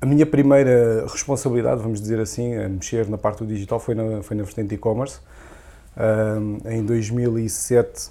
[0.00, 4.22] a minha primeira responsabilidade, vamos dizer assim, a mexer na parte do digital foi na,
[4.22, 5.20] foi na vertente e-commerce.
[6.64, 8.10] Em 2007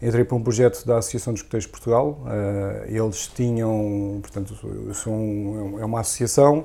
[0.00, 2.20] entrei para um projeto da Associação dos Escuteiros de Portugal.
[2.22, 4.54] Uh, eles tinham, portanto,
[4.94, 6.64] são, é uma associação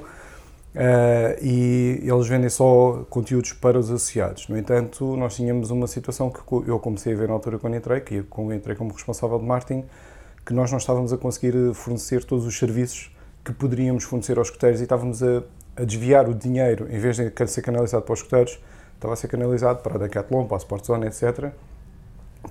[0.70, 4.48] Uh, e eles vendem só conteúdos para os associados.
[4.48, 6.40] No entanto, nós tínhamos uma situação que
[6.70, 9.84] eu comecei a ver na altura quando entrei, que eu entrei como responsável de marketing,
[10.46, 13.12] que nós não estávamos a conseguir fornecer todos os serviços
[13.50, 15.42] que poderíamos fornecer aos escuteiros e estávamos a,
[15.76, 18.60] a, desviar o dinheiro, em vez de ser canalizado para os escuteiros,
[18.94, 21.52] estava a ser canalizado para a Decathlon, para a Sportzone, etc.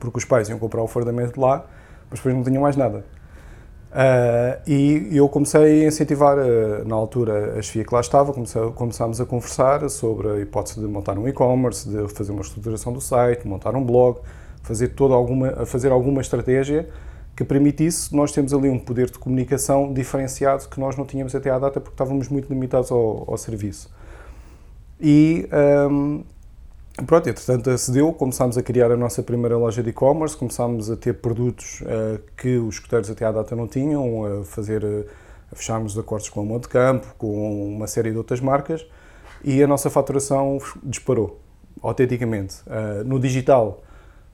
[0.00, 1.64] Porque os pais iam comprar o fardamento lá,
[2.10, 3.04] mas depois não tinham mais nada.
[3.90, 8.60] Uh, e eu comecei a incentivar, uh, na altura, a chefia que lá estava, comecei,
[8.72, 13.00] começámos a conversar sobre a hipótese de montar um e-commerce, de fazer uma estruturação do
[13.00, 14.18] site, montar um blog,
[14.62, 16.88] fazer, toda alguma, fazer alguma estratégia
[17.38, 21.48] que permitisse nós termos ali um poder de comunicação diferenciado que nós não tínhamos até
[21.50, 23.88] à data porque estávamos muito limitados ao, ao serviço.
[25.00, 25.48] E
[25.88, 26.24] um,
[27.06, 31.14] Pronto, entretanto acedeu, começámos a criar a nossa primeira loja de e-commerce, começámos a ter
[31.14, 35.06] produtos uh, que os escuteiros até à data não tinham, a fazer, uh,
[35.52, 38.84] a fecharmos acordos com a Monte Campo, com uma série de outras marcas
[39.44, 41.38] e a nossa faturação disparou,
[41.80, 42.56] autenticamente.
[42.66, 43.80] Uh, no digital,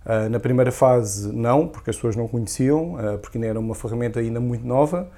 [0.07, 4.21] uh, na primeira fase não, porque as pessoas não conheciam, porque ainda era uma ferramenta
[4.21, 5.11] ainda muito nova,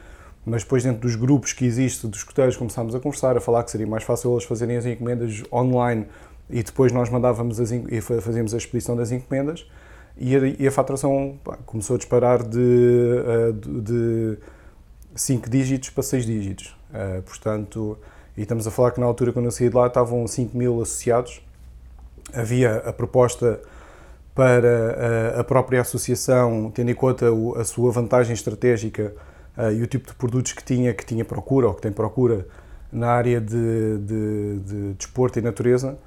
[0.45, 3.71] mas depois dentro dos grupos que existem dos escuteiros começámos a conversar, a falar que
[3.71, 6.07] seria mais fácil eles fazerem as encomendas online
[6.49, 9.67] e depois nós mandávamos as, e fazíamos a expedição das encomendas
[10.17, 14.39] e a, e a faturação pá, começou a disparar de, eh, de
[15.15, 16.77] 5 dígitos para 6 dígitos.
[16.91, 17.99] Uh, portanto,
[18.37, 20.81] e estamos a falar que na altura quando eu saí de lá estavam 5 mil
[20.81, 21.43] associados.
[22.33, 23.61] Havia a proposta
[24.37, 29.15] para a, eh, a própria associação, tendo em conta a sua vantagem estratégica
[29.57, 32.47] uh, e o tipo de produtos que tinha, que tinha procura ou que tem procura
[32.93, 35.99] na área de, de, de desporto e natureza,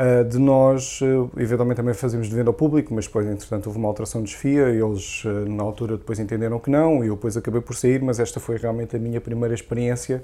[0.00, 1.00] Uh, de nós,
[1.36, 4.68] eventualmente também fazemos de venda ao público, mas depois, entretanto, houve uma alteração de desfia,
[4.68, 8.20] eles uh, na altura depois entenderam que não, e eu depois acabei por sair, mas
[8.20, 10.22] esta foi realmente a minha primeira experiência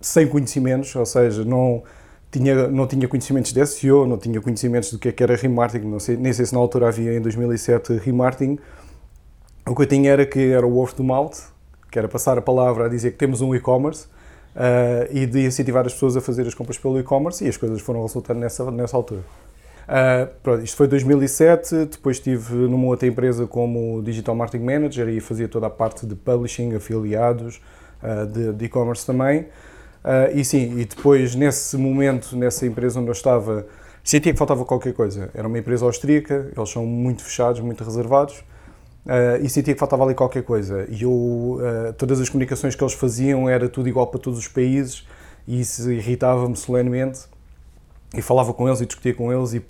[0.00, 1.82] sem conhecimentos, ou seja, não
[2.34, 5.86] tinha, não tinha conhecimentos de SEO, não tinha conhecimentos do que, é que era remarketing,
[5.86, 8.58] não sei, nem sei se na altura havia em 2007 remarketing,
[9.64, 11.36] o que eu tinha era que era o word do mouth,
[11.92, 14.06] que era passar a palavra a dizer que temos um e-commerce,
[14.56, 17.80] uh, e de incentivar as pessoas a fazer as compras pelo e-commerce e as coisas
[17.80, 19.20] foram resultando nessa, nessa altura.
[19.84, 25.20] Uh, pronto, isto foi 2007, depois estive numa outra empresa como Digital Marketing Manager e
[25.20, 27.60] fazia toda a parte de publishing, afiliados,
[28.02, 29.46] uh, de e-commerce também.
[30.04, 33.66] Uh, e sim, e depois nesse momento, nessa empresa onde eu estava,
[34.02, 35.30] sentia que faltava qualquer coisa.
[35.34, 38.44] Era uma empresa austríaca, eles são muito fechados, muito reservados,
[39.04, 40.86] Uh, e sentia que faltava ali qualquer coisa.
[40.88, 44.48] E eu, uh, todas as comunicações que eles faziam era tudo igual para todos os
[44.48, 45.06] países
[45.46, 47.20] e isso irritava-me solenemente.
[48.14, 49.62] E falava com eles e discutia com eles e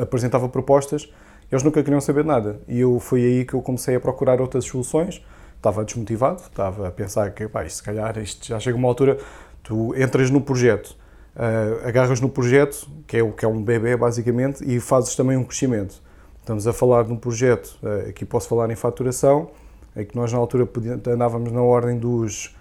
[0.00, 1.12] apresentava propostas.
[1.50, 2.60] Eles nunca queriam saber nada.
[2.66, 5.22] E eu foi aí que eu comecei a procurar outras soluções.
[5.56, 9.18] Estava desmotivado, estava a pensar que, pá, se calhar, isto já chega uma altura,
[9.66, 10.96] tu entras no projeto,
[11.34, 15.36] uh, agarras no projeto, que é, o, que é um bebê basicamente, e fazes também
[15.36, 16.06] um crescimento
[16.46, 19.50] Estamos a falar de um projeto, eh, aqui posso falar em faturação,
[19.96, 20.68] em que nós na altura
[21.08, 22.54] andávamos na ordem dos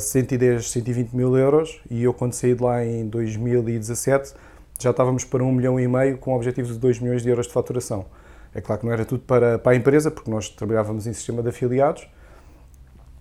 [0.00, 4.32] 110, eh, 120 mil euros e eu quando saí de lá em 2017
[4.80, 7.46] já estávamos para 1 milhão e meio com o objetivo de 2 milhões de euros
[7.46, 8.06] de faturação.
[8.54, 11.42] É claro que não era tudo para, para a empresa, porque nós trabalhávamos em sistema
[11.42, 12.08] de afiliados,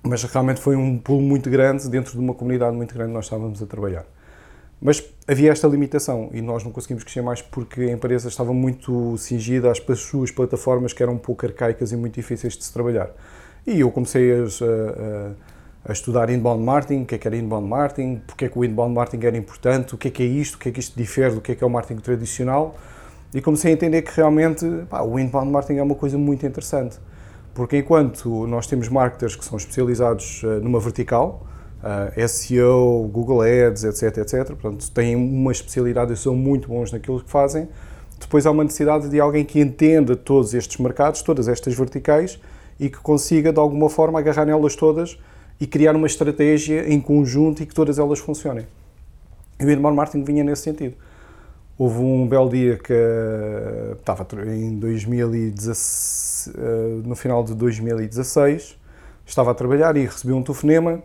[0.05, 3.25] mas realmente foi um pulo muito grande dentro de uma comunidade muito grande que nós
[3.25, 4.05] estávamos a trabalhar.
[4.79, 9.17] Mas havia esta limitação e nós não conseguimos crescer mais porque a empresa estava muito
[9.17, 13.09] cingida às suas plataformas que eram um pouco arcaicas e muito difíceis de se trabalhar.
[13.65, 17.67] E eu comecei a, a, a estudar inbound marketing, o que é que era inbound
[17.67, 20.55] marketing, porque é que o inbound marketing era importante, o que é que é isto,
[20.55, 22.75] o que é que isto difere do que é que é o marketing tradicional.
[23.33, 26.97] E comecei a entender que realmente pá, o inbound marketing é uma coisa muito interessante.
[27.55, 31.47] Porque enquanto nós temos marketers que são especializados uh, numa vertical,
[31.85, 34.47] eh, SEO, Google Ads, etc, etc.
[34.47, 37.69] Portanto, têm uma especialidade e são muito bons naquilo que fazem.
[38.19, 42.39] Depois há uma necessidade de alguém que entenda todos estes mercados, todas estas verticais
[42.80, 45.19] e que consiga, de alguma forma, agarrar nelas todas
[45.62, 48.65] e criar uma estratégia em conjunto e que todas elas funcionem.
[49.59, 50.95] E o inbound marketing vinha nesse sentido.
[51.77, 52.94] Houve um belo dia que
[54.00, 56.34] estava em 2016, eh,
[57.03, 58.77] no final de 2016,
[59.25, 61.01] estava a trabalhar e recebi um telefonema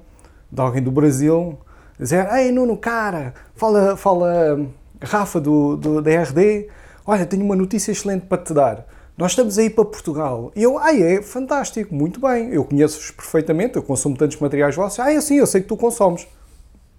[0.50, 1.58] de alguém do Brasil,
[1.98, 4.60] dizer: Ei Nuno, cara, fala, fala
[5.02, 6.68] Rafa do, do, da RD,
[7.06, 8.86] olha, tenho uma notícia excelente para te dar.
[9.16, 10.52] nós estamos aí para Portugal.
[10.54, 15.00] E eu, ah, é fantástico, muito bem, eu conheço-vos perfeitamente, eu consumo tantos materiais vossos.
[15.00, 16.26] Ah, é sim, eu sei que tu consomes.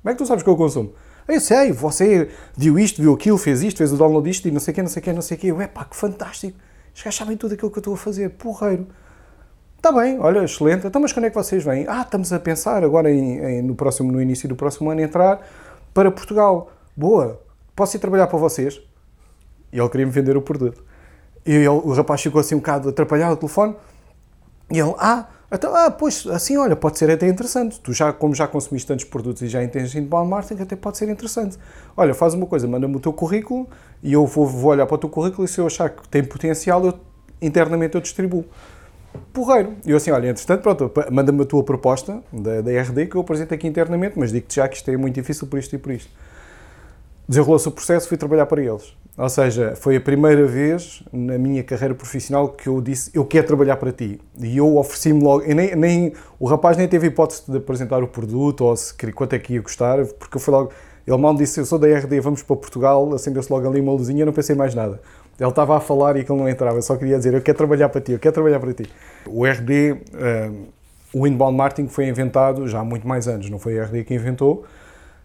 [0.01, 0.93] Como é que tu sabes que eu consumo?
[1.27, 4.59] Eu sei, você viu isto, viu aquilo, fez isto, fez o download disto e não
[4.59, 5.47] sei o quê, não sei o quê, não sei o quê.
[5.47, 6.57] Eu, é pá, que fantástico.
[6.93, 8.88] Os gajos sabem tudo aquilo que eu estou a fazer, porreiro.
[9.77, 10.85] Está bem, olha, excelente.
[10.85, 11.88] Então, mas quando é que vocês vêm?
[11.88, 15.41] Ah, estamos a pensar agora em, em, no, próximo, no início do próximo ano entrar
[15.93, 16.71] para Portugal.
[16.95, 17.41] Boa,
[17.75, 18.79] posso ir trabalhar para vocês?
[19.73, 20.83] E ele queria-me vender o produto.
[21.45, 23.75] E ele, o rapaz ficou assim um bocado atrapalhado no telefone.
[24.69, 27.80] E ele, ah, então, ah, pois, assim, olha, pode ser até interessante.
[27.81, 30.98] Tu já, como já consumiste tantos produtos e já entendes de inbound marketing, até pode
[30.98, 31.57] ser interessante.
[31.95, 33.68] Olha, faz uma coisa, manda-me o teu currículo
[34.01, 36.24] e eu vou, vou, olhar para o teu currículo e se eu achar que tem
[36.24, 36.98] potencial, eu,
[37.42, 38.45] internamente eu distribuo.
[39.33, 39.74] Porreiro.
[39.86, 43.21] E eu assim, olha, entretanto, pronto, manda-me a tua proposta da, da RD que eu
[43.21, 45.92] apresento aqui internamente, mas digo-te já que isto é muito difícil por isto e por
[45.92, 46.09] isto.
[47.27, 48.94] Desenrolou-se o processo, fui trabalhar para eles.
[49.17, 53.45] Ou seja, foi a primeira vez na minha carreira profissional que eu disse eu quero
[53.45, 54.19] trabalhar para ti.
[54.39, 58.61] E eu ofereci-me logo, nem, nem, o rapaz nem teve hipótese de apresentar o produto
[58.61, 60.71] ou se quanto é que ia custar, porque eu fui logo,
[61.05, 64.21] ele mal disse eu sou da RD, vamos para Portugal, acendeu-se logo ali uma luzinha,
[64.21, 65.01] eu não pensei mais nada.
[65.37, 67.89] Ele estava a falar e aquilo não entrava, eu só queria dizer eu quero trabalhar
[67.89, 68.89] para ti, eu quero trabalhar para ti.
[69.25, 70.51] O RD, um, eh,
[71.13, 74.13] o inbound marketing foi inventado já há muito mais anos, não foi a RD que
[74.13, 74.63] inventou,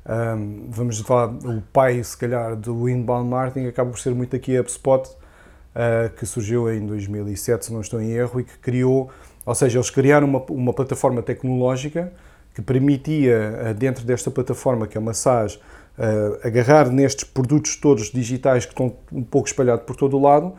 [0.08, 4.56] um, vamos falar, o pai, se calhar, do inbound marketing acaba por ser muito aqui
[4.56, 9.10] a HubSpot, uh, que surgiu em 2007, se não estou em erro, e que criou,
[9.44, 12.12] ou seja, eles criaram uma, uma plataforma tecnológica
[12.54, 18.12] que permitia, uh, dentro desta plataforma, que é uma SaaS, uh, agarrar nestes produtos todos
[18.12, 20.54] digitais que estão um pouco espalhados por todo o lado,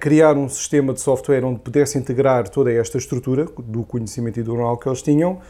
[0.00, 4.56] criar um sistema de software onde pudesse integrar toda esta estrutura do conhecimento e do
[4.56, 5.40] know que eles tinham, uh,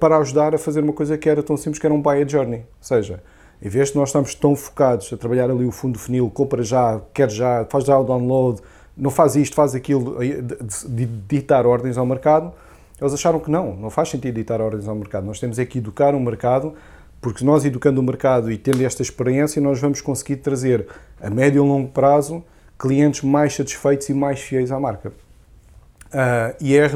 [0.00, 2.26] para ajudar a fazer uma coisa que era tão simples que era um buy a
[2.26, 2.60] journey.
[2.60, 3.22] Ou seja,
[3.62, 7.00] em vez de nós estamos tão focados a trabalhar ali o fundo funil, compra já,
[7.12, 8.60] quer já, faz já o download,
[8.96, 12.52] não faz isto, faz aquilo, de, ditar ordens ao mercado,
[13.00, 15.26] eles acharam que não, não faz sentido ditar ordens ao mercado.
[15.26, 16.74] Nós temos é que educar o mercado,
[17.20, 20.86] porque nós educando o mercado e tendo esta experiência, nós vamos conseguir trazer
[21.20, 22.44] a médio e longo prazo
[22.78, 25.08] clientes mais satisfeitos e mais fiéis à marca.
[25.08, 26.86] Uh, e a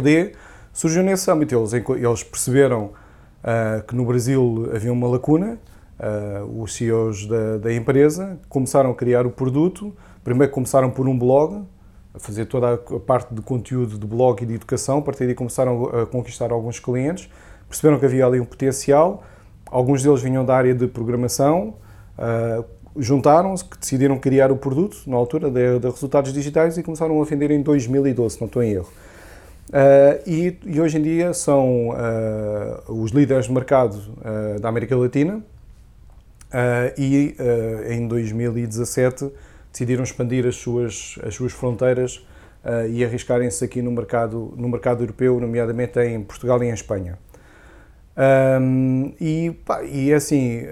[0.78, 1.56] surgiu nesse âmbito.
[1.56, 2.92] Eles, eles perceberam
[3.42, 5.58] uh, que no Brasil havia uma lacuna,
[5.98, 9.92] uh, os CEOs da, da, empresa começaram a criar o produto.
[10.22, 11.64] Primeiro começaram por um blog,
[12.14, 14.98] a fazer toda a parte de conteúdo de blog e de educação.
[14.98, 17.28] A partir daí começaram a conquistar alguns clientes,
[17.68, 19.24] perceberam que havia ali um potencial.
[19.66, 21.74] Alguns deles vinham da área de programação,
[22.16, 22.64] uh,
[22.96, 27.50] juntaram-se, decidiram criar o produto na altura de, de resultados digitais e começaram a vender
[27.50, 28.88] em 2012, não estou em erro.
[29.68, 34.96] Uh, e, e, hoje em dia são uh, os líderes de mercado uh, da América
[34.96, 35.42] Latina
[36.96, 37.36] e
[37.90, 39.30] em 2017
[39.70, 42.26] decidiram expandir as suas, as suas fronteiras
[42.88, 47.18] e arriscarem-se aqui no mercado, no mercado europeu, nomeadamente em Portugal e em Espanha.
[48.62, 50.62] Um, e, pá, e é assim,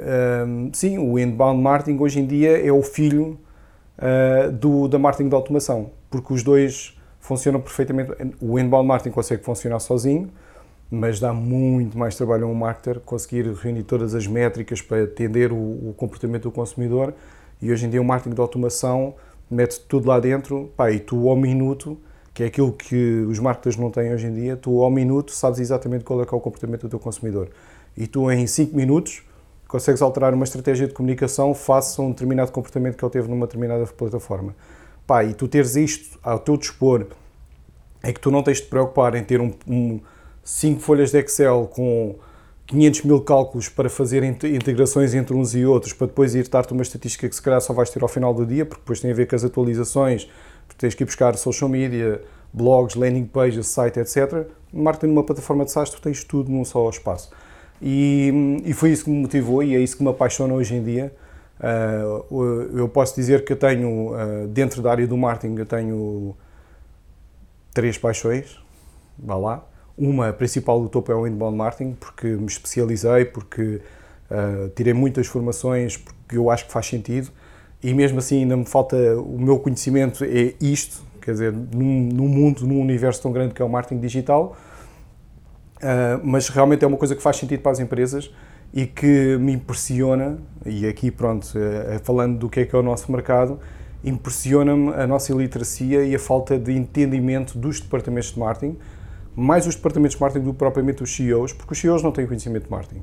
[0.49, 3.39] um, sim, o inbound marketing hoje em dia é o filho
[4.59, 6.96] do, da marketing de automação, porque os dois
[7.27, 8.13] funcionam perfeitamente.
[8.41, 10.31] O inbound marketing consegue funcionar sozinho,
[10.89, 15.53] mas dá muito mais trabalho a um marketer conseguir reunir todas as métricas para atender
[15.53, 17.13] o, o comportamento do consumidor.
[17.61, 19.15] E hoje em dia o marketing de automação
[19.51, 21.99] mete tudo lá dentro, pá, e tu ao minuto,
[22.33, 25.59] que é aquilo que os marketers não têm hoje em dia, tu ao minuto sabes
[25.59, 27.49] exatamente qual é, que é o comportamento do teu consumidor.
[27.97, 29.25] E tu em 5 minutos
[29.67, 33.47] consegues alterar uma estratégia de comunicação face a um determinado comportamento que ele teve numa
[33.47, 34.55] determinada plataforma
[35.07, 37.07] pá, e tu teres isto ao teu dispor,
[38.03, 40.01] é que tu não tens de te preocupar em ter um, um
[40.43, 42.17] cinco folhas de Excel com
[42.67, 46.83] 500 mil cálculos para fazer integrações entre uns e outros, para depois ir dar-te uma
[46.83, 49.15] estatística que se calhar só vais ter ao final do dia, porque depois tem a
[49.15, 50.29] ver com as atualizações,
[50.67, 52.21] porque tens que ir buscar social media,
[52.53, 54.47] blogs, landing pages, site, etc.
[54.73, 57.31] Marketing numa plataforma de SaaS, tu tens tudo num só espaço.
[57.81, 60.83] E, e foi isso que me motivou e é isso que me apaixona hoje em
[60.83, 61.13] dia,
[61.61, 66.37] eu posso dizer que eu tenho, uh, dentro da área do marketing, eu tenho
[67.73, 68.59] três paixões,
[69.19, 69.65] vá lá.
[69.97, 73.81] Uma, a principal do topo é o inbound marketing, porque me especializei, porque
[74.31, 77.31] uh, tirei muitas formações, porque eu acho que faz sentido,
[77.83, 82.29] e mesmo assim ainda me falta, o meu conhecimento é isto, quer dizer, num, num
[82.29, 84.57] mundo, num universo tão grande que é o marketing digital,
[86.23, 88.31] mas realmente é uma coisa que faz sentido para as empresas,
[88.73, 92.83] e que me impressiona, e aqui pronto, eh, falando do que é que é o
[92.83, 93.59] nosso mercado,
[94.05, 98.77] impressiona-me a nossa iliteracia e a falta de entendimento dos departamentos de marketing,
[99.35, 102.27] mais os departamentos de marketing do que propriamente os CEOs, porque os CEOs não têm
[102.27, 103.03] conhecimento de marketing.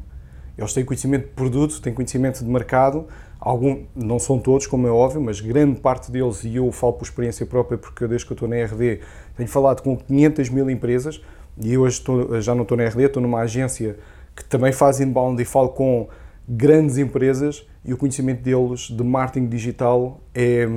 [0.58, 3.08] Eles têm conhecimento de produto, têm conhecimento de mercado,
[3.39, 7.03] algum, não são todos, como é óbvio, mas grande parte deles, e eu falo por
[7.03, 9.00] experiência própria, porque desde que eu estou na RD,
[9.36, 11.22] tenho falado com 500 mil empresas,
[11.60, 13.98] e hoje estou, já não estou na RD, estou numa agência
[14.36, 16.08] que também faz inbound e falo com
[16.48, 20.68] grandes empresas e o conhecimento deles de marketing digital é,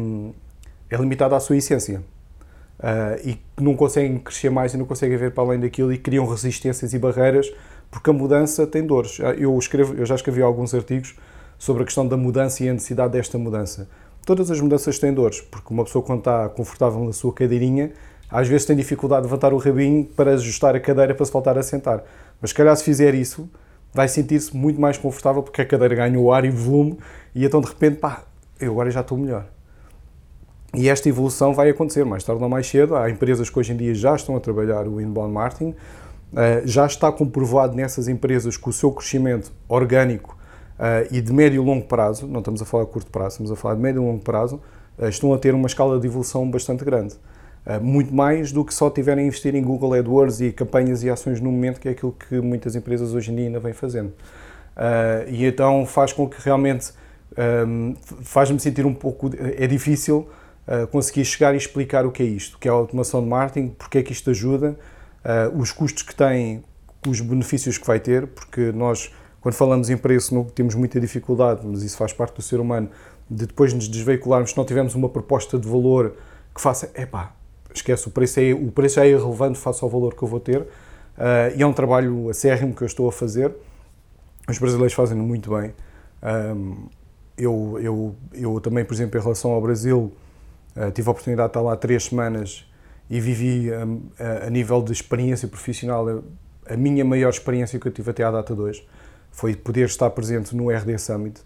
[0.90, 2.02] é limitado à sua essência.
[2.78, 6.26] Uh, e não conseguem crescer mais e não conseguem ver para além daquilo e criam
[6.26, 7.50] resistências e barreiras
[7.90, 9.18] porque a mudança tem dores.
[9.20, 11.14] Ah, eu, escrevo, eu já escrevi alguns artigos
[11.58, 13.88] sobre a questão da mudança e a necessidade desta mudança.
[14.24, 17.92] Todas as mudanças têm dores, porque uma pessoa quando está confortável na sua cadeirinha,
[18.30, 21.56] às vezes tem dificuldade de levantar o rabinho para ajustar a cadeira para se voltar
[21.56, 22.02] a sentar.
[22.40, 23.48] Mas se calhar se fizer isso,
[23.92, 26.98] vai sentir-se muito mais confortável porque a cadeira ganhou ar e volume
[27.34, 28.24] e então de repente, pá,
[28.60, 29.46] eu agora já estou melhor.
[30.74, 32.96] E esta evolução vai acontecer mais tarde ou mais cedo.
[32.96, 35.74] Há empresas que hoje em dia já estão a trabalhar o inbound marketing,
[36.36, 40.36] eh, já está comprovado nessas empresas que o seu crescimento orgânico
[40.78, 43.50] eh, e de médio e longo prazo, não estamos a falar de curto prazo, estamos
[43.50, 44.60] a falar de médio e longo prazo,
[44.98, 47.14] eh, estão a ter uma escala de evolução bastante grande.
[47.82, 51.40] Muito mais do que só tiverem a investir em Google AdWords e campanhas e ações
[51.40, 54.12] no momento, que é aquilo que muitas empresas hoje em dia ainda vêm fazendo.
[55.28, 56.92] E então faz com que realmente
[58.22, 59.30] faz-me sentir um pouco.
[59.38, 60.28] É difícil
[60.90, 63.68] conseguir chegar e explicar o que é isto, o que é a automação de marketing,
[63.68, 64.76] porque é que isto ajuda,
[65.56, 66.62] os custos que tem,
[67.06, 71.60] os benefícios que vai ter, porque nós, quando falamos em preço, não temos muita dificuldade,
[71.64, 72.88] mas isso faz parte do ser humano,
[73.28, 76.14] de depois nos desveicularmos, se não tivermos uma proposta de valor
[76.54, 77.35] que faça, epá,
[77.78, 80.60] esquece, o preço é, o preço é irrelevante face ao valor que eu vou ter,
[80.60, 80.66] uh,
[81.56, 83.52] e é um trabalho acérrimo que eu estou a fazer,
[84.48, 85.72] os brasileiros fazem muito bem,
[86.54, 86.88] um,
[87.36, 90.12] eu, eu, eu também, por exemplo, em relação ao Brasil,
[90.76, 92.66] Uh, tive a oportunidade de estar lá três semanas
[93.08, 97.92] e vivi a, a, nível de experiência profissional a, a, minha maior experiência que eu
[97.92, 98.86] tive até à data de hoje
[99.30, 101.40] foi poder estar presente no RD Summit.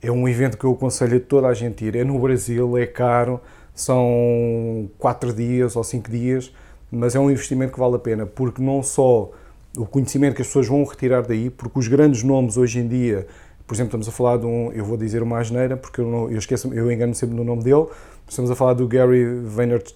[0.00, 1.94] É um evento que eu aconselho a toda a gente ir.
[1.94, 3.40] É no Brasil, é caro,
[3.74, 6.52] são quatro dias ou cinco dias,
[6.90, 9.30] mas é um investimento que vale a pena, porque não só
[9.76, 13.26] o conhecimento que as pessoas vão retirar daí, porque os grandes nomes hoje em dia,
[13.66, 16.30] por exemplo, estamos a falar de um, eu vou dizer uma asneira, porque eu, não,
[16.30, 17.86] eu esqueço, eu engano sempre no nome dele,
[18.32, 19.26] Estamos a falar do Gary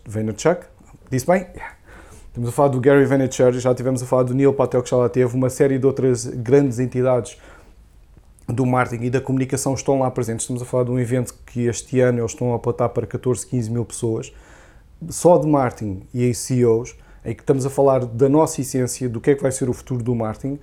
[0.04, 0.66] Vaynerchuk,
[1.10, 1.46] disse bem?
[1.54, 1.74] Yeah.
[2.28, 4.96] Estamos a falar do Gary Vaynerchuk, já tivemos a falar do Neil Patel, que já
[4.98, 7.38] lá teve, uma série de outras grandes entidades
[8.46, 10.44] do marketing e da comunicação estão lá presentes.
[10.44, 13.46] Estamos a falar de um evento que este ano eles estão a apontar para 14,
[13.46, 14.32] 15 mil pessoas,
[15.08, 19.30] só de marketing e CEOs, em que estamos a falar da nossa essência, do que
[19.30, 20.58] é que vai ser o futuro do marketing,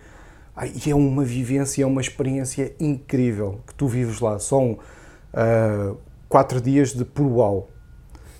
[0.85, 4.39] e é uma vivência, é uma experiência incrível que tu vives lá.
[4.39, 4.77] São
[5.33, 5.97] uh,
[6.29, 7.69] quatro dias de puro uau.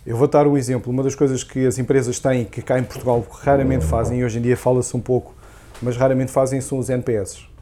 [0.05, 0.91] Eu vou dar um exemplo.
[0.91, 4.37] Uma das coisas que as empresas têm, que cá em Portugal raramente fazem, e hoje
[4.37, 5.33] em dia fala-se um pouco,
[5.81, 7.52] mas raramente fazem, são os NPS.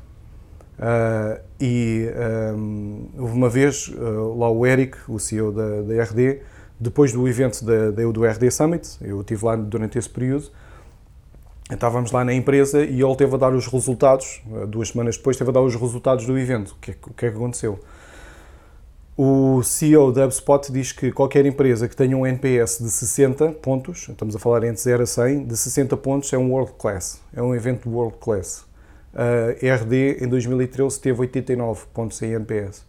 [0.82, 2.10] Uh, e
[2.56, 6.40] um, houve uma vez, uh, lá o Eric, o CEO da, da RD,
[6.80, 10.50] depois do evento da, da, do RD Summit, eu estive lá durante esse período,
[11.72, 15.52] estávamos lá na empresa e ele teve a dar os resultados, duas semanas depois, teve
[15.52, 16.72] a dar os resultados do evento.
[16.72, 17.80] O que é, o que, é que aconteceu?
[19.16, 24.08] O CEO da HubSpot diz que qualquer empresa que tenha um NPS de 60 pontos,
[24.10, 27.40] estamos a falar entre 0 a 100, de 60 pontos é um world class, é
[27.40, 28.66] um evento world class.
[29.14, 32.86] A RD em 2013 teve 89 pontos em NPS.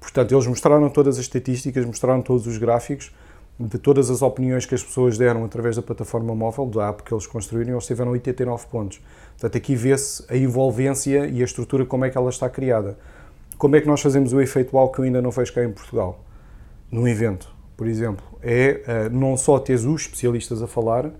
[0.00, 3.12] Portanto, eles mostraram todas as estatísticas, mostraram todos os gráficos
[3.58, 7.12] de todas as opiniões que as pessoas deram através da plataforma móvel, da app que
[7.12, 9.00] eles construíram, eles tiveram 89 pontos.
[9.32, 12.98] Portanto, aqui vê-se a envolvência e a estrutura, como é que ela está criada.
[13.56, 15.70] Como é que nós fazemos o efeito wow que eu ainda não vejo cá em
[15.70, 16.24] Portugal?
[16.90, 21.10] Num evento, por exemplo, é uh, não só teres os especialistas a falar,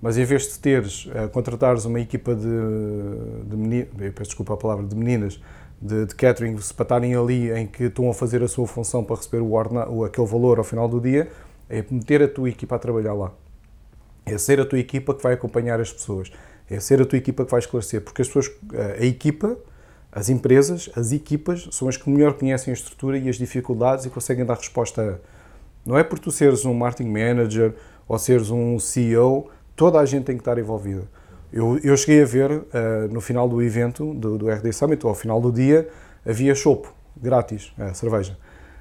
[0.00, 2.42] mas em vez de teres, uh, contratares uma equipa de,
[3.46, 5.40] de meninas, peço desculpa a palavra, de meninas,
[5.80, 9.16] de, de catering, para estarem ali em que estão a fazer a sua função para
[9.16, 11.28] receber o orna, ou aquele valor ao final do dia,
[11.68, 13.32] é meter a tua equipa a trabalhar lá.
[14.26, 16.30] É ser a tua equipa que vai acompanhar as pessoas.
[16.68, 18.50] É ser a tua equipa que vai esclarecer, porque as pessoas,
[19.00, 19.56] a equipa
[20.10, 24.10] as empresas, as equipas, são as que melhor conhecem a estrutura e as dificuldades e
[24.10, 25.38] conseguem dar resposta a.
[25.88, 27.74] Não é por tu seres um marketing manager
[28.06, 31.04] ou seres um CEO, toda a gente tem que estar envolvida.
[31.52, 32.64] Eu, eu cheguei a ver uh,
[33.10, 35.88] no final do evento, do, do RD Summit, ou ao final do dia,
[36.26, 38.36] havia chopp grátis, uh, cerveja.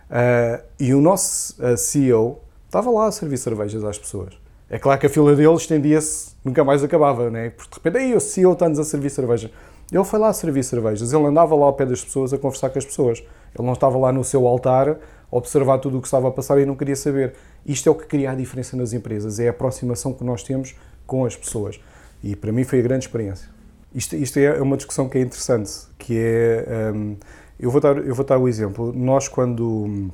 [0.09, 4.33] Uh, e o nosso CEO estava lá a servir cervejas às pessoas.
[4.69, 7.51] É claro que a fila dele estendia-se, nunca mais acabava, né?
[7.51, 9.51] porque de repente, aí o CEO está-nos a servir cerveja.
[9.89, 12.79] Ele foi lá servir cervejas, ele andava lá ao pé das pessoas a conversar com
[12.79, 13.19] as pessoas.
[13.57, 14.97] Ele não estava lá no seu altar a
[15.29, 17.33] observar tudo o que estava a passar e não queria saber.
[17.67, 20.74] Isto é o que cria a diferença nas empresas, é a aproximação que nós temos
[21.05, 21.79] com as pessoas.
[22.24, 23.50] E para mim foi a grande experiência.
[23.93, 27.17] isto, isto é uma discussão que é interessante, que é, um,
[27.59, 30.09] eu, vou dar, eu vou dar o exemplo, nós quando,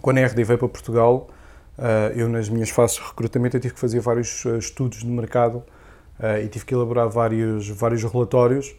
[0.00, 1.28] quando a RD veio para Portugal,
[1.78, 5.62] uh, eu nas minhas fases de recrutamento tive que fazer vários uh, estudos de mercado
[6.18, 8.74] uh, e tive que elaborar vários, vários relatórios,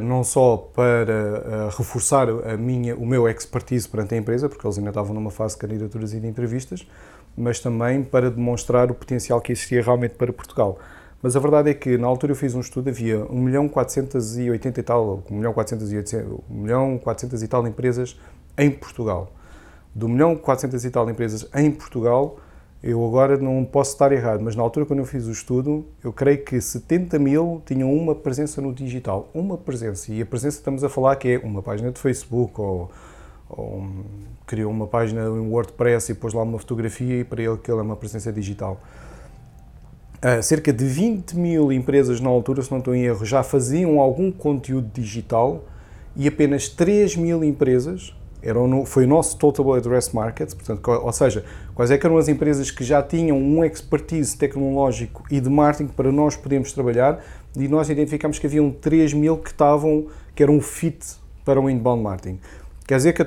[0.00, 4.88] não só para reforçar a minha, o meu expertise perante a empresa, porque eles ainda
[4.88, 6.88] estavam numa fase de candidaturas e de entrevistas,
[7.36, 10.78] mas também para demonstrar o potencial que existia realmente para Portugal.
[11.22, 14.80] Mas a verdade é que na altura eu fiz um estudo, havia 1 milhão 480
[14.80, 18.16] e tal, 1 milhão 480, 1 milhão 400 e tal empresas
[18.56, 19.32] em Portugal.
[19.94, 22.38] Do 1 milhão 400 e tal empresas em Portugal,
[22.82, 26.12] eu agora não posso estar errado, mas na altura quando eu fiz o estudo, eu
[26.12, 29.28] creio que 70 mil tinham uma presença no digital.
[29.34, 30.12] Uma presença.
[30.12, 32.90] E a presença estamos a falar que é uma página de Facebook ou,
[33.48, 33.88] ou
[34.46, 37.82] criou uma página em WordPress e pôs lá uma fotografia e para ele aquilo é
[37.82, 38.80] uma presença digital.
[40.16, 44.00] Uh, cerca de 20 mil empresas na altura, se não estou em erro, já faziam
[44.00, 45.64] algum conteúdo digital
[46.16, 51.44] e apenas 3 mil empresas, eram foi o nosso Total Address Market, portanto, ou seja,
[51.74, 56.10] quais é eram as empresas que já tinham um expertise tecnológico e de marketing para
[56.12, 57.22] nós podermos trabalhar
[57.56, 60.98] e nós identificámos que haviam 3 mil que estavam, que eram fit
[61.44, 62.38] para o inbound marketing.
[62.86, 63.24] Quer dizer que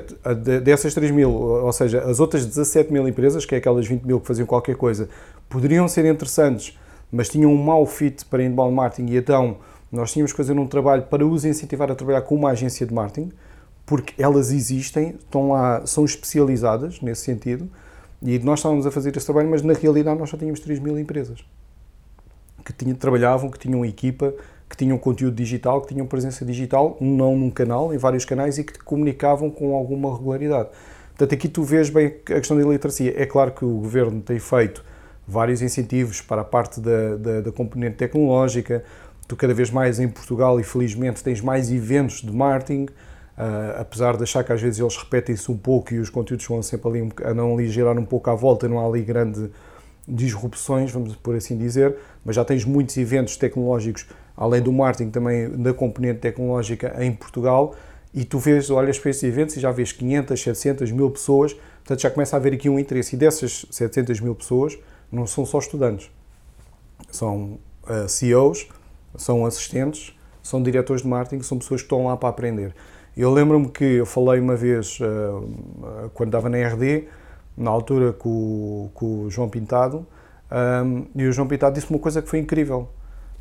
[0.62, 4.20] dessas 3 mil, ou seja, as outras 17 mil empresas, que é aquelas 20 mil
[4.22, 5.10] que faziam qualquer coisa,
[5.50, 6.78] poderiam ser interessantes,
[7.12, 9.58] mas tinham um mau fit para inbound marketing e então
[9.92, 12.94] nós tínhamos que fazer um trabalho para os incentivar a trabalhar com uma agência de
[12.94, 13.32] marketing,
[13.86, 17.68] porque elas existem, estão lá, são especializadas nesse sentido,
[18.22, 20.98] e nós estávamos a fazer esse trabalho, mas na realidade nós só tínhamos 3 mil
[20.98, 21.44] empresas
[22.64, 24.34] que tinham, trabalhavam, que tinham equipa,
[24.70, 28.64] que tinham conteúdo digital, que tinham presença digital, não num canal, em vários canais e
[28.64, 30.70] que comunicavam com alguma regularidade.
[31.10, 33.14] Portanto, aqui tu vês bem a questão da literacia.
[33.18, 34.86] É claro que o governo tem feito
[35.28, 38.84] vários incentivos para a parte da, da, da componente tecnológica.
[39.28, 44.18] Tu, cada vez mais em Portugal, e felizmente, tens mais eventos de marketing, uh, apesar
[44.18, 47.12] de achar que às vezes eles repetem-se um pouco e os conteúdos vão sempre ali,
[47.24, 49.52] a não ali gerar um pouco à volta, não há ali grande
[50.08, 51.96] disrupções, vamos por assim dizer,
[52.26, 54.08] mas já tens muitos eventos tecnológicos,
[54.40, 57.76] além do marketing, também da componente tecnológica em Portugal,
[58.14, 62.02] e tu vês, olhas para estes eventos e já vês 500, 700 mil pessoas, portanto
[62.02, 63.18] já começa a haver aqui um interesse.
[63.18, 64.80] E dessas 700 mil pessoas,
[65.12, 66.10] não são só estudantes,
[67.12, 68.70] são uh, CEOs,
[69.18, 72.74] são assistentes, são diretores de marketing, são pessoas que estão lá para aprender.
[73.18, 77.10] Eu lembro-me que eu falei uma vez, uh, quando estava na RD,
[77.58, 80.08] na altura com, com o João Pintado,
[80.50, 82.88] um, e o João Pintado disse uma coisa que foi incrível.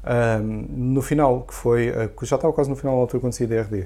[0.05, 3.47] Um, no final, que foi, uh, já estava quase no final da altura quando saí
[3.47, 3.81] da RD.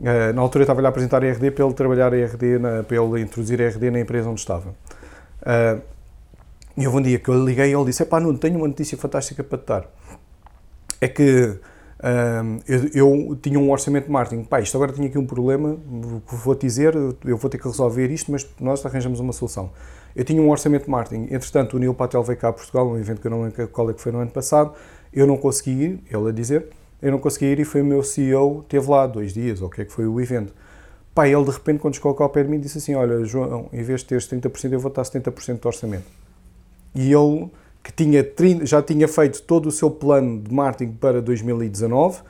[0.00, 2.82] Uh, na altura eu estava a apresentar a RD para ele trabalhar a RD, na,
[2.82, 4.70] para ele introduzir a RD na empresa onde estava.
[4.70, 5.82] Uh,
[6.76, 8.96] e houve um dia que eu liguei e ele disse: Pá, não tenho uma notícia
[8.98, 9.84] fantástica para te dar.
[11.00, 11.58] É que
[12.04, 14.44] um, eu, eu, tinha um orçamento de marketing.
[14.44, 15.76] Pá, isto agora tinha aqui um problema,
[16.26, 19.70] vou-te dizer, eu vou ter que resolver isto, mas nós arranjamos uma solução.
[20.14, 21.34] Eu tinha um orçamento de marketing.
[21.34, 23.90] Entretanto, o Neil Patel veio cá a Portugal, um evento que eu não lembro qual
[23.90, 24.74] é que foi no ano passado.
[25.14, 26.66] Eu não consegui ir, ele a dizer,
[27.00, 29.70] eu não consegui ir e foi o meu CEO, teve lá dois dias, ou o
[29.70, 30.52] que é que foi o evento.
[31.14, 33.82] Pá, ele de repente, quando chegou ao pé de mim, disse assim: Olha, João, em
[33.82, 36.04] vez de teres 30%, eu vou estar 70% do orçamento.
[36.92, 37.48] E ele,
[37.84, 38.26] que tinha,
[38.62, 42.20] já tinha feito todo o seu plano de marketing para 2019,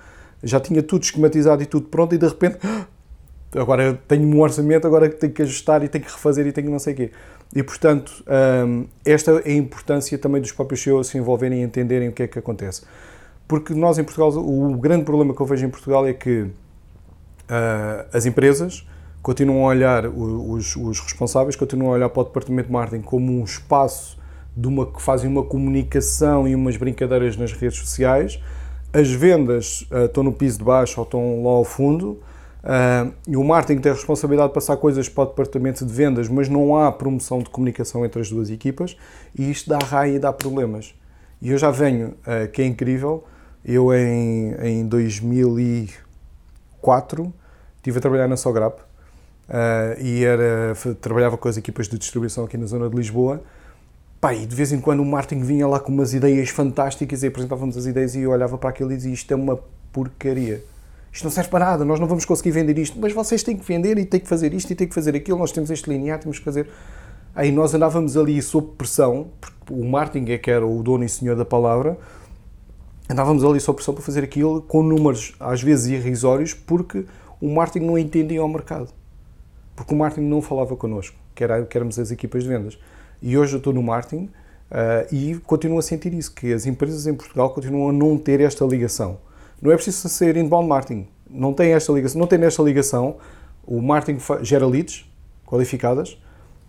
[0.42, 2.58] já tinha tudo esquematizado e tudo pronto, e de repente,
[3.56, 6.78] agora tenho um orçamento, agora tenho que ajustar e tenho que refazer e tenho não
[6.78, 7.10] sei o quê.
[7.54, 8.24] E, portanto,
[8.66, 12.24] hum, esta é a importância também dos próprios CEOs se envolverem e entenderem o que
[12.24, 12.82] é que acontece.
[13.46, 18.06] Porque nós em Portugal, o grande problema que eu vejo em Portugal é que uh,
[18.12, 18.86] as empresas
[19.22, 23.32] continuam a olhar, os, os responsáveis continuam a olhar para o departamento de marketing como
[23.32, 24.18] um espaço
[24.56, 28.40] de uma, que fazem uma comunicação e umas brincadeiras nas redes sociais.
[28.92, 32.20] As vendas uh, estão no piso de baixo ou estão lá ao fundo.
[32.64, 36.30] Uh, e o marketing tem a responsabilidade de passar coisas para o departamento de vendas,
[36.30, 38.96] mas não há promoção de comunicação entre as duas equipas
[39.38, 40.94] e isto dá raia e dá problemas.
[41.42, 43.22] E eu já venho, uh, que é incrível,
[43.62, 47.34] eu em, em 2004
[47.76, 48.84] estive a trabalhar na Sograp uh,
[50.00, 50.72] e era,
[51.02, 53.42] trabalhava com as equipas de distribuição aqui na zona de Lisboa
[54.24, 57.26] Pá, e de vez em quando o Martin vinha lá com umas ideias fantásticas e
[57.26, 59.60] apresentávamos as ideias e eu olhava para aquilo e dizia isto é uma
[59.92, 60.64] porcaria.
[61.14, 63.64] Isto não serve para nada, nós não vamos conseguir vender isto, mas vocês têm que
[63.64, 66.18] vender e têm que fazer isto e têm que fazer aquilo, nós temos este linear,
[66.18, 66.68] temos que fazer...
[67.36, 71.08] Aí nós andávamos ali sob pressão, porque o Martin é que era o dono e
[71.08, 71.96] senhor da palavra,
[73.08, 77.06] andávamos ali sob pressão para fazer aquilo com números às vezes irrisórios, porque
[77.40, 78.88] o Martin não entendia o mercado.
[79.76, 82.76] Porque o Martin não falava connosco, que, era, que éramos as equipas de vendas.
[83.22, 87.06] E hoje eu estou no marketing uh, e continuo a sentir isso, que as empresas
[87.06, 89.18] em Portugal continuam a não ter esta ligação.
[89.64, 91.08] Não é preciso ser inbound marketing.
[91.28, 93.16] Não tem esta ligação, não tem nesta ligação,
[93.66, 95.10] o marketing gera leads
[95.46, 96.18] qualificadas,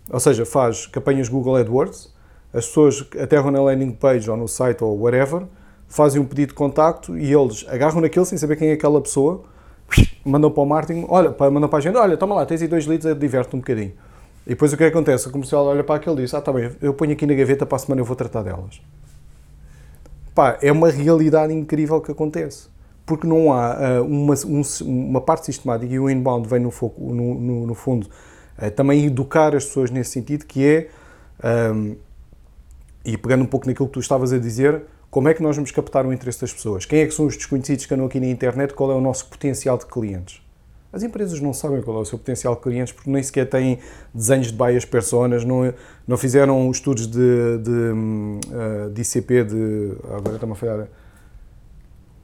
[0.10, 2.14] ou seja, faz campanhas Google AdWords,
[2.54, 5.44] as pessoas aterram na landing page ou no site ou whatever,
[5.90, 9.44] fazem um pedido de contacto e eles agarram naquilo sem saber quem é aquela pessoa,
[10.24, 12.88] mandam para o marketing, olha, mandam para a agenda, olha, toma lá, tens aí dois
[12.88, 13.92] leads, diverte um bocadinho.
[14.48, 15.28] E depois o que, é acontece?
[15.28, 17.66] O comercial olha para aquele e diz, ah, tá bem, eu ponho aqui na gaveta,
[17.66, 18.80] para a semana eu vou tratar delas.
[20.34, 22.74] Pá, é uma realidade incrível que acontece.
[23.06, 27.00] Porque não há uh, uma, um, uma parte sistemática e o inbound vem no, foco,
[27.13, 28.08] no, no, no fundo
[28.58, 30.89] uh, também educar as pessoas nesse sentido, que é,
[31.74, 31.96] um,
[33.04, 35.72] e pegando um pouco naquilo que tu estavas a dizer, como é que nós vamos
[35.72, 36.86] captar o interesse das pessoas?
[36.86, 38.74] Quem é que são os desconhecidos que andam aqui na internet?
[38.74, 40.41] Qual é o nosso potencial de clientes?
[40.91, 43.80] As empresas não sabem qual é o seu potencial de clientes porque nem sequer têm
[44.13, 45.74] desenhos de bias personas, não,
[46.08, 49.91] não fizeram estudos de, de, uh, de ICP, de.
[50.06, 50.88] Agora está-me a falhar.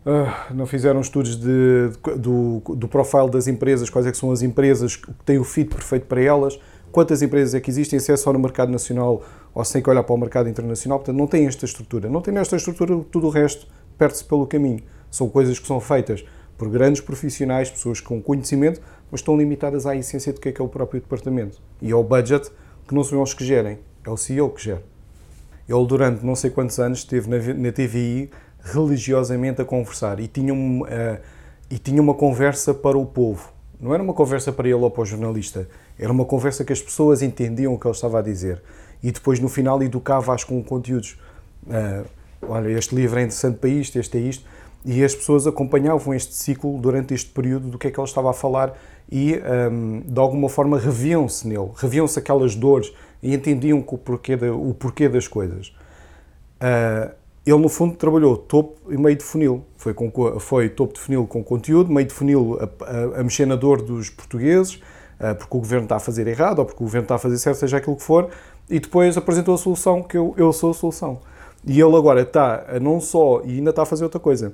[0.04, 4.42] Uh, não fizeram estudos de, de, do, do profile das empresas, quais é são as
[4.42, 6.60] empresas que têm o fit perfeito para elas,
[6.92, 9.90] quantas empresas é que existem, se é só no mercado nacional ou se tem que
[9.90, 11.00] olhar para o mercado internacional.
[11.00, 12.10] Portanto, não tem esta estrutura.
[12.10, 14.82] Não tem esta estrutura, tudo o resto perde-se pelo caminho.
[15.10, 16.24] São coisas que são feitas
[16.58, 20.62] por grandes profissionais, pessoas com conhecimento, mas estão limitadas à essência do que é que
[20.62, 22.50] é o próprio departamento e ao budget,
[22.88, 24.84] que não são eles que gerem, é o CEO que gera.
[25.68, 28.30] Ele, durante não sei quantos anos, esteve na, na TVI
[28.64, 30.88] religiosamente a conversar e tinha, uh,
[31.70, 33.50] e tinha uma conversa para o povo.
[33.80, 36.82] Não era uma conversa para ele ou para o jornalista, era uma conversa que as
[36.82, 38.62] pessoas entendiam o que ele estava a dizer.
[39.02, 41.20] E depois, no final, educava-as com conteúdos.
[41.66, 42.06] Uh,
[42.44, 44.46] olha, este livro é interessante para isto, este é isto
[44.84, 48.32] e as pessoas acompanhavam este ciclo durante este período do que é que ele estava
[48.32, 48.78] a falar
[49.12, 49.40] e,
[49.72, 54.74] um, de alguma forma, reviam-se nele, reviam-se aquelas dores e entendiam o porquê, de, o
[54.74, 55.68] porquê das coisas.
[56.58, 57.12] Uh,
[57.46, 59.66] ele, no fundo, trabalhou topo e meio de funil.
[59.78, 63.46] Foi, com, foi topo de funil com conteúdo, meio de funil a, a, a mexer
[63.46, 66.86] na dor dos portugueses, uh, porque o governo está a fazer errado ou porque o
[66.86, 68.30] governo está a fazer certo, seja aquilo que for,
[68.70, 71.20] e depois apresentou a solução, que eu, eu sou a solução.
[71.66, 74.54] E ele agora está a não só, e ainda está a fazer outra coisa,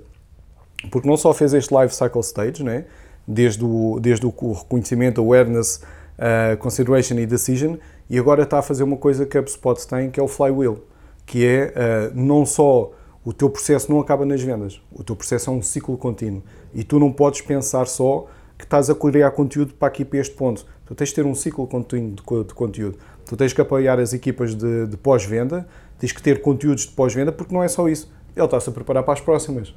[0.89, 2.86] porque não só fez este life cycle stage, né?
[3.28, 5.82] desde, o, desde o reconhecimento, awareness,
[6.17, 7.76] uh, consideration e decision,
[8.10, 10.80] e agora está a fazer uma coisa que a HubSpot tem, que é o flywheel,
[11.28, 12.92] que é uh, não só
[13.24, 16.42] o teu processo não acaba nas vendas, o teu processo é um ciclo contínuo
[16.74, 18.26] e tu não podes pensar só
[18.58, 20.66] que estás a criar conteúdo para aqui para este ponto.
[20.86, 22.98] Tu tens de ter um ciclo contínuo de, conteúdo.
[23.26, 25.68] Tu tens que apoiar as equipas de, de pós-venda,
[26.00, 28.12] tens que ter conteúdos de pós-venda, porque não é só isso.
[28.36, 29.76] Ele está-se a preparar para as próximas.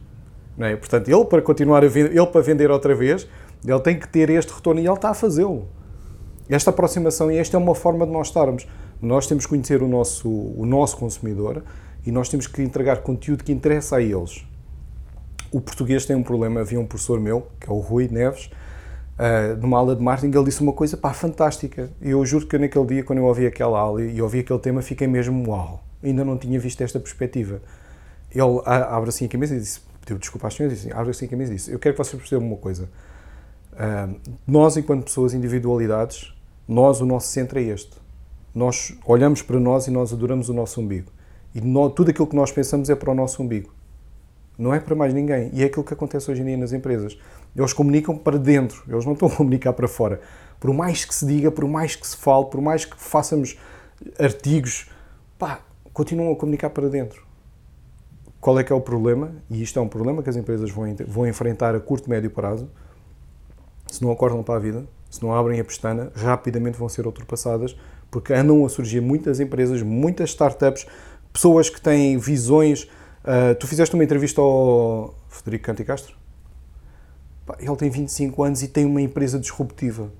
[0.56, 0.76] Não é?
[0.76, 3.26] Portanto, ele para continuar a vender, ele para vender outra vez,
[3.66, 5.66] ele tem que ter este retorno e ele está a fazê-lo.
[6.48, 8.66] Esta aproximação e esta é uma forma de nós estarmos.
[9.00, 11.62] Nós temos que conhecer o nosso, o nosso consumidor
[12.04, 14.44] e nós temos que entregar conteúdo que interessa a eles.
[15.50, 16.60] O português tem um problema.
[16.60, 20.44] Havia um professor meu, que é o Rui Neves, uh, numa aula de marketing, ele
[20.44, 21.90] disse uma coisa pá, fantástica.
[22.00, 25.06] Eu juro que naquele dia, quando eu ouvi aquela aula e ouvi aquele tema, fiquei
[25.06, 27.60] mesmo uau, ainda não tinha visto esta perspectiva.
[28.32, 31.52] Ele abre assim a cabeça e disse: pediu desculpa às senhoras abre assim a camisa
[31.52, 32.88] e disse, eu quero que vocês percebam uma coisa.
[33.72, 36.32] Uh, nós, enquanto pessoas, individualidades,
[36.66, 37.99] nós, o nosso centro é este.
[38.54, 41.10] Nós olhamos para nós e nós adoramos o nosso umbigo.
[41.54, 43.72] E nós, tudo aquilo que nós pensamos é para o nosso umbigo.
[44.58, 45.50] Não é para mais ninguém.
[45.52, 47.16] E é aquilo que acontece hoje em dia nas empresas.
[47.56, 50.20] Eles comunicam para dentro, eles não estão a comunicar para fora.
[50.58, 53.56] Por mais que se diga, por mais que se fale, por mais que façamos
[54.18, 54.90] artigos,
[55.38, 55.60] pá,
[55.92, 57.24] continuam a comunicar para dentro.
[58.40, 59.32] Qual é que é o problema?
[59.50, 62.68] E isto é um problema que as empresas vão, vão enfrentar a curto médio prazo.
[63.86, 67.76] Se não acordam para a vida, se não abrem a pestana, rapidamente vão ser ultrapassadas,
[68.10, 70.86] porque andam a surgir muitas empresas, muitas startups,
[71.32, 72.84] pessoas que têm visões.
[73.22, 76.16] Uh, tu fizeste uma entrevista ao Federico Canticastro?
[77.58, 80.10] Ele tem 25 anos e tem uma empresa disruptiva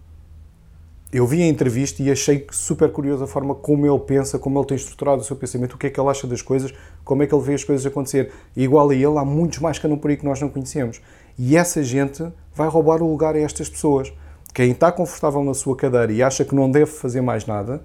[1.12, 4.66] eu vi a entrevista e achei super curioso a forma como ele pensa, como ele
[4.66, 6.72] tem estruturado o seu pensamento, o que é que ele acha das coisas,
[7.04, 8.32] como é que ele vê as coisas acontecer.
[8.56, 11.00] E igual a ele, há muitos mais que andam por aí que nós não conhecemos.
[11.36, 12.24] E essa gente
[12.54, 14.12] vai roubar o lugar a estas pessoas.
[14.52, 17.82] Quem está confortável na sua cadeira e acha que não deve fazer mais nada,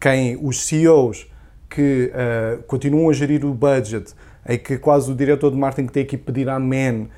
[0.00, 1.30] quem os CEOs
[1.68, 4.14] que uh, continuam a gerir o budget,
[4.48, 7.08] em que quase o diretor de marketing tem que pedir amém,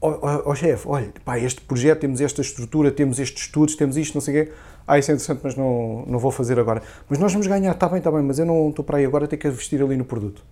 [0.00, 3.96] oh, oh, oh, chefe, olha, pá, este projeto, temos esta estrutura, temos estes estudos, temos
[3.96, 4.52] isto, não sei o quê
[4.86, 6.82] ah, isso é interessante, mas não, não vou fazer agora.
[7.08, 9.26] Mas nós vamos ganhar, está bem, está bem, mas eu não estou para aí agora,
[9.26, 10.44] tenho que investir ali no produto.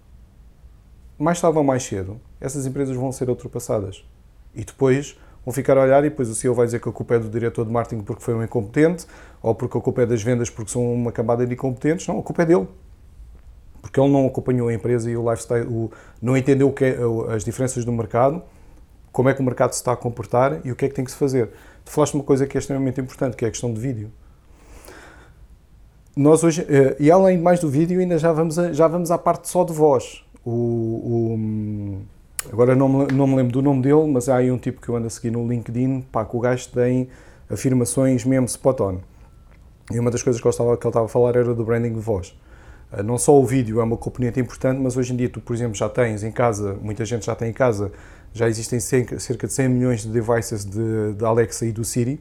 [1.19, 4.05] Mais tarde ou mais cedo, essas empresas vão ser ultrapassadas.
[4.55, 7.17] E depois vão ficar a olhar e depois o CEO vai dizer que a culpa
[7.17, 9.07] é do diretor de marketing porque foi um incompetente,
[9.43, 12.07] ou porque a culpa é das vendas porque são uma camada de incompetentes.
[12.07, 12.69] Não, a culpa é dele.
[13.81, 16.97] Porque ele não acompanhou a empresa e o lifestyle, o, não entendeu o que é,
[17.35, 18.41] as diferenças do mercado,
[19.11, 21.05] como é que o mercado se está a comportar e o que é que tem
[21.05, 21.51] que se fazer.
[21.85, 24.11] Tu falaste uma coisa que é extremamente importante, que é a questão de vídeo.
[26.17, 29.19] Nós hoje, eh, e além mais do vídeo, ainda já vamos, a, já vamos à
[29.19, 30.23] parte só de voz.
[30.45, 32.03] O, o,
[32.51, 34.89] agora não me, não me lembro do nome dele, mas há aí um tipo que
[34.89, 37.09] eu ando a seguir no LinkedIn, pá, que o gajo tem
[37.51, 38.99] afirmações mesmo spot on.
[39.91, 41.93] E uma das coisas que, eu estava, que ele estava a falar era do branding
[41.93, 42.35] de voz.
[42.93, 45.55] Eh, não só o vídeo é uma componente importante, mas hoje em dia tu, por
[45.55, 47.93] exemplo, já tens em casa, muita gente já tem em casa,
[48.33, 52.21] já existem cerca de 100 milhões de devices de, de Alexa e do Siri,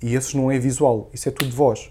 [0.00, 1.90] e esses não é visual, isso é tudo de voz.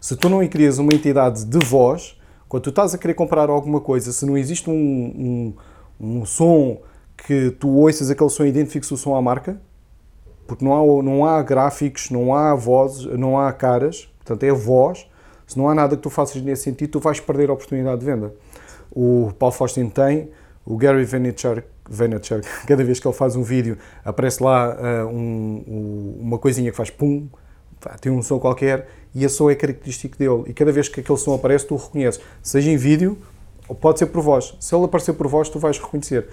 [0.00, 2.18] Se tu não crias uma entidade de voz,
[2.48, 5.54] quando tu estás a querer comprar alguma coisa, se não existe um, um,
[6.00, 6.78] um som
[7.26, 9.60] que tu ouças aquele som e identifiques o som à marca,
[10.46, 15.06] porque não há, não há gráficos, não há vozes, não há caras, portanto é voz,
[15.46, 18.06] se não há nada que tu faças nesse sentido, tu vais perder a oportunidade de
[18.06, 18.34] venda.
[18.90, 20.30] O Paul Faustin tem,
[20.64, 25.64] o Gary Vaynerchuk, Vaynerchuk cada vez que ele faz um vídeo, aparece lá uh, um,
[25.66, 27.28] um, uma coisinha que faz pum,
[28.00, 30.44] tem um som qualquer e esse som é característico dele.
[30.46, 32.20] E cada vez que aquele som aparece, tu o reconheces.
[32.42, 33.18] Seja em vídeo,
[33.68, 34.54] ou pode ser por voz.
[34.60, 36.28] Se ele aparecer por voz, tu vais reconhecer.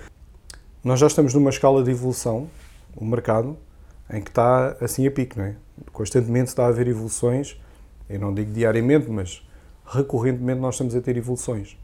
[0.83, 2.49] Nós já estamos numa escala de evolução,
[2.95, 3.57] o mercado,
[4.11, 5.55] em que está assim a pique, não é?
[5.91, 7.57] Constantemente está a haver evoluções
[8.09, 9.45] eu não digo diariamente, mas
[9.85, 11.77] recorrentemente nós estamos a ter evoluções.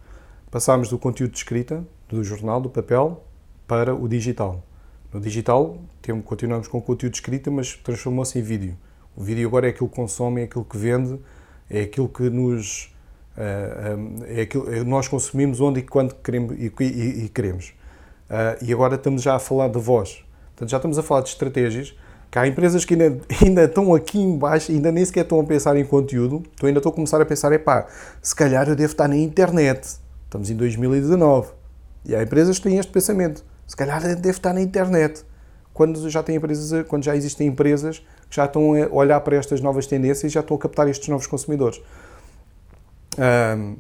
[0.50, 3.24] Passámos do conteúdo de escrita, do jornal, do papel,
[3.68, 4.64] para o digital.
[5.12, 8.78] No digital, temos, continuamos com o conteúdo de escrita, mas transformou-se em vídeo.
[9.16, 11.20] O vídeo agora é aquilo que consome, é aquilo que vende,
[11.70, 12.94] é aquilo que nos.
[13.38, 17.74] Eh, eh, é aquilo, é, nós consumimos onde e quando queremos, e, e, e queremos.
[18.34, 20.26] Eh, e agora estamos já a falar de voz.
[20.48, 21.96] Portanto, já estamos a falar de estratégias
[22.32, 25.78] que há empresas que ainda, ainda estão aqui embaixo, ainda nem sequer estão a pensar
[25.78, 27.86] em conteúdo, então ainda estou a começar a pensar, epá,
[28.24, 30.00] se calhar eu devo estar na internet.
[30.26, 31.52] Estamos em 2019.
[32.06, 33.46] E há empresas que têm este pensamento.
[33.68, 35.24] Se calhar eu devo estar na internet.
[35.72, 39.62] Quando já, tem empresas, quando já existem empresas que já estão a olhar para estas
[39.62, 41.80] novas tendências e já estão a captar estes novos consumidores.
[43.16, 43.76] Um,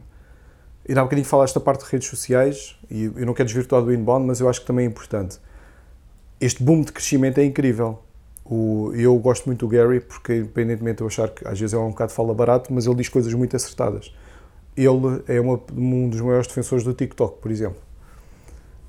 [0.88, 3.94] e há bocadinho falar esta parte de redes sociais, e eu não quero desvirtuar do
[3.94, 5.40] inbound, mas eu acho que também é importante.
[6.42, 8.00] Este boom de crescimento é incrível.
[8.44, 11.78] O, eu gosto muito do Gary porque, independentemente de eu achar que às vezes é
[11.78, 14.14] um bocado fala barato, mas ele diz coisas muito acertadas.
[14.76, 17.80] Ele é uma, um dos maiores defensores do TikTok, por exemplo.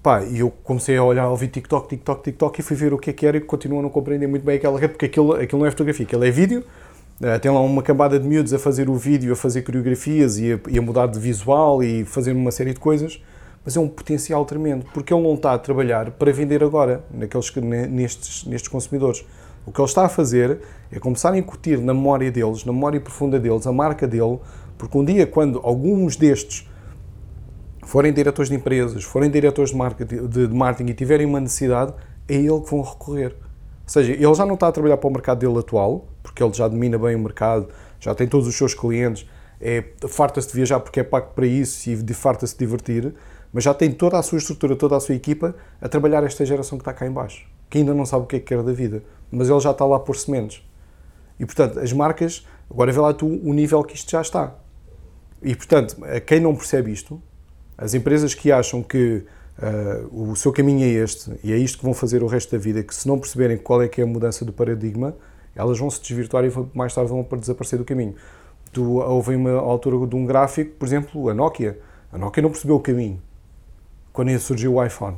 [0.02, 3.11] Pá, e eu comecei a olhar, ouvir TikTok, TikTok, TikTok e fui ver o que
[3.11, 5.61] é que era e continuo a não compreender muito bem aquela rede, porque aquilo, aquilo
[5.61, 6.64] não é fotografia, aquilo é vídeo.
[7.20, 10.53] Uh, tem lá uma cambada de miúdos a fazer o vídeo, a fazer coreografias e
[10.53, 13.20] a, e a mudar de visual e fazer uma série de coisas
[13.64, 17.50] mas é um potencial tremendo, porque ele não está a trabalhar para vender agora, naqueles,
[17.57, 19.24] nestes, nestes consumidores.
[19.64, 20.59] O que ele está a fazer
[20.92, 24.38] é começar a incutir na memória deles, na memória profunda deles, a marca dele,
[24.77, 26.68] porque um dia, quando alguns destes
[27.83, 31.94] forem diretores de empresas, forem diretores de marketing, de marketing e tiverem uma necessidade,
[32.29, 33.35] é ele que vão recorrer.
[33.87, 36.66] Seja, ele já não está a trabalhar para o mercado dele atual, porque ele já
[36.66, 37.68] domina bem o mercado,
[38.01, 39.29] já tem todos os seus clientes,
[39.61, 43.14] é, farta-se de viajar porque é pago para isso e farta-se de divertir,
[43.53, 46.77] mas já tem toda a sua estrutura, toda a sua equipa a trabalhar esta geração
[46.79, 48.73] que está cá em baixo, que ainda não sabe o que é que quer da
[48.73, 49.03] vida
[49.35, 50.62] mas ele já está lá por sementes.
[51.38, 54.55] E portanto, as marcas, agora vê lá tu o nível que isto já está.
[55.42, 57.20] E portanto, a quem não percebe isto,
[57.77, 59.25] as empresas que acham que
[59.59, 62.59] uh, o seu caminho é este e é isto que vão fazer o resto da
[62.59, 65.14] vida, que se não perceberem qual é que é a mudança do paradigma,
[65.55, 68.14] elas vão se desvirtuar e mais tarde vão desaparecer do caminho.
[68.73, 71.79] Tu, houve uma altura de um gráfico, por exemplo, a Nokia.
[72.12, 73.21] A Nokia não percebeu o caminho
[74.12, 75.17] quando surgiu o iPhone.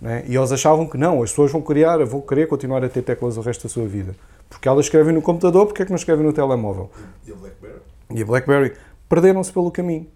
[0.00, 0.24] Né?
[0.26, 3.36] E eles achavam que não, as pessoas vão criar, vão querer continuar a ter teclas
[3.36, 4.14] o resto da sua vida.
[4.48, 6.90] Porque elas escrevem no computador, porque é que não escrevem no telemóvel?
[7.26, 7.80] E a BlackBerry?
[8.14, 8.72] E a BlackBerry.
[9.08, 10.06] Perderam-se pelo caminho.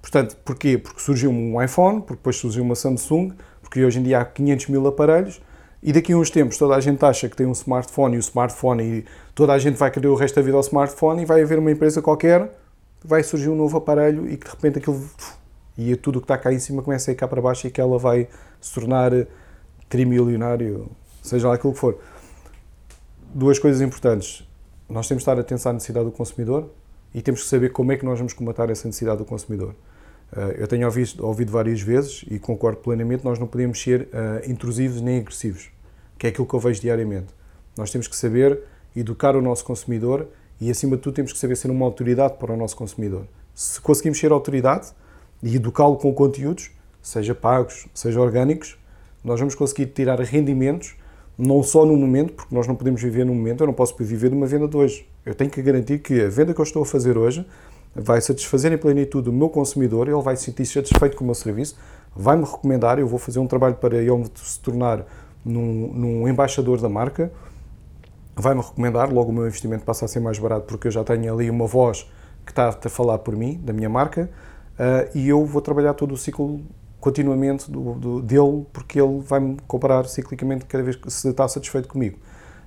[0.00, 0.78] Portanto, porquê?
[0.78, 4.68] Porque surgiu um iPhone, porque depois surgiu uma Samsung, porque hoje em dia há 500
[4.68, 5.40] mil aparelhos
[5.82, 8.20] e daqui a uns tempos toda a gente acha que tem um smartphone e o
[8.20, 11.42] smartphone e toda a gente vai querer o resto da vida ao smartphone e vai
[11.42, 12.50] haver uma empresa qualquer,
[13.04, 15.04] vai surgir um novo aparelho e que de repente aquilo
[15.76, 17.70] e tudo o que está cá em cima começa a ir cá para baixo e
[17.70, 18.26] que ela vai
[18.60, 19.12] se tornar
[19.88, 20.90] trimilionário,
[21.22, 21.98] seja lá aquilo que for.
[23.32, 24.42] Duas coisas importantes.
[24.88, 26.68] Nós temos de estar atentos à necessidade do consumidor
[27.14, 29.74] e temos que saber como é que nós vamos combater essa necessidade do consumidor.
[30.36, 34.50] Eh, eu tenho ouvido, ouvido várias vezes e concordo plenamente, nós não podemos ser uh,
[34.50, 35.70] intrusivos nem agressivos,
[36.18, 37.28] que é aquilo que eu vejo diariamente.
[37.76, 38.60] Nós temos que saber
[38.94, 40.28] educar o nosso consumidor
[40.60, 43.26] e, acima de tudo, temos que saber ser uma autoridade para o nosso consumidor.
[43.54, 44.88] Se conseguimos ser autoridade
[45.42, 48.76] e educá-lo com conteúdos, seja pagos, seja orgânicos,
[49.22, 50.96] nós vamos conseguir tirar rendimentos,
[51.36, 54.30] não só no momento, porque nós não podemos viver no momento, eu não posso viver
[54.30, 55.08] de uma venda de hoje.
[55.24, 57.46] Eu tenho que garantir que a venda que eu estou a fazer hoje
[58.00, 61.34] vai satisfazer em plenitude o meu consumidor, ele vai se sentir satisfeito com o meu
[61.34, 61.76] serviço,
[62.14, 65.04] vai-me recomendar, eu vou fazer um trabalho para ele se tornar
[65.44, 67.32] num, num embaixador da marca,
[68.36, 71.32] vai-me recomendar, logo o meu investimento passa a ser mais barato porque eu já tenho
[71.32, 72.08] ali uma voz
[72.46, 74.30] que está a falar por mim, da minha marca,
[74.74, 76.62] uh, e eu vou trabalhar todo o ciclo
[77.00, 81.88] continuamente do, do, dele, porque ele vai-me comprar ciclicamente cada vez que se está satisfeito
[81.88, 82.18] comigo.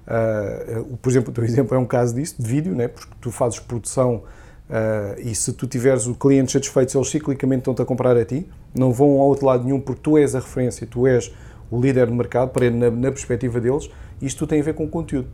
[0.06, 2.88] Uh, por exemplo, o teu exemplo é um caso disso, de vídeo, né?
[2.88, 4.24] porque tu fazes produção
[4.72, 8.48] Uh, e se tu tiveres o cliente satisfeito, eles ciclicamente estão-te a comprar a ti,
[8.74, 11.30] não vão a outro lado nenhum porque tu és a referência, tu és
[11.70, 14.90] o líder de mercado, para na, na perspectiva deles, isto tem a ver com o
[14.90, 15.28] conteúdo.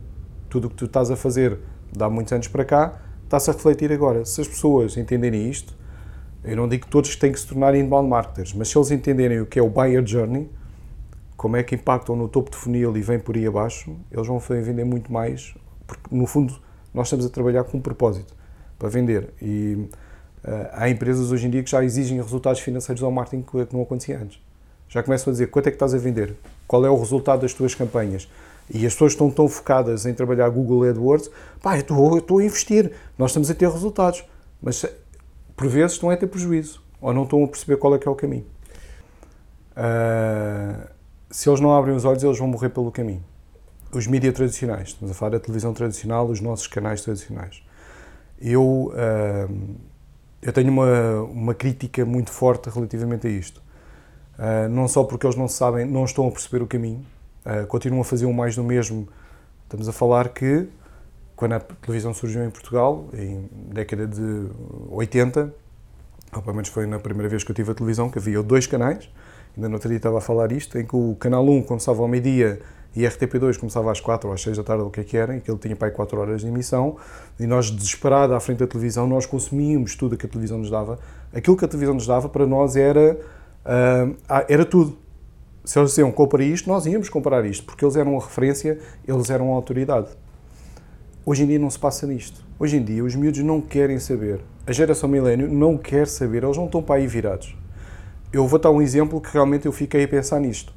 [0.48, 1.56] Tudo o que tu estás a fazer
[1.92, 4.24] de há muitos anos para cá, está-se a refletir agora.
[4.24, 5.72] Se as pessoas entenderem isto,
[6.42, 9.40] eu não digo que todos têm que se tornar inbound marketers, mas se eles entenderem
[9.40, 10.50] o que é o buyer journey,
[11.36, 14.40] como é que impactam no topo de funil e vêm por aí abaixo, eles vão
[14.40, 15.54] vender muito mais,
[15.86, 16.58] porque no fundo
[16.92, 18.37] nós estamos a trabalhar com um propósito
[18.78, 19.30] para vender.
[19.42, 19.88] E
[20.44, 23.82] uh, há empresas hoje em dia que já exigem resultados financeiros ao marketing que não
[23.82, 24.40] acontecia antes.
[24.88, 26.34] Já começam a dizer quanto é que estás a vender,
[26.66, 28.28] qual é o resultado das tuas campanhas.
[28.70, 31.30] E as pessoas estão tão focadas em trabalhar Google AdWords,
[31.62, 34.24] pá, eu estou, eu estou a investir, nós estamos a ter resultados,
[34.62, 34.84] mas
[35.56, 38.10] por vezes estão a ter prejuízo, ou não estão a perceber qual é que é
[38.10, 38.46] o caminho.
[39.72, 40.86] Uh,
[41.30, 43.24] se eles não abrem os olhos, eles vão morrer pelo caminho.
[43.92, 47.62] Os mídias tradicionais, estamos a falar da televisão tradicional, os nossos canais tradicionais
[48.40, 49.76] eu, uh,
[50.40, 53.62] eu tenho uma, uma crítica muito forte relativamente a isto.
[54.38, 57.04] Uh, não só porque eles não sabem, não estão a perceber o caminho,
[57.44, 59.08] uh, continuam a fazer o mais do mesmo.
[59.64, 60.68] Estamos a falar que,
[61.34, 64.46] quando a televisão surgiu em Portugal, em década de
[64.90, 65.52] 80,
[66.34, 68.66] ou pelo menos foi na primeira vez que eu tive a televisão, que havia dois
[68.66, 69.10] canais,
[69.58, 72.06] ainda no outro dia estava a falar isto, em que o canal 1 começava ao
[72.06, 72.60] meio-dia
[72.94, 75.16] e RTP2 começava às 4 ou às 6 da tarde, ou o que é que
[75.16, 76.96] era, e que ele tinha para aí 4 horas de emissão,
[77.38, 80.98] e nós, desesperados à frente da televisão, nós consumíamos tudo que a televisão nos dava.
[81.32, 83.18] Aquilo que a televisão nos dava para nós era,
[83.64, 84.16] uh,
[84.48, 84.96] era tudo.
[85.64, 89.28] Se eles diziam compra isto, nós íamos comprar isto, porque eles eram a referência, eles
[89.28, 90.08] eram a autoridade.
[91.26, 92.42] Hoje em dia não se passa nisto.
[92.58, 94.40] Hoje em dia os miúdos não querem saber.
[94.66, 97.54] A geração milênio não quer saber, eles não estão para aí virados.
[98.30, 100.72] Eu vou dar um exemplo que realmente eu fiquei a pensar nisto.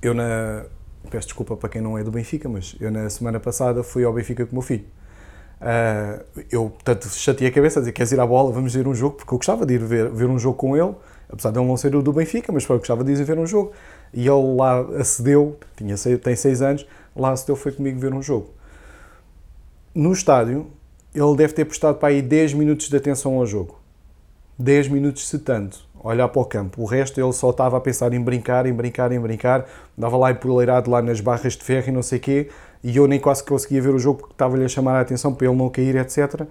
[0.00, 0.64] Eu, na,
[1.10, 4.12] peço desculpa para quem não é do Benfica, mas eu na semana passada fui ao
[4.12, 4.84] Benfica com o meu filho.
[5.60, 8.94] Uh, eu, portanto, chateei a cabeça a dizer, queres ir à bola, vamos ver um
[8.94, 10.94] jogo, porque eu gostava de ir ver, ver um jogo com ele,
[11.28, 13.72] apesar de ele não ser do Benfica, mas eu gostava de ir ver um jogo.
[14.14, 18.50] E ele lá acedeu, tinha, tem seis anos, lá acedeu, foi comigo ver um jogo.
[19.92, 20.68] No estádio,
[21.12, 23.80] ele deve ter prestado para aí 10 minutos de atenção ao jogo.
[24.56, 26.82] 10 minutos se tanto olhar para o campo.
[26.82, 29.66] O resto ele só estava a pensar em brincar, em brincar, em brincar.
[29.96, 32.48] Dava lá empoleirado lá nas barras de ferro e não sei o quê.
[32.82, 35.46] E eu nem quase conseguia ver o jogo porque estava-lhe a chamar a atenção para
[35.46, 36.42] ele não cair, etc.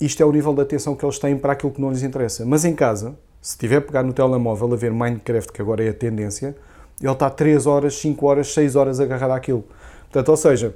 [0.00, 2.44] Isto é o nível de atenção que eles têm para aquilo que não lhes interessa.
[2.44, 5.90] Mas em casa, se tiver a pegar no telemóvel a ver Minecraft, que agora é
[5.90, 6.56] a tendência,
[7.00, 9.64] ele está 3 horas, 5 horas, 6 horas agarrado àquilo.
[10.02, 10.74] Portanto, ou seja,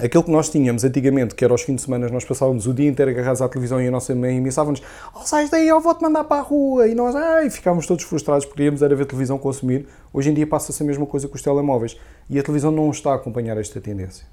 [0.00, 2.88] Aquilo que nós tínhamos antigamente, que era aos fins de semana, nós passávamos o dia
[2.88, 4.80] inteiro agarrados à televisão e a nossa mãe ameaçava-nos:
[5.12, 6.86] Oh, sai daí, eu vou-te mandar para a rua.
[6.86, 9.88] E nós, ai, ficávamos todos frustrados porque íamos era ver televisão consumir.
[10.12, 11.98] Hoje em dia passa-se a mesma coisa com os telemóveis
[12.30, 14.24] e a televisão não está a acompanhar esta tendência.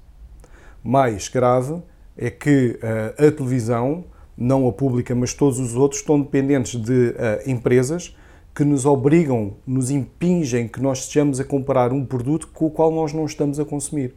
[0.84, 1.82] Mais grave
[2.16, 4.04] é que uh, a televisão,
[4.38, 8.16] não a pública, mas todos os outros, estão dependentes de uh, empresas
[8.54, 12.92] que nos obrigam, nos impingem que nós estejamos a comprar um produto com o qual
[12.92, 14.14] nós não estamos a consumir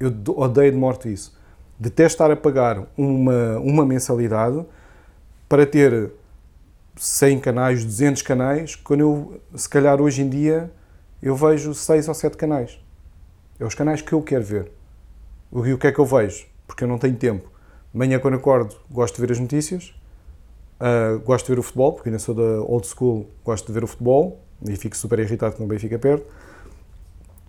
[0.00, 1.38] eu odeio de morte isso.
[1.78, 4.64] Detesto estar a pagar uma, uma mensalidade
[5.46, 6.10] para ter
[6.96, 10.70] 100 canais, 200 canais, quando eu, se calhar hoje em dia,
[11.22, 12.78] eu vejo 6 ou 7 canais.
[13.58, 14.72] É os canais que eu quero ver.
[15.52, 16.46] E o que é que eu vejo?
[16.66, 17.50] Porque eu não tenho tempo.
[17.92, 19.94] Manhã, quando acordo, gosto de ver as notícias,
[20.80, 23.84] uh, gosto de ver o futebol, porque ainda sou da old school, gosto de ver
[23.84, 26.22] o futebol, e fico super irritado quando o Benfica perde.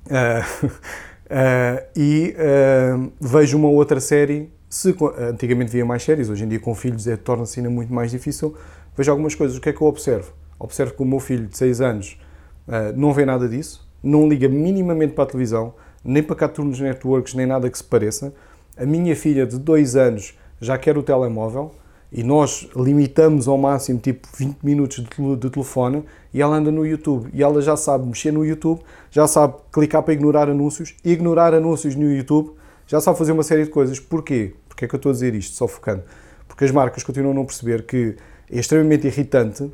[0.07, 0.71] Uh,
[1.31, 4.51] Uh, e uh, vejo uma outra série.
[4.69, 4.93] Se,
[5.29, 8.55] antigamente via mais séries, hoje em dia com filhos é, torna-se ainda muito mais difícil.
[8.95, 9.57] Vejo algumas coisas.
[9.57, 10.33] O que é que eu observo?
[10.59, 12.19] Observo que o meu filho de 6 anos
[12.67, 17.33] uh, não vê nada disso, não liga minimamente para a televisão, nem para Cartoon Networks,
[17.33, 18.33] nem nada que se pareça.
[18.77, 21.71] A minha filha de 2 anos já quer o telemóvel
[22.11, 27.29] e nós limitamos ao máximo tipo 20 minutos de, telefone e ela anda no YouTube
[27.33, 31.95] e ela já sabe mexer no YouTube, já sabe clicar para ignorar anúncios, ignorar anúncios
[31.95, 32.51] no YouTube,
[32.85, 33.97] já sabe fazer uma série de coisas.
[33.97, 34.53] Porquê?
[34.67, 36.03] Porque é que eu estou a dizer isto, só focando?
[36.49, 38.17] Porque as marcas continuam a não perceber que
[38.51, 39.71] é extremamente irritante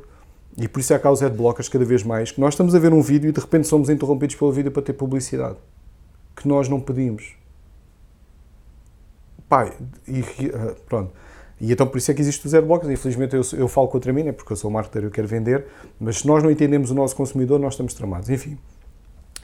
[0.56, 2.92] e por isso é causa de blockers cada vez mais, que nós estamos a ver
[2.92, 5.56] um vídeo e de repente somos interrompidos pelo vídeo para ter publicidade.
[6.36, 7.34] Que nós não pedimos.
[9.48, 9.72] Pai,
[10.06, 10.22] e,
[10.88, 11.10] pronto
[11.60, 12.88] e então por isso é que existe o zero blocos.
[12.88, 15.66] Infelizmente eu, eu falo contra mim, né, porque eu sou marketer e eu quero vender,
[15.98, 18.30] mas se nós não entendemos o nosso consumidor, nós estamos tramados.
[18.30, 18.58] Enfim,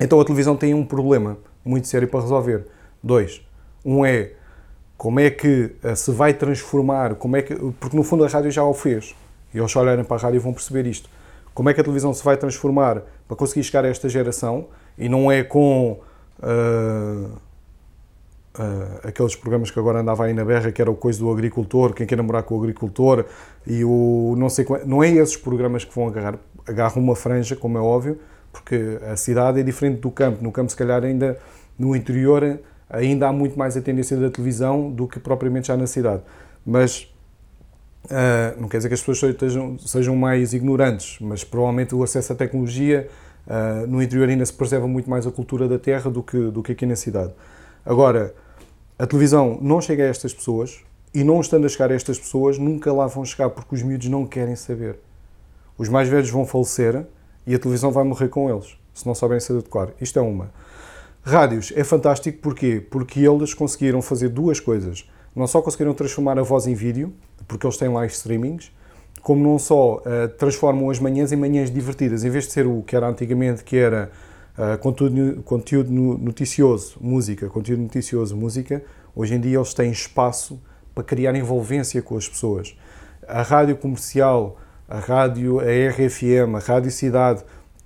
[0.01, 2.67] Então a televisão tem um problema muito sério para resolver.
[3.03, 3.43] Dois.
[3.85, 4.33] Um é
[4.97, 8.51] como é que uh, se vai transformar, como é que, porque no fundo a rádio
[8.51, 9.15] já o fez.
[9.53, 11.09] E eles olharem para a rádio vão perceber isto.
[11.53, 14.67] Como é que a televisão se vai transformar para conseguir chegar a esta geração
[14.99, 16.01] e não é com
[16.41, 17.31] uh,
[18.59, 21.93] uh, aqueles programas que agora andava aí na berra, que era o coisa do agricultor,
[21.93, 23.25] quem quer namorar com o agricultor,
[23.67, 27.79] e o não sei não é esses programas que vão agarrar, agarram uma franja, como
[27.79, 28.19] é óbvio,
[28.53, 30.43] porque a cidade é diferente do campo.
[30.43, 31.39] No campo, se calhar, ainda
[31.79, 35.87] no interior, ainda há muito mais a tendência da televisão do que propriamente já na
[35.87, 36.23] cidade.
[36.65, 37.13] Mas
[38.05, 42.33] uh, não quer dizer que as pessoas sejam, sejam mais ignorantes, mas provavelmente o acesso
[42.33, 43.09] à tecnologia
[43.47, 46.63] uh, no interior ainda se preserva muito mais a cultura da terra do que, do
[46.63, 47.33] que aqui na cidade.
[47.85, 48.33] Agora,
[48.99, 50.81] a televisão não chega a estas pessoas
[51.13, 54.09] e não estando a chegar a estas pessoas, nunca lá vão chegar porque os miúdos
[54.09, 54.99] não querem saber.
[55.77, 57.05] Os mais velhos vão falecer
[57.47, 59.91] e a televisão vai morrer com eles, se não sabem se adequar.
[60.01, 60.53] Isto é uma.
[61.23, 62.81] Rádios é fantástico porquê?
[62.89, 65.09] Porque eles conseguiram fazer duas coisas.
[65.35, 67.13] Não só conseguiram transformar a voz em vídeo,
[67.49, 68.71] porque eles têm live streamings,
[69.21, 72.25] como não só uh, transformam as manhãs em manhãs divertidas.
[72.25, 74.13] Em vez de ser o que era antigamente, que era
[74.57, 78.85] Uh, conteúdo, conteúdo noticioso, música, conteúdo noticioso, música,
[79.15, 80.63] hoje em dia eles têm espaço
[80.95, 82.77] para criar envolvência com as pessoas.
[83.27, 84.57] A rádio comercial,
[84.89, 87.43] a rádio, a RFM, a Rádio Cidade,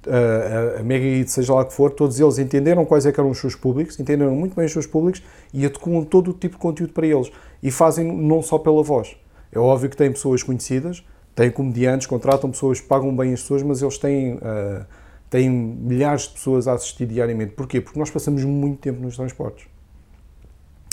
[0.06, 3.30] a, a Mega Hit, seja lá o que for, todos eles entenderam quais é eram
[3.30, 5.22] os seus públicos, entenderam muito bem os seus públicos
[5.54, 7.32] e adequam todo o tipo de conteúdo para eles.
[7.62, 9.16] E fazem não só pela voz.
[9.50, 11.02] É óbvio que têm pessoas conhecidas,
[11.34, 14.34] têm comediantes, contratam pessoas, pagam bem as pessoas, mas eles têm...
[14.34, 17.52] Uh, tem milhares de pessoas a assistir diariamente.
[17.52, 17.80] Porquê?
[17.80, 19.66] Porque nós passamos muito tempo nos transportes.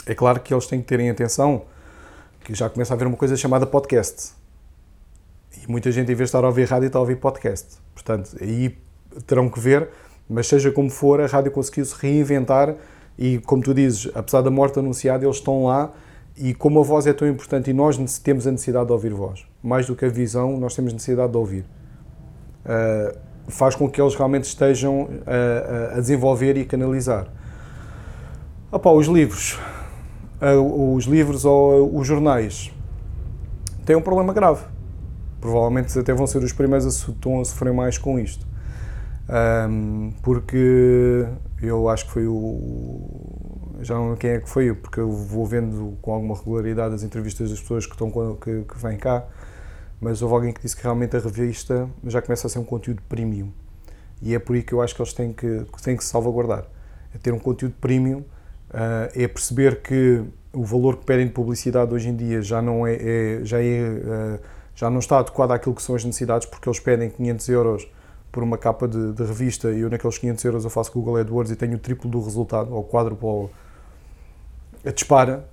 [0.06, 1.62] É claro que eles têm que terem atenção
[2.40, 4.32] que já começa a haver uma coisa chamada podcast.
[5.60, 7.78] E muita gente, em vez de estar a ouvir rádio, está a ouvir podcast.
[7.92, 8.78] Portanto, aí
[9.26, 9.88] terão que ver,
[10.28, 12.76] mas seja como for, a rádio conseguiu se reinventar
[13.18, 15.92] e, como tu dizes, apesar da morte anunciada, eles estão lá
[16.36, 19.46] e como a voz é tão importante e nós temos a necessidade de ouvir voz,
[19.62, 21.64] mais do que a visão, nós temos necessidade de ouvir.
[22.64, 23.18] Uh,
[23.48, 27.26] faz com que eles realmente estejam a, a desenvolver e a canalizar.
[28.70, 29.58] Opa, os livros,
[30.40, 32.72] os livros ou os jornais
[33.84, 34.64] têm um problema grave.
[35.40, 38.46] Provavelmente até vão ser os primeiros a, a sofrer mais com isto.
[39.28, 41.26] Um, porque
[41.62, 43.76] eu acho que foi o.
[43.80, 47.50] Já não quem é que foi, porque eu vou vendo com alguma regularidade as entrevistas
[47.50, 49.24] das pessoas que, estão, que, que vêm cá
[50.00, 53.02] mas houve alguém que disse que realmente a revista já começa a ser um conteúdo
[53.08, 53.50] premium.
[54.20, 56.64] E é por aí que eu acho que eles têm que, têm que se salvaguardar.
[57.14, 61.92] É ter um conteúdo premium, uh, é perceber que o valor que pedem de publicidade
[61.92, 64.40] hoje em dia já não, é, é já, é, uh,
[64.74, 67.88] já não está adequado àquilo que são as necessidades, porque eles pedem 500 euros
[68.32, 71.50] por uma capa de, de, revista e eu naqueles 500 euros eu faço Google AdWords
[71.50, 73.50] e tenho o triplo do resultado, ou quádruplo,
[74.94, 75.48] dispara,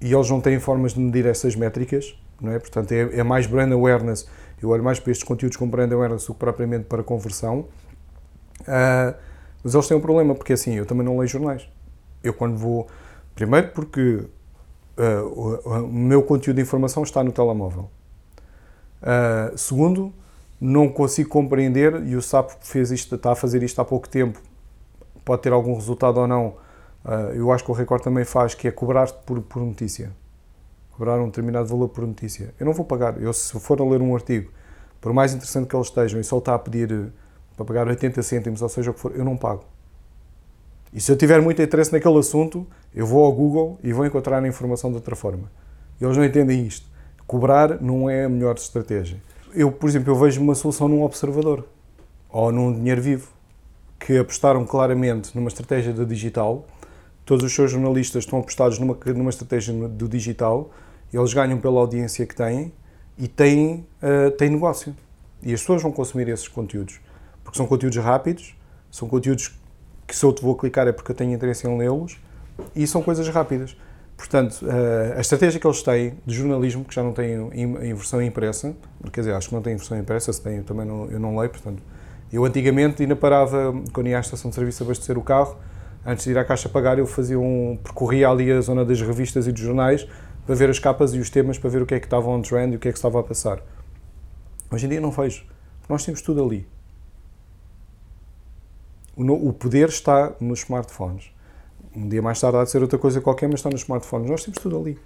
[0.00, 2.58] e eles não têm formas de medir essas métricas, não é?
[2.58, 4.26] Portanto, é, é, mais brand awareness.
[4.60, 7.66] Eu olho mais para estes conteúdos com brand awareness do que propriamente para conversão.
[8.60, 9.14] Uh,
[9.62, 11.68] mas eles têm um problema, porque assim, eu também não leio jornais.
[12.22, 12.88] Eu quando vou.
[13.34, 14.26] Primeiro, porque
[14.98, 17.90] uh, o, o, meu conteúdo de informação está no telemóvel.
[19.02, 20.12] Uh, segundo,
[20.60, 24.38] não consigo compreender, e o SAP fez isto, está a fazer isto há pouco tempo,
[25.24, 26.54] pode ter algum resultado ou não.
[27.34, 30.12] eu acho que o Record também faz, que é cobrar por, por notícia
[31.00, 32.52] cobrar um determinado valor por notícia.
[32.60, 33.20] Eu não vou pagar.
[33.22, 34.50] Eu, se for a ler um artigo,
[35.00, 37.06] por mais interessante que eles estejam, e só está a pedir eh,
[37.56, 39.64] para pagar 80 cêntimos, ou seja o que for, eu não pago.
[40.92, 44.44] E se eu tiver muito interesse naquele assunto, eu vou ao Google e vou encontrar
[44.44, 45.50] a informação de outra forma.
[45.98, 46.86] Eles não entendem isto.
[47.26, 49.22] Cobrar não é a melhor estratégia.
[49.54, 51.66] Eu, por exemplo, eu vejo uma solução num observador
[52.28, 53.30] ou num dinheiro vivo
[53.98, 56.66] que apostaram claramente numa estratégia de digital.
[57.24, 60.70] Todos os seus jornalistas estão apostados numa, numa estratégia do digital
[61.12, 62.72] eles ganham pela audiência que têm
[63.18, 64.94] e têm, uh, têm negócio.
[65.42, 67.00] E as pessoas vão consumir esses conteúdos.
[67.42, 68.54] Porque são conteúdos rápidos,
[68.90, 69.58] são conteúdos
[70.06, 72.18] que se eu te vou clicar é porque eu tenho interesse em lê-los
[72.74, 73.76] e são coisas rápidas.
[74.16, 78.20] Portanto, uh, a estratégia que eles têm de jornalismo, que já não tem em, versão
[78.20, 78.74] impressa,
[79.10, 81.18] quer dizer, acho que não tem em versão impressa, se tem, eu também não, eu
[81.18, 81.82] não leio, portanto,
[82.30, 85.56] eu antigamente ainda parava, quando ia à estação de serviço abastecer o carro,
[86.04, 89.46] antes de ir à caixa pagar, eu fazia um, percorria ali a zona das revistas
[89.46, 90.06] e dos jornais,
[90.50, 92.42] para ver as capas e os temas, para ver o que é que estava on
[92.42, 93.62] trend e o que é que estava a passar.
[94.68, 95.44] Hoje em dia não vejo.
[95.88, 96.66] Nós temos tudo ali.
[99.16, 101.30] O poder está nos smartphones.
[101.94, 104.28] Um dia mais tarde há de ser outra coisa qualquer, mas está nos smartphones.
[104.28, 104.98] Nós temos tudo ali.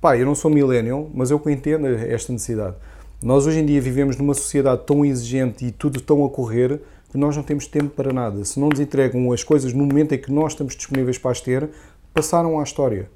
[0.00, 2.76] Pá, eu não sou millennial, mas eu entendo esta necessidade.
[3.20, 6.80] Nós hoje em dia vivemos numa sociedade tão exigente e tudo tão a correr,
[7.10, 8.44] que nós não temos tempo para nada.
[8.44, 11.40] Se não nos entregam as coisas no momento em que nós estamos disponíveis para as
[11.40, 11.68] ter,
[12.14, 13.10] passaram à história.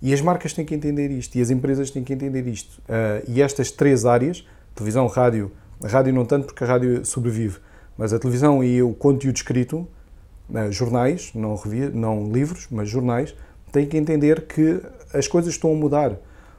[0.00, 2.78] E as marcas têm que entender isto, e as empresas têm que entender isto.
[2.80, 5.50] Uh, e estas três áreas, televisão, rádio,
[5.82, 7.58] rádio não tanto porque a rádio sobrevive,
[7.96, 9.88] mas a televisão e o conteúdo escrito,
[10.50, 13.34] uh, jornais, não, revia, não livros, mas jornais,
[13.72, 14.80] têm que entender que
[15.14, 16.12] as coisas estão a mudar.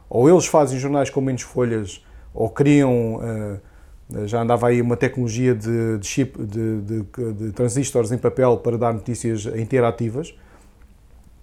[0.10, 3.18] Ou eles fazem jornais com menos folhas, ou criam.
[3.18, 3.60] Uh,
[4.26, 8.78] já andava aí uma tecnologia de, de chip, de, de, de transistores em papel para
[8.78, 10.34] dar notícias interativas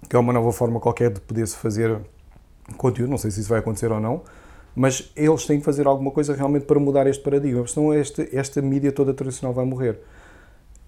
[0.09, 1.99] que é uma nova forma qualquer de poder-se fazer
[2.77, 4.23] conteúdo, não sei se isso vai acontecer ou não,
[4.75, 8.61] mas eles têm que fazer alguma coisa realmente para mudar este paradigma, senão esta, esta
[8.61, 10.01] mídia toda tradicional vai morrer.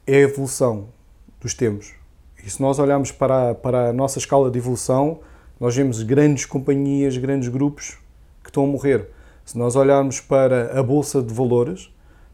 [0.06, 0.88] É a evolução
[1.40, 1.94] dos tempos.
[2.44, 5.20] E se nós olharmos para a, para a nossa escala de evolução,
[5.58, 7.98] nós vemos grandes companhias, grandes grupos
[8.42, 9.08] que estão a morrer.
[9.44, 11.90] Se nós olharmos para a bolsa de valores,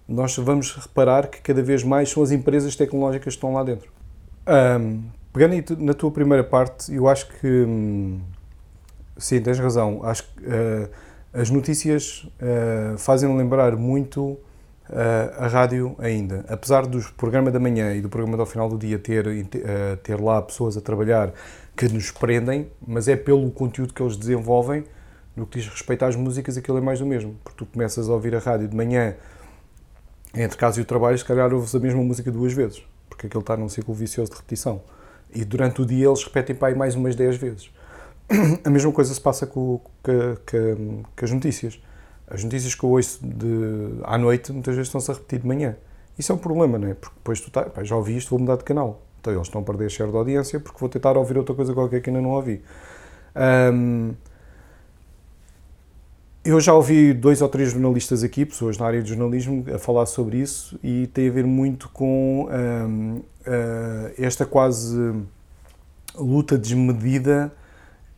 [0.09, 3.91] nós vamos reparar que cada vez mais são as empresas tecnológicas que estão lá dentro.
[4.47, 5.03] Um,
[5.33, 8.21] Pegando na tua primeira parte, eu acho que hum,
[9.17, 10.05] sim, tens razão.
[10.05, 10.91] Acho que uh,
[11.33, 14.39] as notícias uh, fazem lembrar muito uh,
[15.39, 16.45] a rádio ainda.
[16.49, 19.25] Apesar do programa da manhã e do programa do final do dia ter,
[20.03, 21.33] ter lá pessoas a trabalhar
[21.75, 24.85] que nos prendem, mas é pelo conteúdo que eles desenvolvem.
[25.35, 27.35] No que diz respeito às músicas, aquilo é mais do mesmo.
[27.43, 29.17] Porque tu começas a ouvir a rádio de manhã,
[30.35, 33.41] entre casa e o trabalho, se calhar ouves a mesma música duas vezes, porque aquilo
[33.41, 34.83] está num ciclo vicioso de repetição.
[35.35, 37.71] E durante o dia eles repetem para aí mais umas 10 vezes.
[38.65, 41.81] A mesma coisa se passa com, com, com, com, as notícias.
[42.29, 45.77] As notícias que eu ouço de, à noite muitas vezes estão-se a repetir de manhã.
[46.19, 46.95] Isso é um problema, não é?
[46.95, 49.03] Porque depois tu tá, pá, já ouvi isto, vou mudar de canal.
[49.21, 51.73] Então eles estão a perder a share de audiência porque vou tentar ouvir outra coisa
[51.73, 52.63] qualquer que ainda não ouvi.
[53.37, 54.15] Um,
[56.45, 60.07] eu já ouvi dois ou três jornalistas aqui, pessoas na área de jornalismo, a falar
[60.07, 63.23] sobre isso e tem a ver muito com um, uh,
[64.19, 65.15] esta quase
[66.17, 67.53] luta desmedida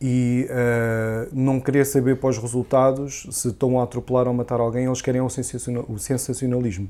[0.01, 5.01] e uh, não querer saber os resultados se estão a atropelar ou matar alguém, eles
[5.01, 6.89] querem o, o sensacionalismo.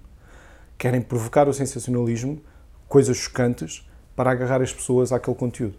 [0.77, 2.41] Querem provocar o sensacionalismo,
[2.87, 5.75] coisas chocantes, para agarrar as pessoas àquele conteúdo.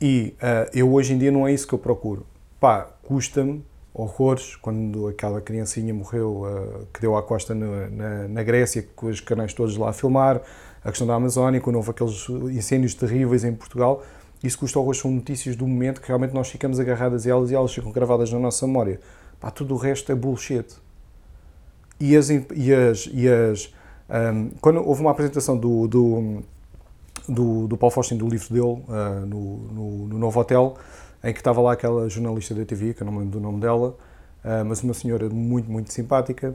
[0.00, 2.24] E uh, eu hoje em dia não é isso que eu procuro.
[2.60, 3.64] Pá, custa-me
[3.98, 9.20] horrores, quando aquela criancinha morreu, uh, que deu à costa na, na, Grécia, com os
[9.20, 10.40] canais todos lá a filmar,
[10.84, 14.02] a questão da Amazónia, quando houve aqueles incêndios terríveis em Portugal,
[14.44, 17.54] isso custa horrores, são notícias do momento que realmente nós ficamos agarradas a elas e
[17.54, 19.00] elas ficam gravadas na nossa memória.
[19.40, 20.66] Pá, tudo o resto é bullshit.
[21.98, 22.28] E as...
[22.28, 23.74] E as, e as
[24.08, 26.42] um, quando houve uma apresentação do, do,
[27.28, 30.76] do, do Paulo Faustin, do livro dele, uh, no, no, no Novo Hotel,
[31.22, 33.60] em que estava lá aquela jornalista da TV, que eu não me lembro do nome
[33.60, 33.96] dela,
[34.44, 36.50] uh, mas uma senhora muito, muito simpática,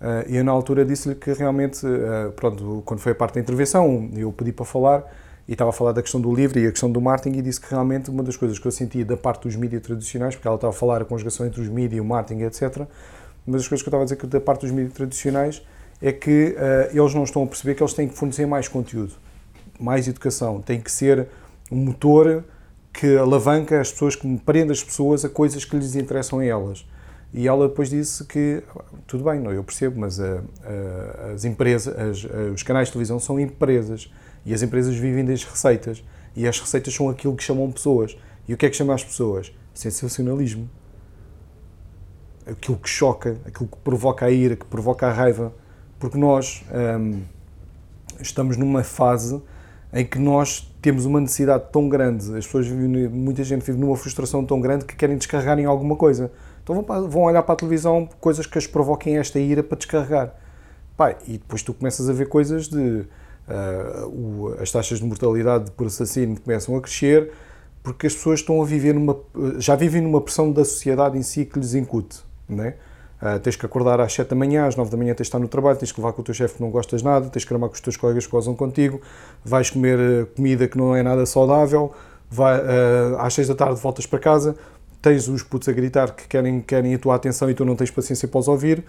[0.00, 3.40] uh, e eu na altura disse-lhe que realmente, uh, pronto, quando foi a parte da
[3.40, 5.04] intervenção, eu pedi para falar,
[5.48, 7.60] e estava a falar da questão do livro e a questão do marketing, e disse
[7.60, 10.56] que realmente uma das coisas que eu sentia da parte dos mídias tradicionais, porque ela
[10.56, 12.86] estava a falar a conjugação entre os mídias, o marketing, etc.,
[13.44, 15.62] uma das coisas que eu estava a dizer que da parte dos mídias tradicionais
[16.00, 16.54] é que
[16.92, 19.14] eles não estão a perceber que eles têm que fornecer mais conteúdo,
[19.80, 21.26] mais educação, tem que ser
[21.70, 22.44] um motor
[22.92, 26.86] que alavanca as pessoas, que prende as pessoas a coisas que lhes interessam a elas.
[27.32, 28.62] E ela depois disse que,
[29.06, 30.42] tudo bem, não, eu percebo, mas a,
[31.24, 34.12] a, as empresas, as, os canais de televisão são empresas
[34.44, 36.04] e as empresas vivem das receitas
[36.36, 38.16] e as receitas são aquilo que chamam pessoas.
[38.46, 39.52] E o que é que chama as pessoas?
[39.72, 40.68] Sensacionalismo.
[42.46, 45.54] Aquilo que choca, aquilo que provoca a ira, que provoca a raiva,
[45.98, 46.64] porque nós
[47.00, 47.22] hum,
[48.20, 49.40] estamos numa fase
[49.92, 53.96] em que nós temos uma necessidade tão grande, as pessoas vivem, muita gente vive numa
[53.96, 56.32] frustração tão grande que querem descarregar em alguma coisa.
[56.62, 59.78] Então vão, para, vão olhar para a televisão coisas que as provoquem esta ira para
[59.78, 60.34] descarregar.
[60.96, 63.06] Pai, e depois tu começas a ver coisas de.
[63.48, 67.32] Uh, o, as taxas de mortalidade por assassino começam a crescer
[67.82, 69.16] porque as pessoas estão a viver numa.
[69.58, 72.20] já vivem numa pressão da sociedade em si que lhes incute.
[72.48, 72.76] Não é?
[73.22, 75.38] Uh, tens que acordar às 7 da manhã, às 9 da manhã tens de estar
[75.38, 77.48] no trabalho, tens que levar com o teu chefe que não gostas nada, tens que
[77.48, 79.00] cramar com os teus colegas que gozam contigo,
[79.44, 81.92] vais comer uh, comida que não é nada saudável,
[82.28, 84.56] vai, uh, às 6 da tarde voltas para casa,
[85.00, 87.92] tens os putos a gritar que querem, querem a tua atenção e tu não tens
[87.92, 88.82] paciência para os ouvir,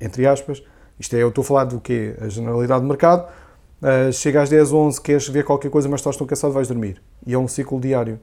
[0.00, 0.60] entre aspas.
[0.98, 2.16] Isto é, eu estou a falar do quê?
[2.20, 3.28] A generalidade do mercado.
[3.80, 7.00] Uh, chega às 10, 11, queres ver qualquer coisa, mas estás tão cansado, vais dormir.
[7.24, 8.18] E é um ciclo diário.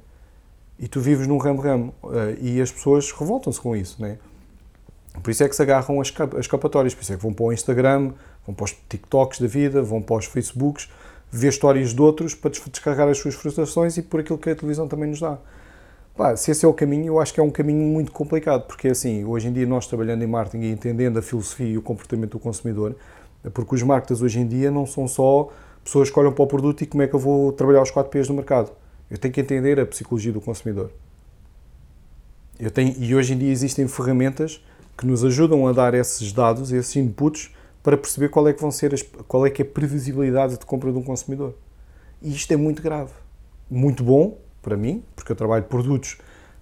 [0.78, 1.94] E tu vives num ramo-ramo.
[2.42, 4.18] e as pessoas revoltam-se com isso, não é?
[5.22, 7.54] Por isso é que se agarram as escapatórias, por isso é que vão para o
[7.54, 8.12] Instagram,
[8.46, 10.90] vão para os TikToks da vida, vão para os Facebooks,
[11.32, 14.88] ver histórias de outros para descarregar as suas frustrações e por aquilo que a televisão
[14.88, 15.38] também nos dá.
[16.16, 18.90] Pá, se esse é o caminho, eu acho que é um caminho muito complicado, porque
[18.90, 22.32] assim, hoje em dia nós trabalhando em marketing e entendendo a filosofia e o comportamento
[22.32, 22.96] do consumidor,
[23.54, 25.50] Porque os marketers hoje em dia não são só
[25.84, 28.10] pessoas que olham para o produto e como é que eu vou trabalhar os 4
[28.10, 28.72] P's no mercado.
[29.10, 30.92] Eu tenho que entender a psicologia do consumidor.
[32.60, 34.64] Eu tenho, e hoje em dia existem ferramentas
[34.98, 38.72] que nos ajudam a dar esses dados, esses inputs, para perceber qual é que vão
[38.72, 41.54] ser as, qual é que é a previsibilidade de compra de um consumidor.
[42.22, 43.12] E isto é muito grave.
[43.70, 46.18] Muito bom para mim, porque eu trabalho produtos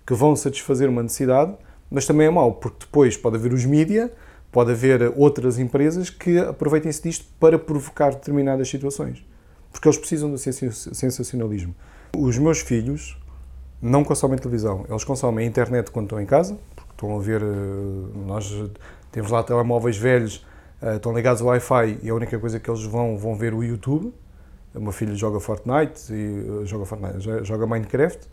[0.06, 1.56] que vão satisfazer uma necessidade,
[1.90, 4.12] mas também é mau, porque depois pode haver os mídia,
[4.52, 9.24] pode haver outras empresas que aproveitem-se disto para provocar determinadas situações.
[9.72, 11.76] Porque eles precisam do sensacionalismo.
[12.18, 13.18] Os meus filhos
[13.82, 16.58] não consomem televisão, eles consomem a internet quando estão em casa,
[17.02, 17.42] estão ver.
[17.42, 17.46] Eh,
[18.26, 18.54] nós
[19.12, 20.46] temos lá telemóveis velhos,
[20.82, 23.64] eh, estão ligados ao Wi-Fi e a única coisa que eles vão, vão ver o
[23.64, 24.14] YouTube.
[24.74, 28.28] O meu filho joga Fortnite, e, eh, joga, Fortnite, joga Minecraft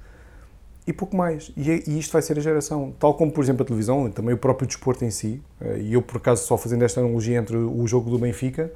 [0.86, 1.50] e pouco mais.
[1.56, 2.94] E, e, isto vai ser a geração.
[2.98, 5.42] Tal como, por exemplo, a televisão, também o próprio desporto em si.
[5.80, 8.72] E eu, por acaso, só fazendo esta analogia entre o jogo do Benfica,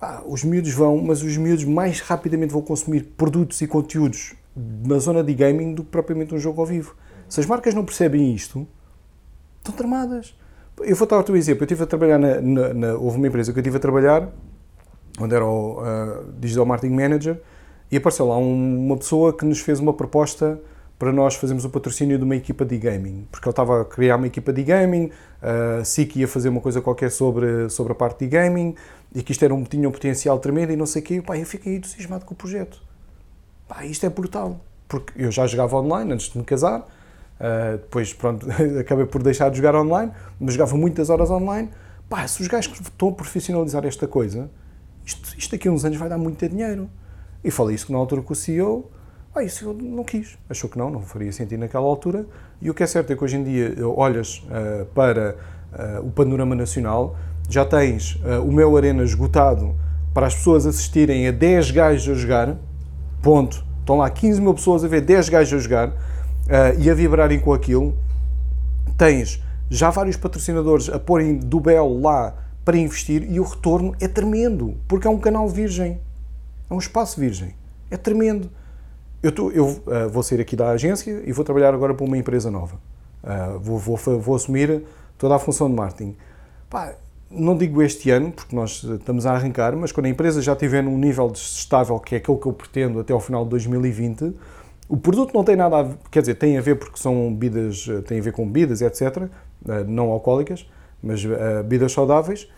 [0.00, 4.98] ah, os miúdos vão, mas os miúdos mais rapidamente vão consumir produtos e conteúdos na
[4.98, 6.94] zona de gaming do que propriamente um jogo ao vivo.
[7.28, 8.66] Se as marcas não percebem isto,
[9.58, 10.34] estão tramadas.
[10.80, 11.62] Eu vou dar o teu exemplo.
[11.62, 14.28] Eu estive a trabalhar na, na, na, Houve uma empresa que eu estive a trabalhar,
[15.20, 17.40] onde era o uh, Digital Marketing Manager,
[17.90, 20.60] e apareceu lá um, uma pessoa que nos fez uma proposta
[20.98, 24.16] para nós fazermos o patrocínio de uma equipa de gaming, porque ele estava a criar
[24.16, 25.10] uma equipa de gaming,
[25.42, 28.74] a uh, SIC ia fazer uma coisa qualquer sobre, sobre a parte de gaming,
[29.14, 31.22] e que isto era um, tinha um potencial tremendo e não sei o quê.
[31.22, 32.82] Pá, eu fiquei entusiasmado com o projeto.
[33.68, 34.60] Pá, isto é brutal.
[34.88, 36.86] Porque eu já jogava online antes de me casar,
[37.40, 38.46] uh, depois, pronto,
[38.80, 41.70] acabei por deixar de jogar online, mas jogava muitas horas online.
[42.08, 44.50] Pá, se os gajos estão a profissionalizar esta coisa,
[45.04, 46.88] isto, isto daqui a uns anos vai dar muito dinheiro.
[47.42, 48.90] E falei isso na altura com o CEO,
[49.34, 50.38] ah, isso eu não quis.
[50.48, 52.24] Achou que não, não faria sentido naquela altura.
[52.62, 55.36] E o que é certo é que hoje em dia olhas uh, para
[55.72, 57.16] uh, o panorama nacional,
[57.50, 59.74] já tens o meu Arena esgotado
[60.14, 62.56] para as pessoas assistirem a 10 gajos a jogar,
[63.20, 63.62] ponto.
[63.80, 65.92] Estão lá 15 mil pessoas a ver 10 gajos a jogar
[66.44, 67.96] uh, e a vibrarem com aquilo.
[68.96, 72.34] Tens já vários patrocinadores a porem do Bel lá
[72.64, 76.00] para investir e o retorno é tremendo, porque é um canal virgem,
[76.70, 77.54] é um espaço virgem,
[77.90, 78.50] é tremendo.
[79.22, 82.16] Eu, tô, eu uh, vou sair aqui da agência e vou trabalhar agora para uma
[82.16, 82.76] empresa nova.
[83.22, 84.82] Uh, vou, vou, vou assumir
[85.16, 86.16] toda a função de marketing.
[86.68, 86.94] Pá,
[87.30, 90.82] não digo este ano, porque nós estamos a arrancar, mas quando a empresa já estiver
[90.82, 94.34] num nível estável, que é aquilo que eu pretendo até ao final de 2020,
[94.88, 97.86] o produto não tem nada a ver, quer dizer, tem a ver porque são bebidas,
[98.06, 99.28] tem a ver com bebidas, etc.,
[99.68, 100.68] eh, não alcoólicas,
[101.02, 101.28] mas uh,
[101.62, 102.50] bebidas saudáveis,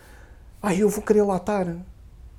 [0.61, 1.65] ah, eu vou querer lá estar.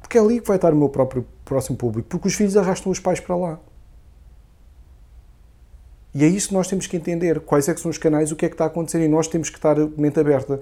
[0.01, 2.93] Porque é ali que vai estar o meu próprio próximo público, porque os filhos arrastam
[2.93, 3.59] os pais para lá.
[6.14, 8.36] E é isso que nós temos que entender, quais é que são os canais, o
[8.36, 10.61] que é que está a acontecer, e nós temos que estar mente aberta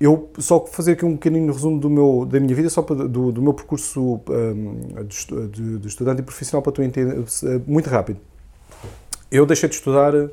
[0.00, 3.30] eu só fazer aqui um pequenino resumo do meu, da minha vida, só para, do,
[3.30, 7.22] do meu percurso um, de, de, estudante e profissional para tu entender,
[7.66, 8.18] muito rápido.
[9.30, 10.30] Eu deixei de estudar, uh,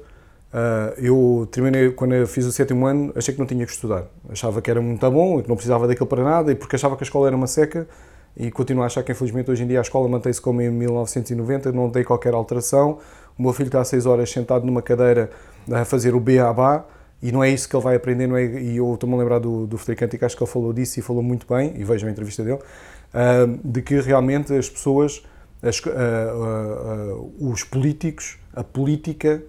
[0.97, 4.05] eu terminei, quando eu fiz o sétimo ano, achei que não tinha que estudar.
[4.29, 7.03] Achava que era muito bom que não precisava daquilo para nada, e porque achava que
[7.03, 7.87] a escola era uma seca,
[8.35, 11.71] e continuo a achar que infelizmente hoje em dia a escola mantém-se como em 1990,
[11.71, 12.97] não tem qualquer alteração.
[13.37, 15.29] O meu filho está há seis horas sentado numa cadeira
[15.71, 16.85] a fazer o beabá,
[17.21, 19.39] e não é isso que ele vai aprender, não é, e eu estou-me a lembrar
[19.39, 22.07] do, do Frederico que acho que ele falou disso e falou muito bem, e vejo
[22.07, 25.23] a entrevista dele, uh, de que realmente as pessoas,
[25.61, 29.43] as, uh, uh, os políticos, a política,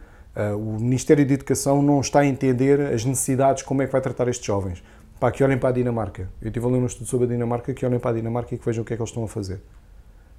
[0.57, 4.29] o Ministério da Educação não está a entender as necessidades, como é que vai tratar
[4.29, 4.83] estes jovens.
[5.21, 6.27] Pá, que olhem para a Dinamarca.
[6.41, 8.59] Eu estive a ler um estudo sobre a Dinamarca, que olhem para a Dinamarca e
[8.59, 9.61] que vejam o que é que eles estão a fazer.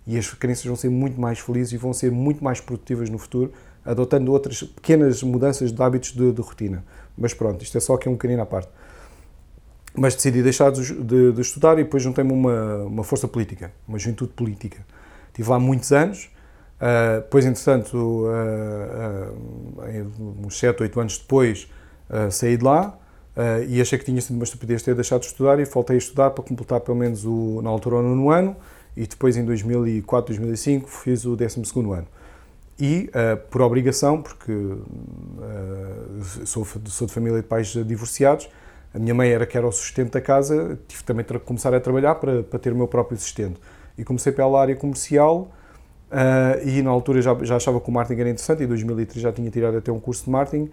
[0.05, 3.19] E as crianças vão ser muito mais felizes e vão ser muito mais produtivas no
[3.19, 3.53] futuro,
[3.85, 6.83] adotando outras pequenas mudanças de hábitos de, de rotina.
[7.17, 8.69] Mas pronto, isto é só aqui um bocadinho à parte.
[9.95, 13.99] Mas decidi deixar de, de, de estudar e depois juntei-me uma, uma força política, uma
[13.99, 14.83] juventude política.
[15.27, 16.31] Estive lá muitos anos,
[16.79, 18.27] uh, depois, entretanto, uh,
[19.79, 21.67] uh, uns 7, 8 anos depois,
[22.29, 22.95] saí de lá
[23.67, 26.29] e achei que tinha sido uma estupidez ter deixado de estudar e voltei a estudar
[26.29, 28.55] para completar pelo menos o, na altura o nono ano
[28.95, 32.07] e depois em 2004, 2005 fiz o 12 ano
[32.79, 38.49] e uh, por obrigação, porque uh, sou, sou, de família de pais divorciados,
[38.93, 41.79] a minha mãe era que era o sustento da casa, tive também de começar a
[41.79, 43.59] trabalhar para, para ter o meu próprio sustento.
[43.97, 45.51] E comecei pela área comercial
[46.11, 49.31] uh, e na altura já, já achava que o marketing era interessante, em 2003 já
[49.31, 50.69] tinha tirado até um curso de marketing,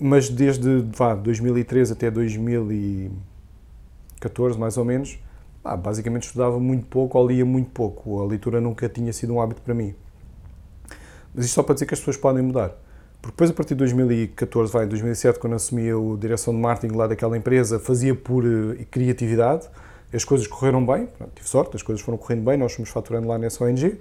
[0.00, 5.16] mas desde vá, 2013 até 2014, mais ou menos,
[5.78, 8.20] basicamente estudava muito pouco ou lia muito pouco.
[8.20, 9.94] A leitura nunca tinha sido um hábito para mim.
[11.34, 12.70] Mas isto só para dizer que as pessoas podem mudar.
[13.20, 17.06] Porque depois, a partir de 2014, vai, 2007, quando assumi a direção de marketing lá
[17.06, 19.68] daquela empresa, fazia por uh, criatividade,
[20.12, 23.38] as coisas correram bem, tive sorte, as coisas foram correndo bem, nós fomos faturando lá
[23.38, 23.98] nessa ONG,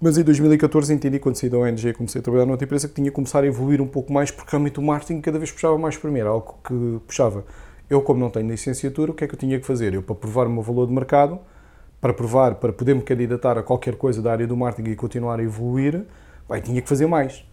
[0.00, 2.94] mas em 2014 entendi, quando saí da ONG e comecei a trabalhar noutra empresa, que
[2.94, 5.76] tinha que começar a evoluir um pouco mais, porque realmente o marketing cada vez puxava
[5.76, 7.44] mais para mim, era algo que puxava.
[7.90, 9.94] Eu, como não tenho licenciatura, o que é que eu tinha que fazer?
[9.94, 11.40] Eu, para provar o meu valor de mercado,
[12.00, 15.40] para provar, para poder me candidatar a qualquer coisa da área do marketing e continuar
[15.40, 16.04] a evoluir,
[16.48, 17.44] bem, tinha que fazer mais.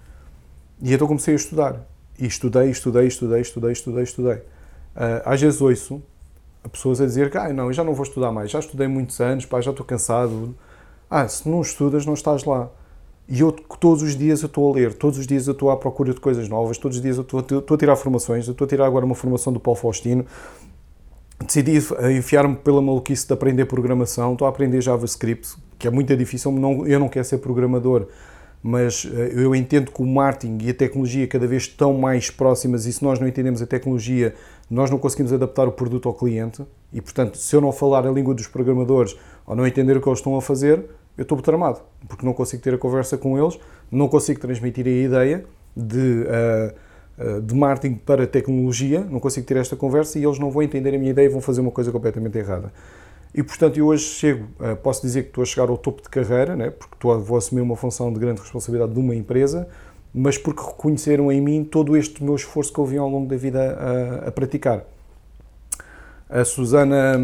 [0.81, 1.87] E então comecei a estudar.
[2.17, 4.35] E estudei, estudei, estudei, estudei, estudei, estudei.
[4.35, 6.01] Uh, às vezes ouço
[6.71, 9.19] pessoas a dizer que ah, não, eu já não vou estudar mais, já estudei muitos
[9.19, 10.55] anos, pá, já estou cansado.
[11.09, 12.69] Ah, se não estudas, não estás lá.
[13.27, 15.77] E eu todos os dias eu estou a ler, todos os dias eu estou à
[15.77, 18.65] procura de coisas novas, todos os dias eu estou, estou a tirar formações, eu estou
[18.65, 20.25] a tirar agora uma formação do Paulo Faustino,
[21.43, 21.79] decidi
[22.15, 26.85] enfiar-me pela maluquice de aprender programação, estou a aprender JavaScript, que é muito difícil, não,
[26.85, 28.07] eu não quero ser programador,
[28.67, 32.87] mas eh, eu entendo que o marketing e a tecnologia cada vez estão mais próximas
[32.87, 34.33] e se nós não entendemos a tecnologia,
[34.71, 38.11] nós não conseguimos adaptar o produto ao cliente e, portanto, se eu não falar a
[38.11, 40.83] língua dos programadores ou não entender o que eles estão a fazer,
[41.15, 43.59] eu estou tramado, porque não consigo ter a conversa com eles,
[43.91, 45.45] não consigo transmitir a ideia
[45.77, 50.49] de, uh, uh, de marketing para tecnologia, não consigo ter esta conversa e eles não
[50.49, 52.73] vão entender a minha ideia e vão fazer uma coisa completamente errada.
[53.37, 56.07] E, portanto, eu hoje chego, eh, posso dizer que estou a chegar ao topo de
[56.07, 59.67] carreira, né, porque estou a, vou assumir uma função de grande responsabilidade de uma empresa,
[60.13, 63.35] mas porque reconheceram em mim todo este meu esforço que eu vim ao longo da
[63.35, 64.85] vida a, a praticar.
[66.29, 67.23] A Susana,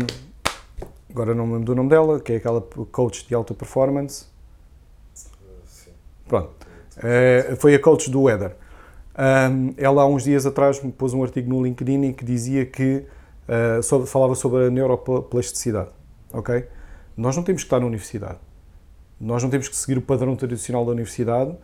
[1.10, 4.26] agora não me lembro do nome dela, que é aquela coach de alta performance.
[5.14, 5.92] Sim.
[6.28, 6.50] Pronto.
[7.02, 8.58] É, foi a coach do Weather.
[9.18, 12.66] Um, ela há uns dias atrás me pôs um artigo no LinkedIn em que dizia
[12.66, 13.06] que
[13.48, 16.01] uh, sobre, falava sobre a neuroplasticidade
[16.34, 16.66] ok?
[17.16, 18.38] Nós não temos que estar na universidade.
[19.20, 21.56] Nós não temos que seguir o padrão tradicional da universidade,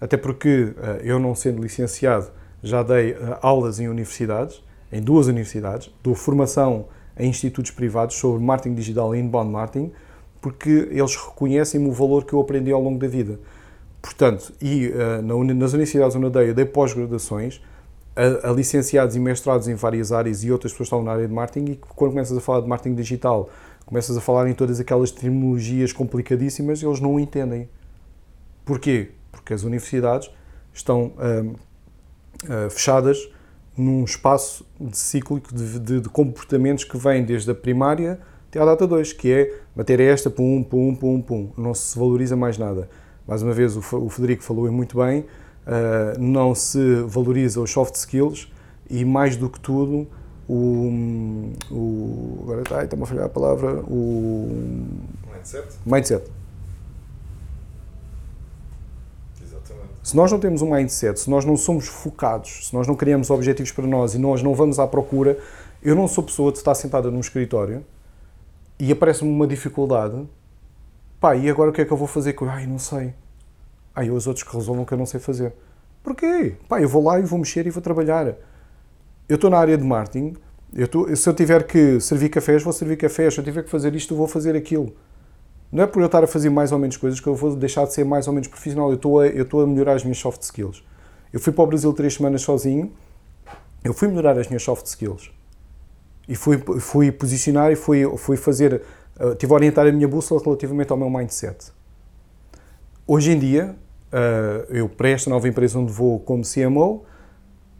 [0.00, 2.30] até porque eh, eu, não sendo licenciado,
[2.62, 6.86] já dei eh, aulas em universidades, em duas universidades, dou formação
[7.18, 9.92] em institutos privados sobre marketing digital e inbound marketing,
[10.40, 13.38] porque eles reconhecem o valor que eu aprendi ao longo da vida.
[14.00, 15.22] Portanto, e uh,
[15.54, 17.60] nas universidades onde eu dei, eu dei pós-graduações
[18.16, 21.32] a, a, licenciados e mestrados em várias áreas e outras pessoas estão na área de
[21.32, 23.48] marketing e quando começas a falar de marketing digital
[23.92, 27.68] começas a falar em todas aquelas terminologias complicadíssimas eles não entendem.
[28.64, 29.10] Porquê?
[29.30, 30.30] Porque as universidades
[30.72, 31.50] estão uh,
[32.44, 33.30] uh, fechadas
[33.76, 38.18] num espaço de cíclico de, de, de, comportamentos que vem desde a primária
[38.48, 41.50] até à data 2, que é matéria esta, pum, pum, pum, pum.
[41.58, 42.88] Não se valoriza mais nada.
[43.28, 47.94] Mais uma vez, o, o Federico falou muito bem, uh, não se valoriza os soft
[47.96, 48.50] skills
[48.88, 50.08] e, mais do que tudo,
[50.52, 54.48] o, o agora está, está-me a falhar a palavra, o
[55.34, 55.68] mindset.
[55.86, 56.30] mindset.
[59.42, 59.88] Exatamente.
[60.02, 63.30] Se nós não temos um mindset, se nós não somos focados, se nós não criamos
[63.30, 65.38] objetivos para nós e nós não vamos à procura,
[65.82, 67.84] eu não sou pessoa de estar sentada num escritório
[68.78, 70.28] e aparece-me uma dificuldade,
[71.18, 72.36] pá, e agora o que é que eu vou fazer?
[72.48, 73.14] Ai, não sei.
[73.94, 75.54] Ai, os outros que resolvam que eu não sei fazer.
[76.02, 76.56] Porquê?
[76.68, 78.34] Pá, eu vou lá e vou mexer e vou trabalhar
[79.32, 80.36] eu estou na área de marketing,
[80.74, 83.70] eu estou, se eu tiver que servir cafés, vou servir cafés, se eu tiver que
[83.70, 84.94] fazer isto, vou fazer aquilo.
[85.70, 87.86] Não é por eu estar a fazer mais ou menos coisas que eu vou deixar
[87.86, 90.18] de ser mais ou menos profissional, eu estou a, eu estou a melhorar as minhas
[90.18, 90.84] soft skills.
[91.32, 92.92] Eu fui para o Brasil três semanas sozinho,
[93.82, 95.30] eu fui melhorar as minhas soft skills.
[96.28, 98.82] E fui, fui posicionar e fui, fui fazer,
[99.18, 101.72] uh, tive a orientar a minha bússola relativamente ao meu mindset.
[103.06, 103.74] Hoje em dia,
[104.12, 107.06] uh, eu para esta nova empresa onde vou como CMO,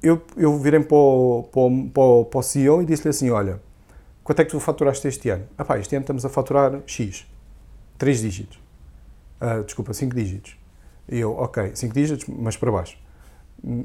[0.02, 1.60] eu, eu virei para o, para,
[2.02, 3.60] o, para, o, CEO e disse-lhe assim: Olha,
[4.24, 5.44] quanto é que tu faturaste este ano?
[5.56, 7.26] Ah, pá, este ano estamos a faturar X,
[7.98, 8.58] 3 dígitos.
[9.40, 10.56] Uh, desculpa, 5 dígitos.
[11.08, 12.98] E eu, ok, 5 dígitos, mas para baixo.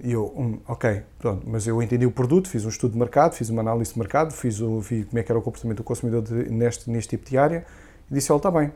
[0.04, 3.34] E eu, um, ok, pronto, mas eu entendi o produto, fiz um estudo de mercado,
[3.34, 5.84] fiz uma análise de mercado, fiz o, vi como é que era o comportamento do
[5.84, 7.64] consumidor de, neste, neste tipo de área
[8.10, 8.72] e disse: Olha, está bem.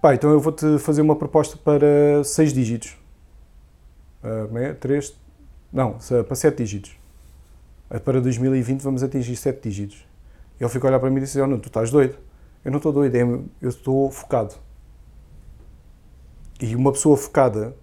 [0.00, 2.96] Pá, então eu vou-te fazer uma proposta para 6 dígitos.
[4.22, 5.16] Uh, 3,
[5.72, 5.96] não,
[6.26, 6.92] para 7 dígitos.
[8.04, 10.06] Para 2020 vamos atingir 7 dígitos.
[10.60, 12.16] Ele ficou a olhar para mim e disse: oh, não, tu estás doido.
[12.64, 13.22] Eu não estou doido, é,
[13.60, 14.54] eu estou focado.
[16.60, 17.74] E uma pessoa focada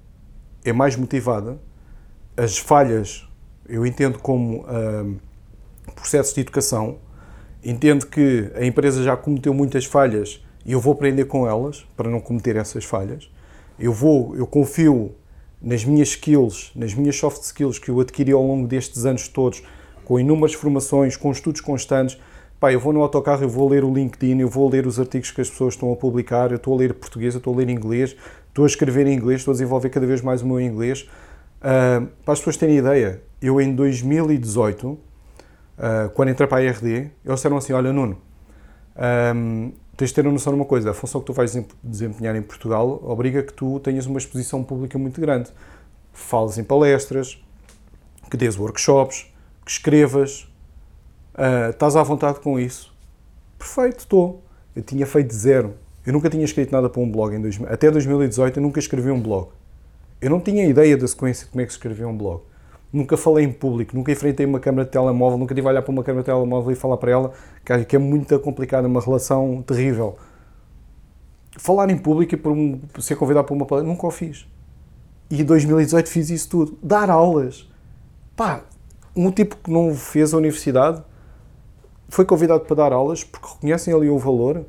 [0.63, 1.59] é mais motivada.
[2.37, 3.27] As falhas
[3.69, 5.15] eu entendo como uh,
[5.93, 6.97] processos de educação.
[7.63, 12.09] Entendo que a empresa já cometeu muitas falhas e eu vou aprender com elas para
[12.09, 13.29] não cometer essas falhas.
[13.77, 15.13] Eu vou, eu confio
[15.61, 19.61] nas minhas skills, nas minhas soft skills que eu adquiri ao longo destes anos todos,
[20.05, 22.17] com inúmeras formações, com estudos constantes.
[22.59, 25.31] Pá, eu vou no autocarro, eu vou ler o LinkedIn, eu vou ler os artigos
[25.31, 27.69] que as pessoas estão a publicar, eu estou a ler português, eu estou a ler
[27.69, 28.15] inglês,
[28.47, 31.09] estou a escrever em inglês, estou a desenvolver cada vez mais o meu inglês.
[31.59, 34.99] Uh, para as pessoas terem ideia, eu em 2018, uh,
[36.13, 38.17] quando entrei para a IRD, eles disseram assim: Olha, Nuno,
[39.35, 41.51] um, tens de ter a noção de uma coisa: a função que tu vais
[41.83, 45.51] desempenhar em Portugal obriga que tu tenhas uma exposição pública muito grande.
[46.13, 47.37] Fales em palestras,
[48.31, 49.27] que dês workshops,
[49.65, 50.43] que escrevas,
[51.35, 52.93] uh, estás à vontade com isso.
[53.57, 54.43] Perfeito, estou.
[54.73, 55.75] Eu tinha feito zero.
[56.05, 57.35] Eu nunca tinha escrito nada para um blog.
[57.35, 59.49] Em dois, até 2018 eu nunca escrevi um blog.
[60.21, 62.41] Eu não tinha ideia da sequência de como é que escrevia um blog.
[62.91, 65.91] Nunca falei em público, nunca enfrentei uma câmera de telemóvel, nunca tive a olhar para
[65.91, 67.33] uma câmera de telemóvel e falar para ela
[67.87, 70.17] que é muito complicado, uma relação terrível.
[71.57, 74.47] Falar em público e por, um, ser convidado para uma palestra, nunca o fiz.
[75.29, 76.79] E em 2018 fiz isso tudo.
[76.81, 77.69] Dar aulas.
[78.35, 78.63] Pá,
[79.15, 81.03] um tipo que não fez a universidade
[82.07, 84.65] foi convidado para dar aulas porque reconhecem ali o valor.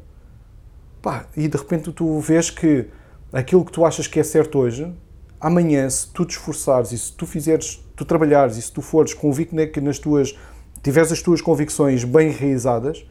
[1.01, 2.87] Pá, e de repente tu vês que
[3.33, 4.93] aquilo que tu achas que é certo hoje
[5.41, 9.13] amanhã, se tu te esforçares e se tu fizeres, tu trabalhares e se tu fores
[9.13, 10.35] convicto nas tuas,
[10.83, 13.07] tiveres as tuas convicções bem realizadas,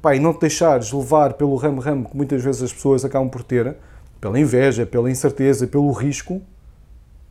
[0.00, 3.42] pá, e não te deixares levar pelo ramo-ramo que muitas vezes as pessoas acabam por
[3.42, 3.74] ter,
[4.20, 6.40] pela inveja, pela incerteza, pelo risco,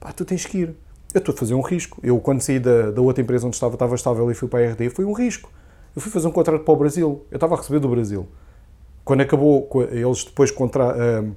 [0.02, 0.76] pá, tu tens que ir.
[1.14, 1.98] Eu estou a fazer um risco.
[2.04, 4.72] Eu, quando saí da, da outra empresa onde estava, estava estável e fui para a
[4.72, 5.50] RD, foi um risco.
[5.96, 7.26] Eu fui fazer um contrato para o Brasil.
[7.32, 8.28] Eu estava a receber do Brasil.
[9.06, 11.32] Quando acabou, eles depois contra, uh,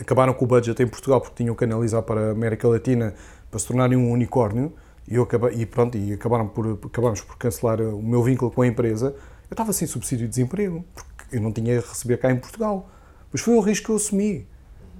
[0.00, 3.14] acabaram com o budget em Portugal porque tinham que analisar para a América Latina
[3.48, 4.72] para se tornarem um unicórnio
[5.10, 8.62] e, eu acabei, e pronto, e acabaram por, acabamos por cancelar o meu vínculo com
[8.62, 9.14] a empresa,
[9.50, 12.88] eu estava sem subsídio de desemprego, porque eu não tinha a receber cá em Portugal.
[13.32, 14.46] Mas foi um risco que eu assumi.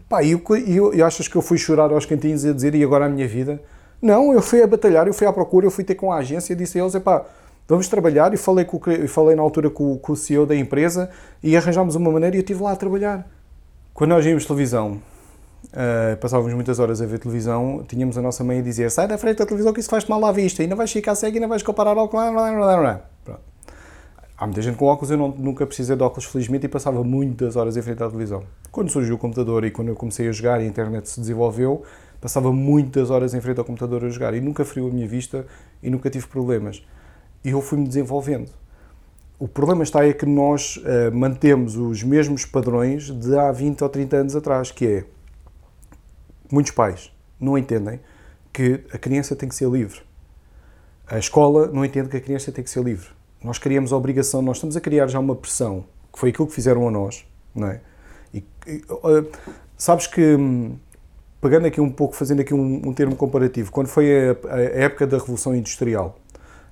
[0.08, 2.82] Pá, e, eu, eu, achas que eu fui chorar aos cantinhos e a dizer, e
[2.82, 3.62] agora a minha vida?
[4.00, 6.56] Não, eu fui a batalhar, eu fui à procura, eu fui ter com a agência
[6.56, 7.26] disse a eles, pá,
[7.66, 11.10] vamos trabalhar, e falei, com, falei na altura com, com o CEO da empresa
[11.42, 13.28] e arranjámos uma maneira e eu estive lá a trabalhar.
[13.92, 15.02] Quando nós víamos televisão,
[15.66, 19.18] uh, passávamos muitas horas a ver televisão, tínhamos a nossa mãe a dizer sai da
[19.18, 21.62] frente da televisão que isso faz-te mal à vista, ainda vais ficar cego, ainda vais
[21.62, 22.26] comparar óculos...
[24.40, 27.56] Há muita gente com óculos, eu não, nunca precisei de óculos, felizmente, e passava muitas
[27.56, 28.44] horas em frente à televisão.
[28.70, 31.82] Quando surgiu o computador e quando eu comecei a jogar e a internet se desenvolveu,
[32.20, 35.44] passava muitas horas em frente ao computador a jogar e nunca feriu a minha vista
[35.82, 36.86] e nunca tive problemas.
[37.44, 38.48] E eu fui-me desenvolvendo.
[39.40, 43.88] O problema está é que nós uh, mantemos os mesmos padrões de há 20 ou
[43.88, 45.04] 30 anos atrás, que é
[46.50, 48.00] muitos pais não entendem
[48.52, 50.00] que a criança tem que ser livre.
[51.06, 53.08] A escola não entende que a criança tem que ser livre.
[53.42, 56.54] Nós criamos a obrigação, nós estamos a criar já uma pressão, que foi aquilo que
[56.54, 57.80] fizeram a nós, não é?
[58.34, 58.44] E,
[58.90, 59.26] uh,
[59.76, 60.76] sabes que, hum,
[61.40, 65.06] pegando aqui um pouco, fazendo aqui um, um termo comparativo, quando foi a, a época
[65.06, 66.18] da Revolução Industrial,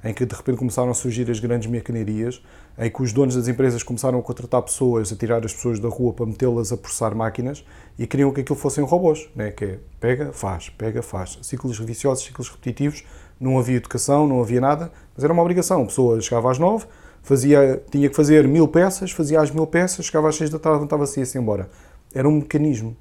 [0.06, 2.40] em que de repente começaram a surgir as grandes maquinarias,
[2.78, 5.88] em que os donos das empresas começaram a contratar pessoas, a tirar as pessoas da
[5.88, 7.64] rua para metê-las a processar máquinas
[7.98, 9.50] e queriam que aquilo fossem robôs, né?
[9.50, 11.38] que é pega, faz, pega, faz.
[11.42, 13.04] Ciclos viciosos, ciclos repetitivos,
[13.40, 15.82] não havia educação, não havia nada, mas era uma obrigação.
[15.82, 16.86] A pessoa chegava às nove,
[17.20, 20.84] fazia, tinha que fazer mil peças, fazia as mil peças, chegava às seis da tarde,
[20.84, 21.68] estava-se ia-se embora.
[22.14, 22.96] Era um mecanismo.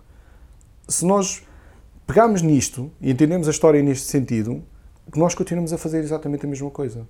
[0.88, 1.44] Se nós
[2.08, 4.64] pegarmos nisto e entendemos a história neste sentido,
[5.16, 7.08] nós continuamos a fazer exatamente a mesma coisa.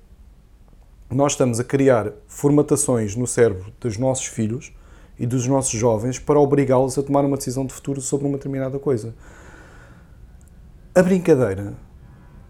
[1.10, 4.74] Nós estamos a criar formatações no cérebro dos nossos filhos
[5.18, 8.80] e dos nossos jovens para obrigá-los a tomar uma decisão de futuro sobre uma determinada
[8.80, 9.14] coisa.
[10.94, 11.74] A brincadeira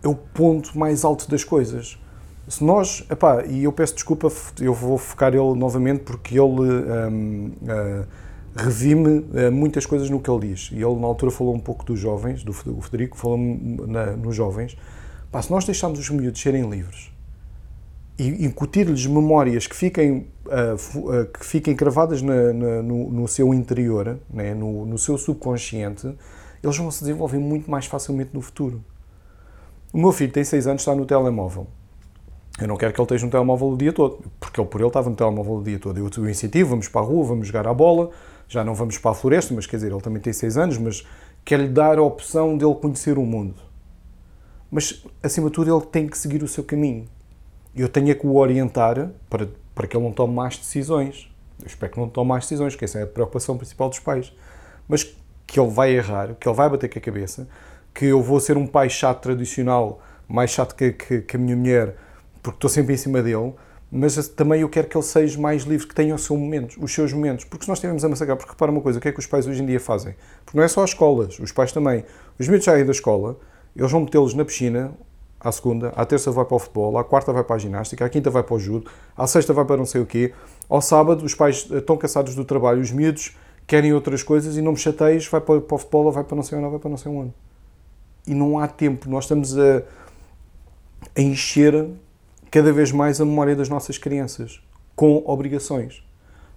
[0.03, 1.97] é o ponto mais alto das coisas.
[2.47, 4.31] Se nós, epá, e eu peço desculpa,
[4.61, 7.51] eu vou focar ele novamente porque ele um, uh, hum,
[8.55, 10.69] revi-me uh, muitas coisas no que ele diz.
[10.71, 14.77] E ele na altura falou um pouco dos jovens, do Federico falou nos jovens,
[15.35, 17.11] Pá, se nós deixarmos os miúdos serem livres
[18.17, 23.53] e incutir-lhes memórias que fiquem, uh, uh, que fiquem cravadas na, na, no, no, seu
[23.53, 26.15] interior, né, no, no, seu subconsciente,
[26.63, 28.81] eles vão se desenvolver muito mais facilmente no futuro.
[29.91, 31.67] O meu filho tem 6 anos, está no telemóvel.
[32.57, 34.87] Eu não quero que ele esteja no telemóvel o dia todo, porque ele por ele
[34.87, 35.97] estava no telemóvel o dia todo.
[35.97, 38.09] Eu o incentivo, vamos para a rua, vamos jogar à bola,
[38.47, 41.05] já não vamos para a floresta, mas quer dizer, ele também tem 6 anos, mas
[41.43, 43.64] quero-lhe dar a opção dele conhecer o mundo
[44.75, 47.05] mas acima de tudo ele tem que seguir o seu caminho.
[47.73, 51.33] Eu tenho que o orientar para, para que ele não tome más decisões.
[51.61, 54.33] Eu espero que não tome más decisões, que essa é a preocupação principal dos pais.
[54.85, 55.15] Mas
[55.47, 57.47] que ele vai errar, que ele vai bater com a cabeça,
[57.93, 61.55] que eu vou ser um pai chato tradicional, mais chato que, que, que a minha
[61.55, 61.95] mulher,
[62.43, 63.53] porque estou sempre em cima dele,
[63.89, 66.93] mas também eu quero que ele seja mais livre, que tenha o seu momento, os
[66.93, 69.13] seus momentos, porque se nós estivermos a massacrar, porque repara uma coisa, o que é
[69.13, 70.15] que os pais hoje em dia fazem?
[70.43, 72.03] Porque não é só as escolas, os pais também.
[72.37, 73.39] Os miúdos saem da escola,
[73.75, 74.93] eles vão metê-los na piscina
[75.39, 78.09] à segunda, à terça vai para o futebol, à quarta vai para a ginástica, à
[78.09, 80.33] quinta vai para o judo, à sexta vai para não sei o quê.
[80.67, 83.35] Ao sábado, os pais estão cansados do trabalho, os miúdos
[83.67, 86.57] querem outras coisas e não me chateias, vai para, o futebol, vai para não sei
[86.57, 87.33] onde, vai para não sei onde.
[88.25, 89.09] e não há tempo.
[89.09, 89.83] Nós estamos a,
[91.15, 91.89] a encher
[92.49, 94.59] cada vez mais a memória das nossas crianças
[94.95, 96.03] com obrigações.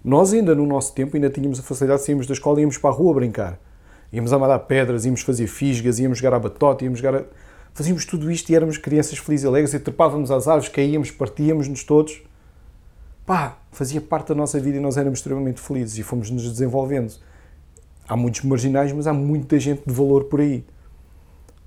[0.03, 2.77] Nós ainda no nosso tempo ainda tínhamos a facilidade de sairmos da escola e íamos
[2.77, 3.59] para a rua brincar.
[4.11, 7.23] Íamos mandar pedras, íamos fazer fisgas, íamos jogar a batota, íamos jogar a...
[7.73, 11.83] Fazíamos tudo isto e éramos crianças felizes e alegres e trepávamos às árvores, caíamos, partíamos-nos
[11.83, 12.21] todos.
[13.25, 17.13] Pá, fazia parte da nossa vida e nós éramos extremamente felizes e fomos nos desenvolvendo.
[18.07, 20.65] Há muitos marginais, mas há muita gente de valor por aí.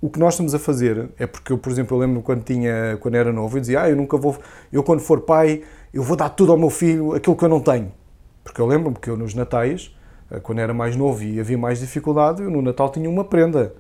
[0.01, 2.99] O que nós estamos a fazer é porque eu, por exemplo, eu lembro quando tinha,
[2.99, 4.37] quando era novo, eu dizia, ah, eu nunca vou,
[4.73, 5.63] eu quando for pai,
[5.95, 7.93] eu vou dar tudo ao meu filho, aquilo que eu não tenho.
[8.43, 9.95] Porque eu lembro-me que eu nos natais,
[10.41, 13.75] quando era mais novo e havia mais dificuldade, eu no Natal tinha uma prenda.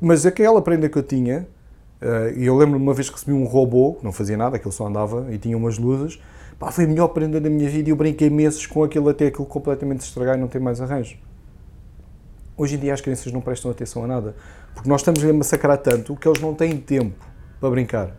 [0.00, 1.48] Mas aquela prenda que eu tinha,
[2.00, 4.86] eh, e eu lembro-me uma vez que recebi um robô, não fazia nada, aquele só
[4.86, 6.20] andava e tinha umas luzes,
[6.58, 9.26] pá, foi a melhor prenda da minha vida e eu brinquei meses com aquilo até
[9.26, 11.16] aquilo completamente estragar e não ter mais arranjo.
[12.56, 14.34] Hoje em dia as crianças não prestam atenção a nada,
[14.74, 17.24] porque nós estamos a massacrar tanto que eles não têm tempo
[17.60, 18.16] para brincar.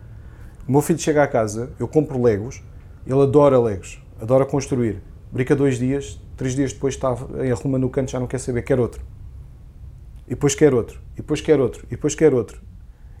[0.66, 2.62] O meu filho chega à casa, eu compro Legos,
[3.06, 5.02] ele adora Legos, adora construir.
[5.32, 8.80] Brinca dois dias, três dias depois está arruma no canto, já não quer saber, quer
[8.80, 9.02] outro.
[10.26, 12.62] E depois quer outro, e depois quer outro, e depois quer outro.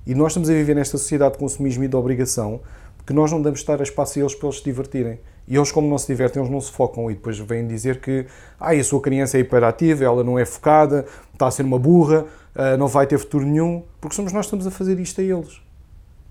[0.06, 2.62] E nós estamos a viver nesta sociedade de consumismo e de obrigação
[3.04, 5.20] que nós não damos estar a espaço a eles para eles se divertirem.
[5.46, 8.24] E eles, como não se divertem, eles não se focam e depois vêm dizer que
[8.58, 11.04] ah, a sua criança é hiperativa, ela não é focada,
[11.34, 14.56] está a ser uma burra, ah, não vai ter futuro nenhum, porque somos nós que
[14.56, 15.60] estamos a fazer isto a eles.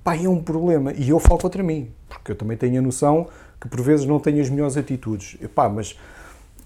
[0.03, 0.91] Pá, é um problema.
[0.93, 3.27] E eu falo contra mim, porque eu também tenho a noção
[3.61, 5.37] que por vezes não tenho as melhores atitudes.
[5.39, 5.95] E, pá, mas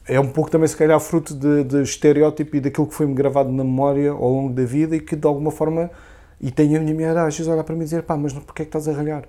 [0.08, 3.52] é um pouco também, se calhar, fruto de, de estereótipo e daquilo que foi-me gravado
[3.52, 5.90] na memória ao longo da vida e que, de alguma forma,
[6.42, 8.64] e tenho a minha mulher às vezes olhar para mim e dizer, pá, mas porquê
[8.64, 9.24] é que estás a ralhar?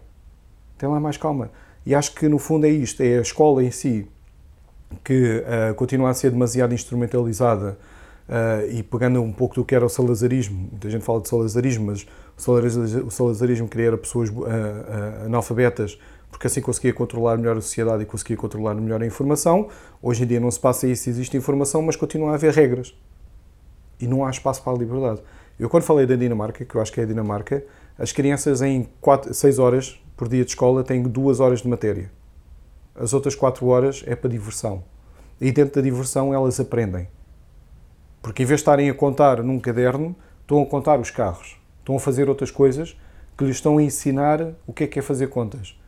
[0.77, 1.51] Tem lá mais calma.
[1.87, 4.09] E acho que, no fundo, é isto, é a escola em si
[5.03, 5.39] que
[5.70, 7.79] uh, continua a ser demasiado instrumentalizada
[8.29, 11.87] uh, e pegando um pouco do que era o salazarismo, muita gente fala de salazarismo,
[11.87, 12.07] mas
[12.37, 14.45] o salazarismo queria pessoas uh,
[15.27, 15.99] analfabetas
[16.35, 19.68] porque assim conseguia controlar melhor a sociedade e conseguia controlar melhor a informação.
[20.03, 22.93] Hoje em dia não se passa isso, existe informação, mas continua a haver regras.
[24.01, 25.22] E não há espaço para a liberdade.
[25.61, 27.64] Eu, quando falei da Dinamarca, que eu acho que é a Dinamarca,
[27.97, 32.11] as crianças em 4, 6 horas por dia de escola têm 2 horas de matéria.
[32.97, 34.82] As outras 4 horas é para diversão.
[35.41, 37.07] E dentro da diversão elas aprendem.
[38.20, 41.61] Porque em vez de estarem a contar num caderno, estão a contar os carros.
[41.78, 42.99] Estão a fazer outras coisas
[43.39, 45.78] que lhes estão a ensinar o que é que é fazer contas.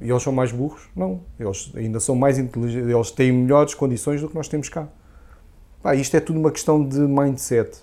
[0.00, 0.88] E eles são mais burros?
[0.94, 1.20] Não.
[1.38, 4.88] Eles ainda são mais inteligentes, eles têm melhores condições do que nós temos cá.
[5.82, 7.78] Pá, isto é tudo uma questão de mindset.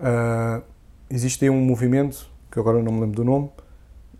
[0.00, 0.62] Uh,
[1.08, 3.50] existe um movimento, que agora não me lembro do nome,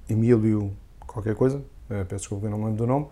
[0.09, 0.73] Emílio
[1.07, 3.07] qualquer coisa, uh, peço desculpa que não me lembro do nome,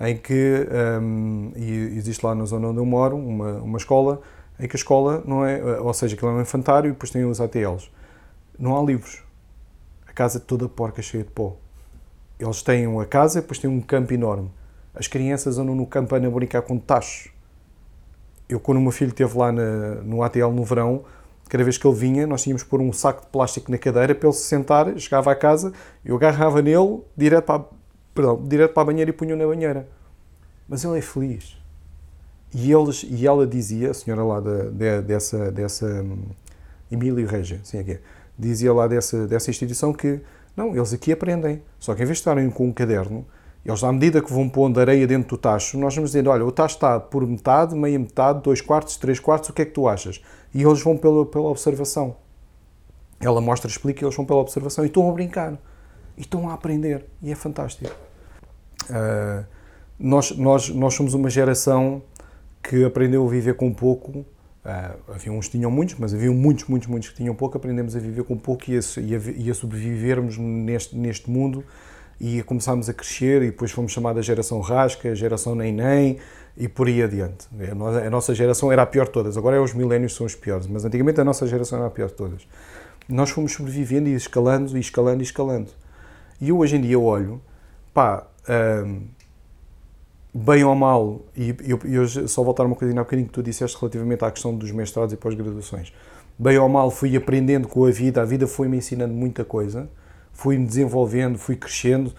[0.00, 0.66] em que
[1.02, 4.20] um, existe lá na zona onde eu moro uma, uma escola
[4.60, 7.24] em que a escola não é, ou seja, aquilo é um infantário e depois tem
[7.24, 7.90] os ATLs.
[8.58, 9.22] Não há livros.
[10.06, 11.56] A casa é toda porca, cheia de pó.
[12.38, 14.50] Eles têm uma casa, depois têm um campo enorme.
[14.94, 17.30] As crianças andam no campo a brincar com tachos.
[18.48, 21.04] Eu, quando o meu filho esteve lá na, no ATL no verão,
[21.48, 24.14] cada vez que ele vinha, nós tínhamos que pôr um saco de plástico na cadeira
[24.14, 25.72] para ele se sentar, chegava à casa,
[26.04, 27.64] eu agarrava nele, direto para,
[28.14, 29.88] perdão, direto para a banheira e punha na banheira.
[30.68, 31.56] Mas ele é feliz.
[32.54, 36.24] E, eles, e ela dizia, a senhora lá de, de, dessa, dessa um,
[36.90, 38.00] Emílio Regia, sim, aqui, é,
[38.38, 40.20] dizia lá dessa, dessa instituição que
[40.58, 41.62] não, eles aqui aprendem.
[41.78, 43.24] Só que em vez de estarem com um caderno,
[43.64, 46.50] eles, à medida que vão pondo areia dentro do tacho, nós vamos dizendo: olha, o
[46.50, 49.86] tacho está por metade, meia metade, dois quartos, três quartos, o que é que tu
[49.86, 50.20] achas?
[50.52, 52.16] E eles vão pela, pela observação.
[53.20, 55.52] Ela mostra, explica, e eles vão pela observação e estão a brincar.
[56.16, 57.04] E estão a aprender.
[57.22, 57.94] E é fantástico.
[58.90, 59.44] Uh,
[59.98, 62.02] nós, nós, nós somos uma geração
[62.62, 64.24] que aprendeu a viver com pouco
[64.68, 67.56] Uh, havia uns que tinham muitos, mas havia muitos, muitos, muitos que tinham pouco.
[67.56, 71.64] Aprendemos a viver com pouco e a, e a, e a sobrevivermos neste, neste mundo
[72.20, 76.18] e começámos a crescer e depois fomos chamada geração rasca, geração nem-nem
[76.54, 77.46] e por aí adiante.
[78.04, 80.66] A nossa geração era a pior de todas, agora é os milénios são os piores,
[80.66, 82.46] mas antigamente a nossa geração era a pior de todas.
[83.08, 85.70] Nós fomos sobrevivendo e escalando e escalando e escalando.
[86.40, 87.40] E eu hoje em dia olho,
[87.94, 89.00] pá, uh,
[90.38, 93.76] bem ou mal, e eu, eu só voltar uma coisinha há bocadinho que tu disseste
[93.78, 95.92] relativamente à questão dos mestrados e pós-graduações.
[96.38, 99.90] Bem ou mal, fui aprendendo com a vida, a vida foi-me ensinando muita coisa,
[100.32, 102.12] fui-me desenvolvendo, fui crescendo.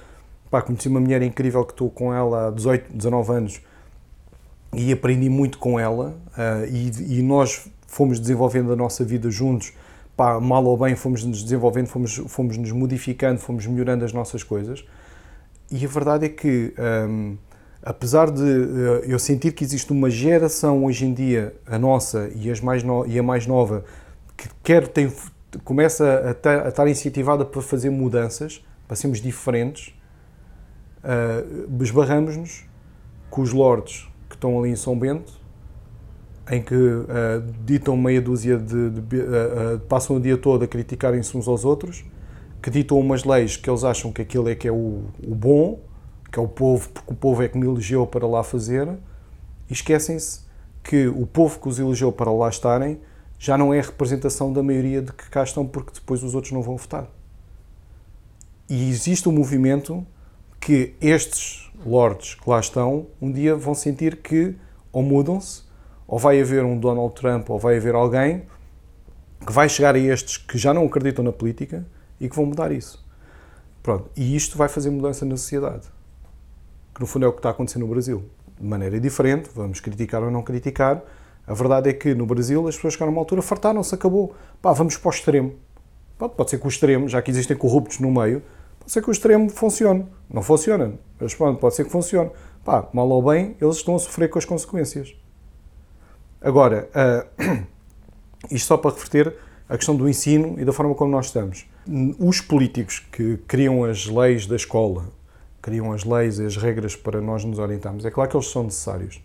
[0.51, 3.61] Pá, conheci uma mulher incrível que estou com ela há 18, 19 anos
[4.73, 9.73] e aprendi muito com ela uh, e, e, nós fomos desenvolvendo a nossa vida juntos,
[10.17, 14.43] pá, mal ou bem fomos nos desenvolvendo, fomos, fomos nos modificando, fomos melhorando as nossas
[14.43, 14.83] coisas
[15.71, 16.73] e a verdade é que
[17.07, 17.37] um,
[17.81, 22.49] apesar de uh, eu sentir que existe uma geração hoje em dia, a nossa e,
[22.51, 23.83] as mais no, e a mais nova,
[24.35, 25.11] que quer tem,
[25.63, 29.93] começa a, a estar incentivada para fazer mudanças, para sermos diferentes,
[31.03, 32.65] uh, esbarramos-nos
[33.29, 35.39] com os lords que estão ali em São Bento,
[36.51, 37.05] em que uh,
[37.63, 41.63] ditam meia dúzia de, de, de uh, passam o dia todo a criticarem-se uns aos
[41.63, 42.03] outros,
[42.61, 45.79] que ditam umas leis que eles acham que aquilo é que é o, o bom,
[46.31, 48.87] que é o povo, porque o povo é que me elegeu para lá fazer,
[49.69, 50.41] e esquecem-se
[50.83, 52.99] que o povo que os elegeu para lá estarem
[53.37, 56.61] já não é representação da maioria de que cá estão, porque depois os outros não
[56.61, 57.07] vão votar.
[58.67, 60.05] E existe um movimento
[60.59, 64.55] que estes lords que lá estão um dia vão sentir que
[64.91, 65.63] ou mudam-se,
[66.07, 68.43] ou vai haver um Donald Trump, ou vai haver alguém
[69.45, 71.85] que vai chegar a estes que já não acreditam na política
[72.19, 73.05] e que vão mudar isso.
[73.81, 74.09] Pronto.
[74.15, 75.87] E isto vai fazer mudança na sociedade.
[76.99, 78.25] Que no fundo é o que está acontecendo no Brasil.
[78.59, 81.01] De maneira diferente, vamos criticar ou não criticar,
[81.47, 84.35] a verdade é que no Brasil as pessoas chegaram a uma altura, fartaram-se, acabou.
[84.61, 85.55] Pá, vamos para o extremo.
[86.17, 88.43] Pode, pode ser que o extremo, já que existem corruptos no meio,
[88.77, 90.05] pode ser que o extremo funcione.
[90.29, 92.31] Não funciona, mas pronto, pode ser que funcione.
[92.65, 95.15] Pá, mal ou bem, eles estão a sofrer com as consequências.
[96.41, 97.63] Agora, uh,
[98.51, 99.33] isto só para reverter
[99.69, 101.65] a questão do ensino e da forma como nós estamos.
[102.19, 105.05] Os políticos que criam as leis da escola,
[105.69, 108.63] criam as leis e as regras para nós nos orientarmos, é claro que eles são
[108.63, 109.21] necessários.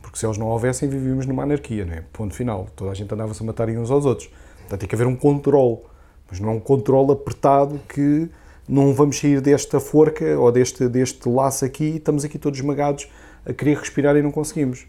[0.00, 2.04] Porque se eles não houvessem, vivíamos numa anarquia, não é?
[2.12, 2.68] Ponto final.
[2.76, 4.30] Toda a gente andava-se a matar uns aos outros.
[4.60, 5.78] Portanto, tem que haver um controle.
[6.30, 8.30] Mas não é um controle apertado que
[8.68, 13.08] não vamos sair desta forca ou deste, deste laço aqui e estamos aqui todos esmagados
[13.44, 14.86] a querer respirar e não conseguimos.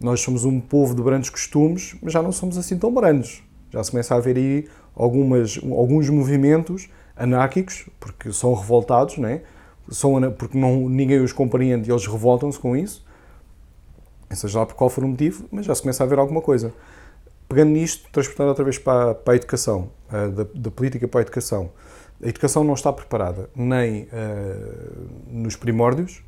[0.00, 3.42] Nós somos um povo de brandos costumes, mas já não somos assim tão brandos.
[3.70, 9.42] Já se começa a haver aí algumas, alguns movimentos anárquicos, porque são revoltados, não é?
[9.90, 13.06] São, porque não, ninguém os compreende e eles revoltam-se com isso
[14.36, 16.72] seja lá por qual for o motivo, mas já se começa a ver alguma coisa.
[17.48, 21.70] Pegando nisto, transportando outra vez para, para a educação, da, da, política para a educação.
[22.22, 26.22] A educação não está preparada nem uh, nos primórdios,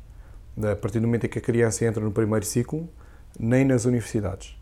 [0.57, 2.89] a partir do momento em que a criança entra no primeiro ciclo,
[3.39, 4.57] nem nas universidades.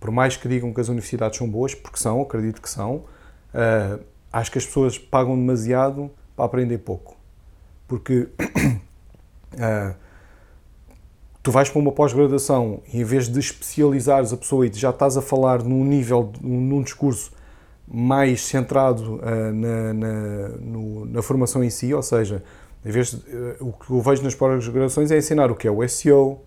[0.00, 3.04] Por mais que digam que as universidades são boas, porque são, acredito que são,
[3.52, 7.17] uh, acho que as pessoas pagam demasiado para aprender pouco.
[7.88, 8.28] Porque
[11.42, 15.16] tu vais para uma pós-graduação e em vez de especializares a pessoa e já estás
[15.16, 17.32] a falar num nível, num discurso
[17.90, 22.44] mais centrado uh, na, na, no, na, formação em si, ou seja,
[22.84, 25.70] em vez de, uh, o que eu vejo nas pós-graduações é ensinar o que é
[25.70, 26.38] o SEO,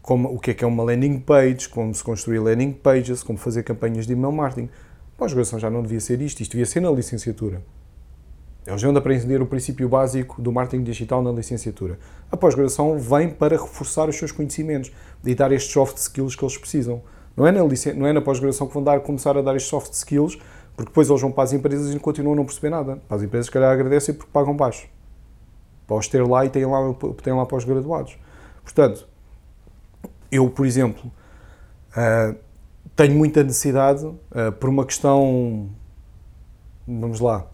[0.00, 3.38] como, o que é que é uma landing page, como se construir landing pages, como
[3.38, 4.70] fazer campanhas de email marketing.
[5.18, 7.60] Pós-graduação já não devia ser isto, isto devia ser na licenciatura.
[8.66, 11.98] Eles vão aprender o princípio básico do marketing digital na licenciatura.
[12.30, 14.92] A pós-graduação vem para reforçar os seus conhecimentos
[15.24, 17.02] e dar estes soft skills que eles precisam.
[17.36, 19.92] Não é na, não é na pós-graduação que vão dar, começar a dar estes soft
[19.92, 20.38] skills,
[20.76, 22.96] porque depois eles vão para as empresas e continuam a não perceber nada.
[23.08, 24.88] Para as empresas, se calhar, agradecem porque pagam baixo.
[25.86, 26.78] Para os ter lá e têm lá,
[27.22, 28.16] têm lá pós-graduados.
[28.62, 29.08] Portanto,
[30.30, 31.10] eu, por exemplo,
[31.96, 32.36] uh,
[32.94, 35.68] tenho muita necessidade, uh, por uma questão,
[36.86, 37.46] vamos lá,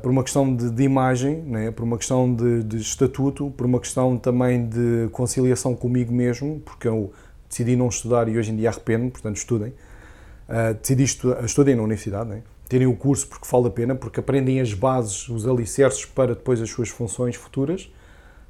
[0.00, 1.70] por uma questão de, de imagem, né?
[1.70, 6.88] por uma questão de, de, estatuto, por uma questão também de conciliação comigo mesmo, porque
[6.88, 7.12] eu
[7.48, 9.74] decidi não estudar e hoje em dia arrependo, portanto estudem.
[10.48, 12.42] Uh, decidi estudar, estudem na universidade, né?
[12.68, 16.60] terem o curso porque vale a pena, porque aprendem as bases, os alicerces para depois
[16.62, 17.92] as suas funções futuras,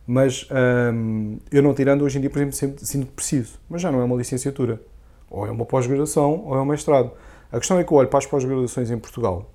[0.07, 0.49] mas
[0.95, 4.01] um, eu não tirando hoje em dia, por exemplo, sempre sinto preciso, mas já não
[4.01, 4.81] é uma licenciatura,
[5.29, 7.11] ou é uma pós-graduação ou é um mestrado.
[7.51, 9.51] A questão é que eu olho para as pós-graduações em Portugal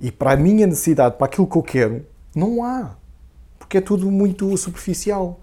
[0.00, 2.96] e para a minha necessidade, para aquilo que eu quero, não há.
[3.58, 5.40] Porque é tudo muito superficial.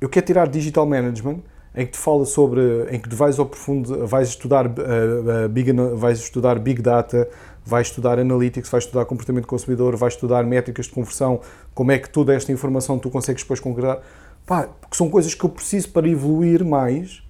[0.00, 1.40] Eu quero tirar Digital Management,
[1.74, 2.60] em que te fala sobre,
[2.90, 7.28] em que vais ao profundo, vais estudar, uh, uh, big, vais estudar Big Data,
[7.64, 11.40] vais estudar Analytics, vais estudar comportamento do consumidor, vais estudar métricas de conversão,
[11.74, 14.00] como é que toda esta informação tu consegues depois concretar.
[14.46, 17.22] Pá, porque são coisas que eu preciso para evoluir mais,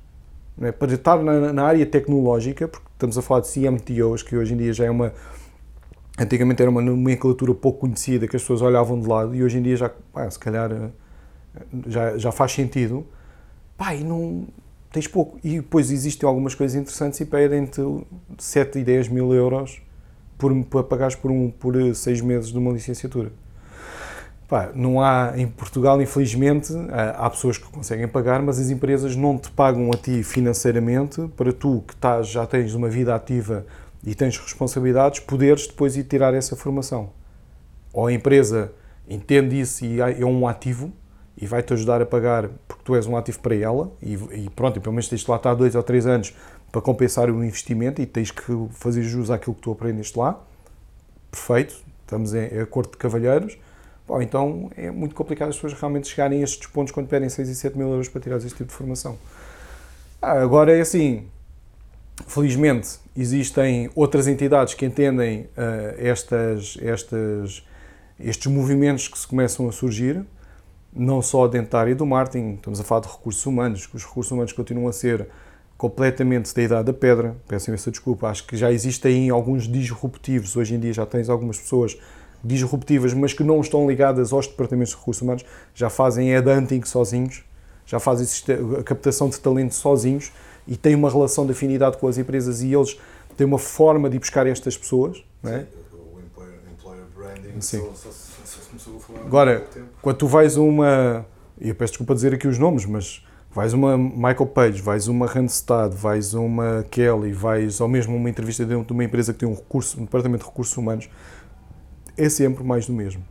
[0.61, 0.71] é?
[0.71, 4.57] para estar na, na área tecnológica, porque estamos a falar de CMTOs, que hoje em
[4.57, 5.13] dia já é uma
[6.19, 9.63] Antigamente era uma nomenclatura pouco conhecida que as pessoas olhavam de lado e hoje em
[9.63, 10.91] dia já, pá, se calhar, eh,
[11.87, 13.07] já, já faz sentido.
[13.77, 14.47] Pá, e não
[14.91, 15.39] tens pouco.
[15.45, 17.83] E depois existem algumas coisas interessantes e pedem-te
[18.39, 19.83] 7 e 10 mil euros
[20.39, 23.31] por, para pagares por, um, por seis meses de uma licenciatura.
[24.49, 26.73] Pá, não há em Portugal, infelizmente,
[27.17, 31.53] há pessoas que conseguem pagar, mas as empresas não te pagam a ti financeiramente para
[31.53, 33.67] tu que estás, já tens uma vida ativa
[34.05, 37.11] e tens responsabilidades, poderes depois ir tirar essa formação.
[37.93, 38.73] Ou a empresa
[39.09, 40.93] entende isso e é um ativo
[41.37, 44.79] e vai-te ajudar a pagar porque tu és um ativo para ela e, e pronto,
[44.79, 46.35] e pelo menos tens de lá estar dois ou três anos
[46.73, 48.43] para compensar o investimento e tens que
[48.73, 50.41] fazer jus àquilo que tu aprendeste lá.
[51.31, 53.59] Perfeito, estamos em acordo de cavalheiros.
[54.07, 57.49] Bom, então é muito complicado as pessoas realmente chegarem a estes pontos quando pedem 6
[57.49, 59.19] e 7 mil euros para tirar este tipo de formação.
[60.23, 61.27] Ah, agora é assim,
[62.27, 65.49] felizmente existem outras entidades que entendem uh,
[65.99, 67.63] estas, estas,
[68.19, 70.25] estes movimentos que se começam a surgir,
[70.93, 74.05] não só dentro da área do marketing, estamos a falar de recursos humanos, que os
[74.05, 75.29] recursos humanos continuam a ser
[75.77, 80.75] completamente da idade da pedra, peço imensa desculpa, acho que já existem alguns disruptivos, hoje
[80.75, 81.99] em dia já tens algumas pessoas
[82.43, 85.45] disruptivas, mas que não estão ligadas aos departamentos de recursos humanos,
[85.75, 87.45] já fazem headhunting sozinhos,
[87.87, 88.27] já fazem
[88.79, 90.33] a captação de talento sozinhos
[90.67, 92.99] e têm uma relação de afinidade com as empresas e eles
[93.37, 95.23] têm uma forma de ir buscar estas pessoas.
[95.43, 95.67] Não é?
[95.93, 97.79] O employer, employer branding Sim.
[97.79, 98.11] Só, só,
[98.45, 99.67] só começou a falar Agora,
[100.03, 101.25] quando tu vais a uma,
[101.61, 105.27] e eu peço desculpa dizer aqui os nomes, mas vais uma Michael Page, vais uma
[105.27, 109.49] Randstad, vais uma Kelly, vais ou mesmo uma entrevista dentro de uma empresa que tem
[109.49, 111.09] um, recurso, um departamento de recursos humanos,
[112.17, 113.25] é sempre mais do mesmo.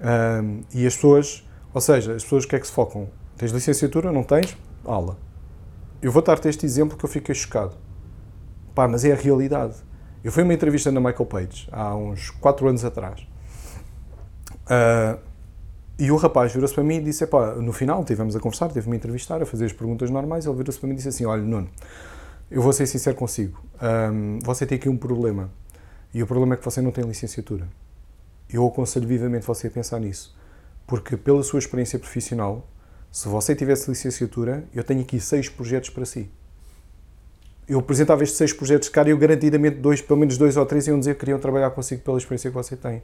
[0.00, 1.43] Um, e as pessoas,
[1.74, 3.08] ou seja, as pessoas o que é que se focam?
[3.36, 4.12] Tens licenciatura?
[4.12, 4.56] Não tens?
[4.84, 5.18] Aula.
[6.00, 7.74] Eu vou dar-te este exemplo que eu fiquei chocado.
[8.74, 9.74] Pá, mas é a realidade.
[10.22, 13.26] Eu fui a uma entrevista na Michael Page há uns 4 anos atrás.
[14.64, 15.18] Uh,
[15.98, 17.28] e o rapaz virou-se para mim e disse:
[17.60, 20.46] no final estivemos a conversar, teve-me a entrevistar, a fazer as perguntas normais.
[20.46, 21.68] Ele virou-se para mim e disse assim: Olha, Nuno,
[22.50, 23.60] eu vou ser sincero consigo.
[24.12, 25.50] Um, você tem aqui um problema.
[26.12, 27.66] E o problema é que você não tem licenciatura.
[28.48, 30.34] Eu aconselho vivamente você a pensar nisso.
[30.86, 32.66] Porque, pela sua experiência profissional,
[33.10, 36.28] se você tivesse licenciatura, eu tenho aqui seis projetos para si.
[37.66, 40.86] Eu apresentava estes seis projetos, cara, e eu garantidamente dois, pelo menos dois ou três
[40.86, 43.02] iam dizer que queriam trabalhar consigo pela experiência que você tem.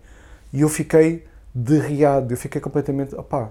[0.53, 1.25] E eu fiquei
[1.55, 3.51] derriado, eu fiquei completamente, opá,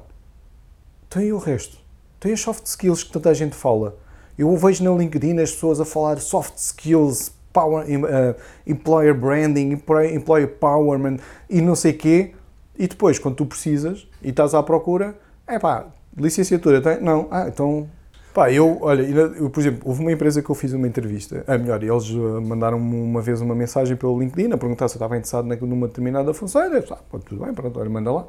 [1.09, 1.77] tem o resto?
[2.19, 3.97] Tem as soft skills que tanta gente fala.
[4.37, 8.35] Eu vejo na LinkedIn as pessoas a falar soft skills, power, uh,
[8.67, 11.17] employer branding, employer empowerment
[11.49, 12.33] e não sei quê.
[12.79, 15.13] E depois, quando tu precisas e estás à procura,
[15.45, 15.87] é pá,
[16.17, 17.01] licenciatura tem?
[17.01, 17.27] Não.
[17.29, 17.89] Ah, então.
[18.33, 21.57] Pá, eu, olha, eu, por exemplo, houve uma empresa que eu fiz uma entrevista, é
[21.57, 25.17] melhor, eles eh, mandaram-me uma vez uma mensagem pelo LinkedIn a perguntar se eu estava
[25.17, 26.61] interessado numa determinada função.
[26.63, 28.21] Eu disse, ah, tudo bem, pronto, olha, manda lá.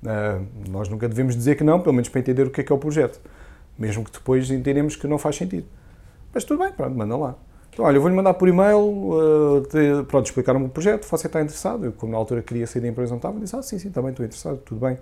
[0.00, 2.70] Uh, nós nunca devemos dizer que não, pelo menos para entender o que é que
[2.70, 3.20] é o projeto.
[3.76, 5.66] Mesmo que depois entendemos que não faz sentido.
[6.32, 7.34] Mas tudo bem, pronto, manda lá.
[7.78, 11.40] Então, olha, eu vou-lhe mandar por e-mail, uh, te, pronto, explicar-me o projeto, você está
[11.40, 11.84] interessado?
[11.84, 14.10] Eu, como na altura queria sair da empresa, não estava, disse, ah, sim, sim, também
[14.10, 14.98] estou interessado, tudo bem.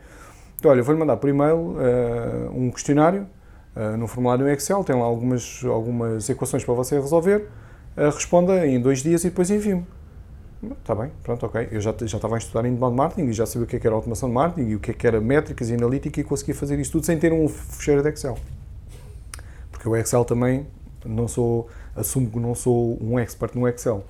[0.58, 3.26] Então, olha, vou-lhe mandar por e-mail uh, um questionário,
[3.74, 7.48] uh, no formulário Excel, tem lá algumas, algumas equações para você resolver,
[7.96, 9.86] responda em dois dias e depois envie-me.
[10.78, 11.68] Está bem, pronto, ok.
[11.72, 13.86] Eu já, já estava a estudar inbound marketing e já sabia o que, é que
[13.86, 16.54] era automação de marketing e o que, é que era métricas e analítica e conseguia
[16.54, 18.36] fazer isso tudo sem ter um fecheiro de Excel.
[19.72, 20.66] Porque o Excel também
[21.06, 24.04] não sou assumo que não sou um expert no Excel.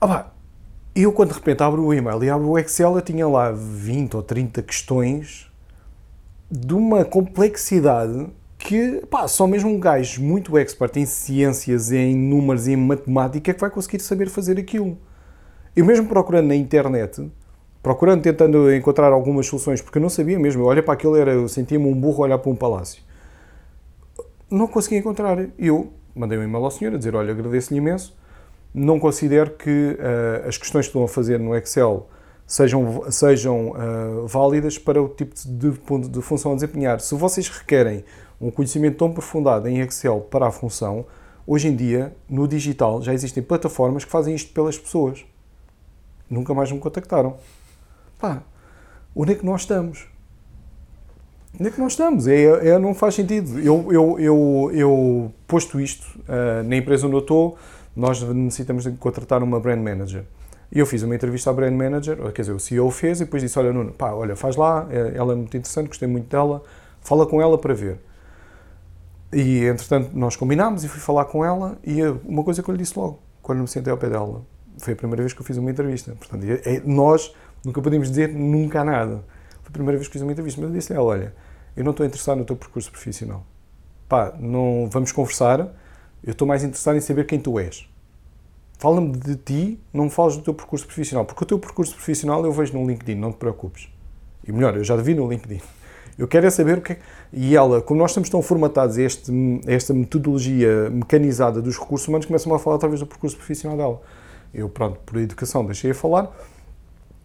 [0.00, 0.32] Ah pá,
[0.94, 4.16] eu quando de repente abro o e-mail e abro o Excel, eu tinha lá 20
[4.16, 5.50] ou 30 questões
[6.50, 8.28] de uma complexidade
[8.58, 13.50] que, pá, só mesmo um gajo muito expert em ciências, em números e em matemática
[13.50, 14.98] é que vai conseguir saber fazer aquilo.
[15.74, 17.30] Eu mesmo procurando na internet,
[17.82, 21.48] procurando, tentando encontrar algumas soluções, porque eu não sabia mesmo, olha para aquilo, era, eu
[21.48, 23.02] sentia-me um burro olhar para um palácio.
[24.50, 25.38] Não conseguia encontrar.
[25.56, 28.16] Eu mandei um e-mail ao senhor a dizer, olha, agradeço-lhe imenso,
[28.72, 32.08] não considero que uh, as questões que estão a fazer no Excel
[32.46, 37.00] sejam, sejam uh, válidas para o tipo de, de, de, função a desempenhar.
[37.00, 38.04] Se vocês requerem
[38.40, 41.04] um conhecimento tão aprofundado em Excel para a função,
[41.46, 45.24] hoje em dia, no digital, já existem plataformas que fazem isto pelas pessoas.
[46.28, 47.36] Nunca mais me contactaram.
[48.18, 48.42] Pá,
[49.14, 50.06] onde é que nós estamos?
[51.58, 52.26] Onde é que nós estamos?
[52.26, 53.58] É, é, não faz sentido.
[53.58, 57.58] Eu, eu, eu, eu posto isto, uh, na empresa onde eu estou,
[57.94, 60.24] nós necessitamos de contratar uma brand manager.
[60.72, 63.42] E eu fiz uma entrevista à brand manager, quer dizer, o CEO fez e depois
[63.42, 66.62] disse, olha Nuno, pá, olha, faz lá, é, ela é muito interessante, gostei muito dela,
[67.00, 67.98] fala com ela para ver.
[69.32, 72.78] E, entretanto, nós combinámos e fui falar com ela e uma coisa que eu lhe
[72.78, 74.42] disse logo, quando me sentei ao pé dela,
[74.78, 76.14] foi a primeira vez que eu fiz uma entrevista.
[76.14, 79.24] Portanto, é, nós nunca podemos dizer nunca nada
[79.70, 81.32] a primeira vez que fiz uma entrevista, mas eu disse-lhe, olha,
[81.76, 83.46] eu não estou interessado no teu percurso profissional.
[84.08, 85.60] Pá, não vamos conversar,
[86.24, 87.88] eu estou mais interessado em saber quem tu és.
[88.78, 92.44] Fala-me de ti, não me fales do teu percurso profissional, porque o teu percurso profissional
[92.44, 93.88] eu vejo no LinkedIn, não te preocupes.
[94.46, 95.60] E melhor, eu já vi no LinkedIn.
[96.18, 96.98] Eu quero é saber o que é.
[97.32, 99.32] E ela, como nós estamos tão formatados a, este,
[99.66, 104.02] a esta metodologia mecanizada dos recursos humanos, começam a falar através do percurso profissional dela.
[104.52, 106.30] Eu, pronto, por educação, deixei a falar,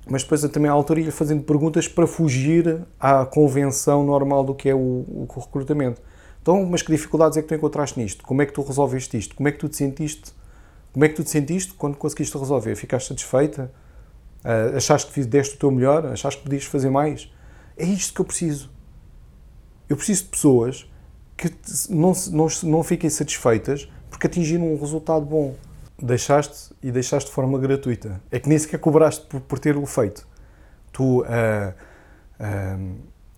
[0.08, 4.54] mas depois eu também à altura ia fazendo perguntas para fugir à convenção normal do
[4.54, 6.02] que é o, o recrutamento.
[6.42, 8.24] Então, mas que dificuldades é que tu encontraste nisto?
[8.24, 9.36] Como é que tu resolveste isto?
[9.36, 10.32] Como é que tu te sentiste?
[10.94, 12.76] Como é que tu te sentiste quando conseguiste resolver?
[12.76, 13.72] Ficaste satisfeita?
[14.44, 16.06] Uh, achaste que deste o teu melhor?
[16.06, 17.34] Achaste que podias fazer mais?
[17.76, 18.70] É isto que eu preciso.
[19.90, 20.88] Eu preciso de pessoas
[21.36, 21.52] que
[21.90, 25.56] não, não, não fiquem satisfeitas porque atingiram um resultado bom.
[26.02, 28.22] Deixaste e deixaste de forma gratuita.
[28.32, 30.28] É que nem sequer cobraste por, por ter o feito.
[30.92, 32.96] Tu, uh, uh,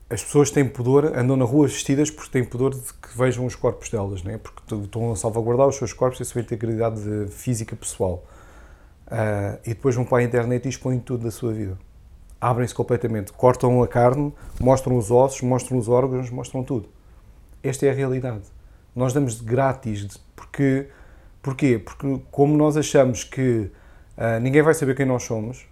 [0.09, 3.55] as pessoas têm pudor, andam na rua vestidas porque têm pudor de que vejam os
[3.55, 4.37] corpos delas, né?
[4.37, 8.23] porque estão a salvaguardar os seus corpos e a sua integridade física pessoal.
[9.07, 11.77] Uh, e depois vão para a internet e expõem tudo da sua vida.
[12.39, 16.89] Abrem-se completamente, cortam a carne, mostram os ossos, mostram os órgãos, mostram tudo.
[17.63, 18.43] Esta é a realidade.
[18.95, 20.87] Nós damos de grátis, porque,
[21.47, 21.79] porquê?
[21.79, 23.71] Porque como nós achamos que
[24.17, 25.65] uh, ninguém vai saber quem nós somos,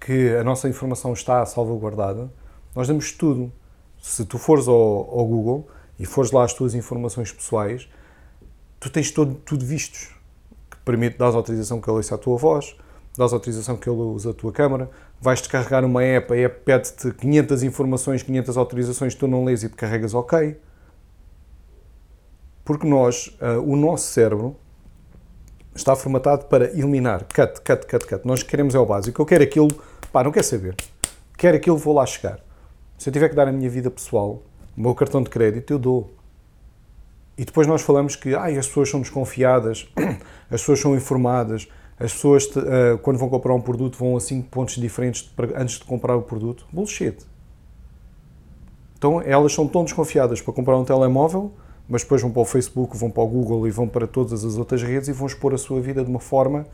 [0.00, 2.32] que a nossa informação está salvaguardada,
[2.74, 3.52] nós damos tudo.
[4.00, 5.68] Se tu fores ao, ao Google
[5.98, 7.86] e fores lá as tuas informações pessoais,
[8.80, 10.08] tu tens todo, tudo vistos,
[10.70, 12.74] que permite, dar autorização que ele ouça a tua voz,
[13.14, 14.90] dás autorização que ele use a tua câmara,
[15.20, 19.68] vais descarregar uma app, a app pede-te 500 informações, 500 autorizações, tu não lês e
[19.68, 20.56] te carregas OK.
[22.64, 24.56] Porque nós, uh, o nosso cérebro
[25.80, 28.26] está formatado para eliminar, cut, cut, cut, cut.
[28.26, 29.20] Nós queremos é o básico.
[29.20, 29.68] Eu quero aquilo,
[30.12, 30.76] pá, não quero saber.
[31.36, 32.38] Quero aquilo, vou lá chegar.
[32.98, 34.42] Se eu tiver que dar a minha vida pessoal,
[34.76, 36.14] o meu cartão de crédito, eu dou.
[37.36, 39.88] E depois nós falamos que as pessoas são desconfiadas,
[40.50, 41.66] as pessoas são informadas,
[41.98, 45.84] as pessoas, uh, quando vão comprar um produto, vão a 5 pontos diferentes antes de
[45.84, 46.66] comprar o produto.
[46.72, 47.16] Bullshit.
[48.98, 51.52] Então, elas são tão desconfiadas para comprar um telemóvel,
[51.90, 54.56] mas depois vão para o Facebook, vão para o Google e vão para todas as
[54.56, 56.64] outras redes e vão expor a sua vida de uma forma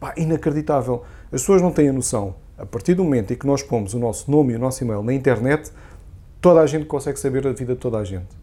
[0.00, 1.04] pá, inacreditável.
[1.26, 2.34] As pessoas não têm a noção.
[2.58, 5.00] A partir do momento em que nós pomos o nosso nome e o nosso e-mail
[5.00, 5.70] na internet,
[6.40, 8.36] toda a gente consegue saber a vida de toda a gente.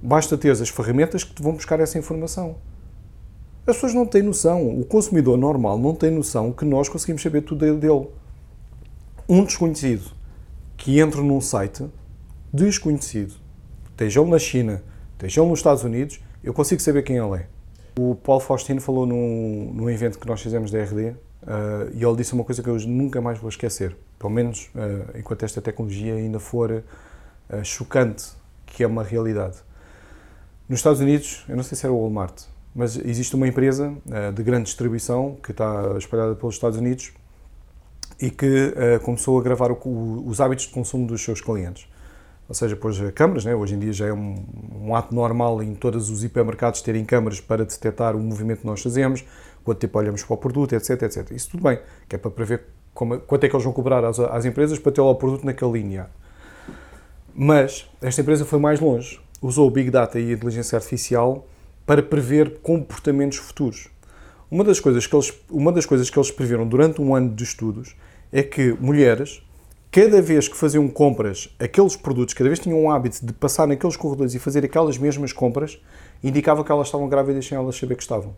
[0.00, 2.54] Basta ter as ferramentas que te vão buscar essa informação.
[3.66, 4.78] As pessoas não têm noção.
[4.78, 8.06] O consumidor normal não tem noção que nós conseguimos saber tudo dele.
[9.28, 10.12] Um desconhecido
[10.76, 11.84] que entra num site
[12.52, 13.34] desconhecido,
[13.98, 14.82] esteja ele na China,
[15.14, 17.46] esteja ele nos Estados Unidos, eu consigo saber quem ele é.
[17.98, 21.16] O Paulo Faustino falou num, num evento que nós fizemos da RD uh,
[21.92, 25.42] e ele disse uma coisa que eu nunca mais vou esquecer, pelo menos uh, enquanto
[25.42, 28.26] esta tecnologia ainda for uh, chocante,
[28.66, 29.56] que é uma realidade.
[30.68, 32.44] Nos Estados Unidos, eu não sei se era o Walmart,
[32.74, 33.92] mas existe uma empresa
[34.34, 37.10] de grande distribuição que está espalhada pelos Estados Unidos
[38.20, 41.88] e que começou a gravar o, os hábitos de consumo dos seus clientes
[42.48, 43.54] ou seja, pôs câmaras, né?
[43.54, 44.34] hoje em dia já é um,
[44.80, 48.82] um, ato normal em todos os hipermercados terem câmaras para detectar o movimento que nós
[48.82, 49.22] fazemos,
[49.62, 51.30] quanto tempo olhamos para o produto, etc, etc.
[51.32, 52.62] Isso tudo bem, que é para prever
[52.94, 55.44] como, quanto é que eles vão cobrar às, às empresas para ter lá o produto
[55.44, 56.08] naquela linha.
[57.34, 61.46] Mas esta empresa foi mais longe, usou o Big Data e a inteligência artificial
[61.84, 63.88] para prever comportamentos futuros.
[64.50, 67.44] Uma das coisas que eles, uma das coisas que eles preveram durante um ano de
[67.44, 67.94] estudos
[68.32, 69.42] é que mulheres
[69.90, 73.96] cada vez que faziam compras, aqueles produtos, cada vez tinham o hábito de passar naqueles
[73.96, 75.80] corredores e fazer aquelas mesmas compras,
[76.22, 78.34] indicava que elas estavam grávidas sem elas saber que estavam.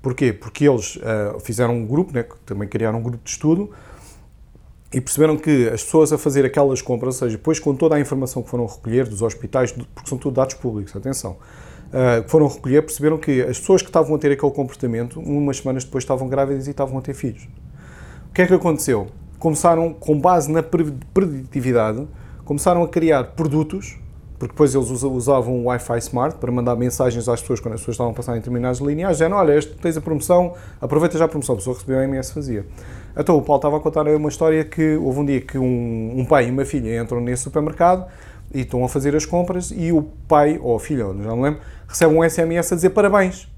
[0.00, 0.32] Porquê?
[0.32, 3.70] Porque eles uh, fizeram um grupo, né, também criaram um grupo de estudo,
[4.92, 8.00] e perceberam que as pessoas a fazer aquelas compras, ou seja, depois com toda a
[8.00, 12.46] informação que foram recolher dos hospitais, porque são tudo dados públicos, atenção, uh, que foram
[12.46, 16.28] recolher, perceberam que as pessoas que estavam a ter aquele comportamento, umas semanas depois estavam
[16.28, 17.48] grávidas e estavam a ter filhos.
[18.30, 19.08] O que é que aconteceu?
[19.38, 22.06] Começaram, com base na preditividade,
[22.44, 23.98] começaram a criar produtos,
[24.38, 27.94] porque depois eles usavam o Wi-Fi Smart para mandar mensagens às pessoas quando as pessoas
[27.94, 31.28] estavam a passar em determinadas lineagens, dizendo, olha, este, tens a promoção, aproveita já a
[31.28, 32.66] promoção, a pessoa recebeu a MS fazia.
[33.16, 36.24] Então o Paulo estava a contar uma história que houve um dia que um, um
[36.24, 38.06] pai e uma filha entram nesse supermercado
[38.52, 41.60] e estão a fazer as compras e o pai, ou a filha, já não lembro,
[41.88, 43.48] recebe um SMS a dizer parabéns,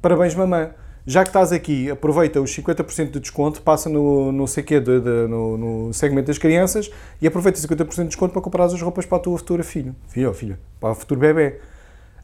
[0.00, 0.70] parabéns mamãe
[1.06, 5.28] já que estás aqui, aproveita os 50% de desconto, passa no, no CQ, de, de,
[5.28, 6.90] no, no, segmento das crianças
[7.20, 9.94] e aproveita 50% de desconto para comprar as roupas para a tua futura filha.
[10.08, 11.58] Filha ou filha, para o futuro bebê.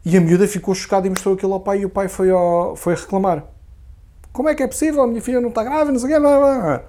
[0.05, 2.77] E a miúda ficou chocada e mostrou aquilo ao pai e o pai foi, ao,
[2.77, 3.44] foi reclamar.
[4.32, 5.03] Como é que é possível?
[5.03, 6.19] A minha filha não está grávida, não sei o quê.
[6.19, 6.81] Não, não.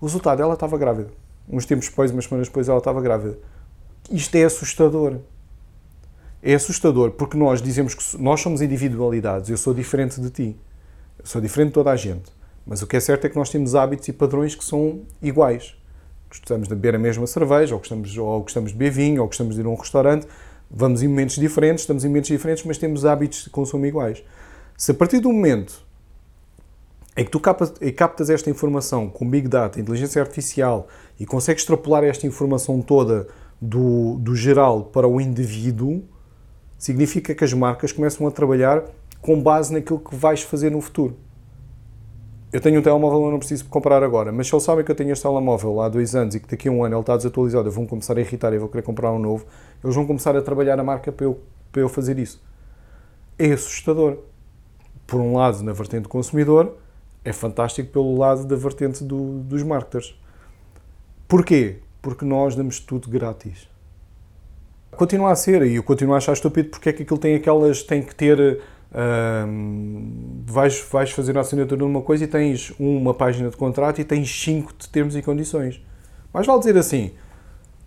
[0.00, 1.10] O resultado, ela estava grávida.
[1.48, 3.38] Uns tempos depois, umas semanas depois, ela estava grávida.
[4.10, 5.18] Isto é assustador.
[6.42, 10.56] É assustador porque nós dizemos que nós somos individualidades, eu sou diferente de ti
[11.24, 12.30] sou diferente de toda a gente,
[12.66, 15.74] mas o que é certo é que nós temos hábitos e padrões que são iguais.
[16.28, 19.54] Gostamos de beber a mesma cerveja, ou gostamos, ou gostamos de beber vinho, ou gostamos
[19.54, 20.26] de ir a um restaurante,
[20.70, 24.22] vamos em momentos diferentes, estamos em momentos diferentes, mas temos hábitos de consumo iguais.
[24.76, 25.86] Se a partir do momento
[27.16, 30.86] em que tu captas esta informação com Big Data, inteligência artificial,
[31.18, 33.26] e consegues extrapolar esta informação toda
[33.60, 36.04] do, do geral para o indivíduo,
[36.78, 38.84] Significa que as marcas começam a trabalhar
[39.20, 41.16] com base naquilo que vais fazer no futuro.
[42.50, 44.94] Eu tenho um telemóvel, eu não preciso comprar agora, mas se eles sabem que eu
[44.94, 47.68] tenho este telemóvel há dois anos e que daqui a um ano ele está desatualizado,
[47.68, 49.44] eu vou começar a irritar e vou querer comprar um novo,
[49.84, 51.38] eles vão começar a trabalhar a marca para eu,
[51.70, 52.42] para eu fazer isso.
[53.38, 54.18] É assustador.
[55.06, 56.76] Por um lado, na vertente do consumidor,
[57.22, 60.18] é fantástico pelo lado da vertente do, dos marketers.
[61.26, 61.76] Porquê?
[62.00, 63.68] Porque nós damos tudo grátis.
[64.92, 67.82] Continua a ser, e eu continuo a achar estúpido porque é que aquilo tem aquelas,
[67.82, 68.62] tem que ter
[70.44, 74.04] vais, vais fazer a assinatura de uma coisa e tens uma página de contrato e
[74.04, 75.82] tens cinco de termos e condições.
[76.32, 77.12] Mas vale dizer assim: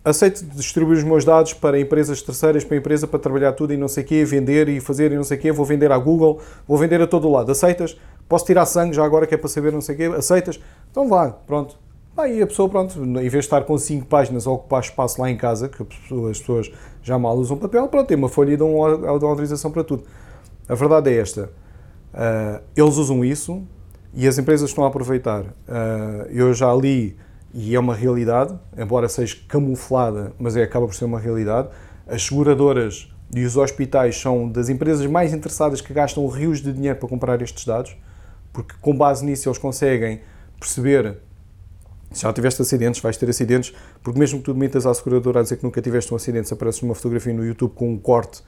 [0.03, 3.78] aceito distribuir os meus dados para empresas terceiras, para a empresa para trabalhar tudo e
[3.78, 5.98] não sei o quê, vender e fazer e não sei o quê, vou vender à
[5.98, 7.52] Google, vou vender a todo lado.
[7.52, 7.98] Aceitas?
[8.28, 10.03] Posso tirar sangue já agora que é para saber não sei o quê?
[10.18, 10.60] Aceitas?
[10.90, 11.78] Então vá, pronto.
[12.15, 15.32] Aí a pessoa, pronto, em vez de estar com cinco páginas a ocupar espaço lá
[15.32, 15.82] em casa, que
[16.30, 16.69] as pessoas
[17.02, 20.03] já mal usam papel, pronto, tem uma folha e dão autorização para tudo.
[20.67, 21.49] A verdade é esta.
[22.13, 23.65] Uh, eles usam isso
[24.13, 25.43] e as empresas estão a aproveitar.
[25.43, 27.17] Uh, eu já li,
[27.53, 31.69] e é uma realidade, embora seja camuflada, mas é, acaba por ser uma realidade.
[32.07, 36.99] As seguradoras e os hospitais são das empresas mais interessadas que gastam rios de dinheiro
[36.99, 37.95] para comprar estes dados,
[38.51, 40.21] porque com base nisso eles conseguem
[40.59, 41.17] perceber
[42.11, 43.73] se já tiveste acidentes, vais ter acidentes,
[44.03, 46.53] porque mesmo que tu metas à seguradora a dizer que nunca tiveste um acidente, se
[46.53, 48.43] aparece uma fotografia no YouTube com um corte,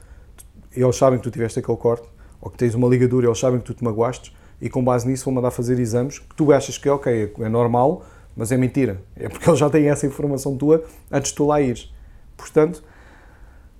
[0.76, 2.08] eles sabem que tu tiveste aquele corte,
[2.42, 5.26] ou que tens uma ligadura, eles sabem que tu te magoaste e com base nisso
[5.26, 8.06] vão mandar fazer exames que tu achas que ok, é normal,
[8.36, 9.02] mas é mentira.
[9.16, 11.94] É porque eles já têm essa informação tua antes de tu lá ires.
[12.38, 12.84] Portanto,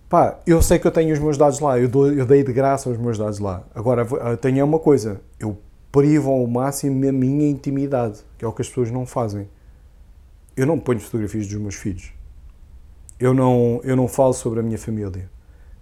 [0.10, 2.54] pá, eu sei que eu tenho os meus dados lá, eu, dou, eu dei de
[2.54, 3.64] graça os meus dados lá.
[3.74, 4.06] Agora,
[4.38, 5.58] tenho uma coisa, eu
[5.92, 9.48] privo ao máximo a minha intimidade, que é o que as pessoas não fazem.
[10.56, 12.12] Eu não ponho fotografias dos meus filhos.
[13.20, 15.10] Eu não, eu não falo sobre a minha família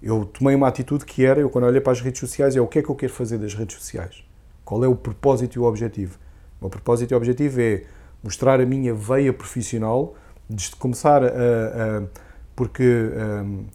[0.01, 2.67] eu tomei uma atitude que era, eu quando olhei para as redes sociais, é o
[2.67, 4.23] que é que eu quero fazer das redes sociais?
[4.65, 6.17] Qual é o propósito e o objetivo?
[6.59, 7.83] O meu propósito e o objetivo é
[8.23, 10.15] mostrar a minha veia profissional,
[10.49, 11.27] de começar a...
[11.27, 12.03] a
[12.55, 13.65] porque um,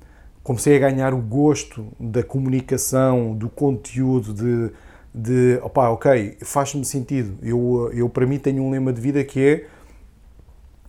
[0.47, 4.73] comecei a ganhar o gosto da comunicação, do conteúdo, de,
[5.13, 7.37] de ok, faz-me sentido.
[7.43, 9.67] Eu, eu, para mim, tenho um lema de vida que é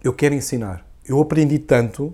[0.04, 0.86] eu quero ensinar.
[1.04, 2.14] Eu aprendi tanto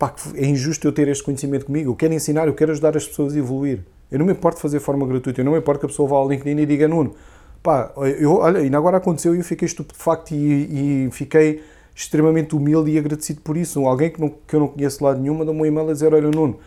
[0.00, 3.06] pá, é injusto eu ter este conhecimento comigo, eu quero ensinar, eu quero ajudar as
[3.06, 3.80] pessoas a evoluir.
[4.10, 6.08] Eu não me importo fazer de forma gratuita, eu não me importo que a pessoa
[6.08, 7.14] vá ao LinkedIn e diga Nuno,
[7.62, 11.62] pá, eu, olha, ainda agora aconteceu e eu fiquei estupefacto e, e fiquei
[11.94, 13.86] extremamente humilde e agradecido por isso.
[13.86, 16.14] Alguém que, não, que eu não conheço de lado nenhum mandou-me um e-mail a dizer,
[16.14, 16.58] olha Nuno,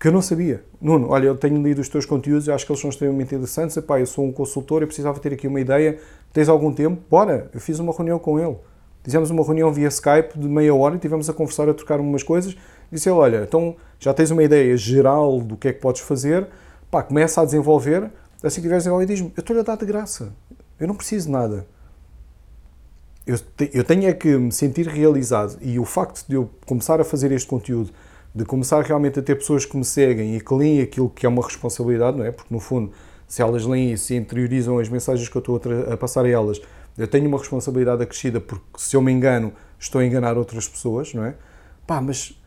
[0.00, 0.64] que eu não sabia.
[0.80, 3.76] Nuno, olha, eu tenho lido os teus conteúdos, eu acho que eles são extremamente interessantes,
[3.76, 5.98] epá, eu sou um consultor, eu precisava ter aqui uma ideia,
[6.32, 7.02] tens algum tempo?
[7.10, 7.50] Bora!
[7.52, 8.56] Eu fiz uma reunião com ele.
[9.02, 12.22] Fizemos uma reunião via Skype de meia hora e tivemos a conversar, a trocar umas
[12.22, 12.56] coisas
[12.90, 16.48] Disse ele, olha, então já tens uma ideia geral do que é que podes fazer,
[16.90, 18.10] pá, começa a desenvolver,
[18.42, 20.32] assim que tiveres desenvolvido, diz-me, eu estou-lhe a dar de graça,
[20.78, 21.66] eu não preciso de nada.
[23.26, 27.00] Eu, te, eu tenho é que me sentir realizado e o facto de eu começar
[27.00, 27.92] a fazer este conteúdo,
[28.34, 31.28] de começar realmente a ter pessoas que me seguem e que leem aquilo que é
[31.28, 32.32] uma responsabilidade, não é?
[32.32, 32.90] Porque no fundo,
[33.28, 36.60] se elas leem e interiorizam as mensagens que eu estou a, a passar a elas,
[37.00, 41.14] eu tenho uma responsabilidade acrescida porque se eu me engano, estou a enganar outras pessoas,
[41.14, 41.34] não é?
[41.86, 42.38] Pá, mas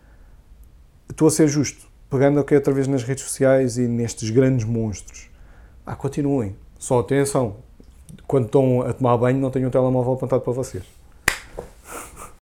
[1.10, 5.30] estou a ser justo, pegando aqui outra vez nas redes sociais e nestes grandes monstros.
[5.86, 6.56] Ah, continuem.
[6.78, 7.58] Só atenção,
[8.28, 10.84] quando estão a tomar banho, não tenham um telemóvel apontado para vocês.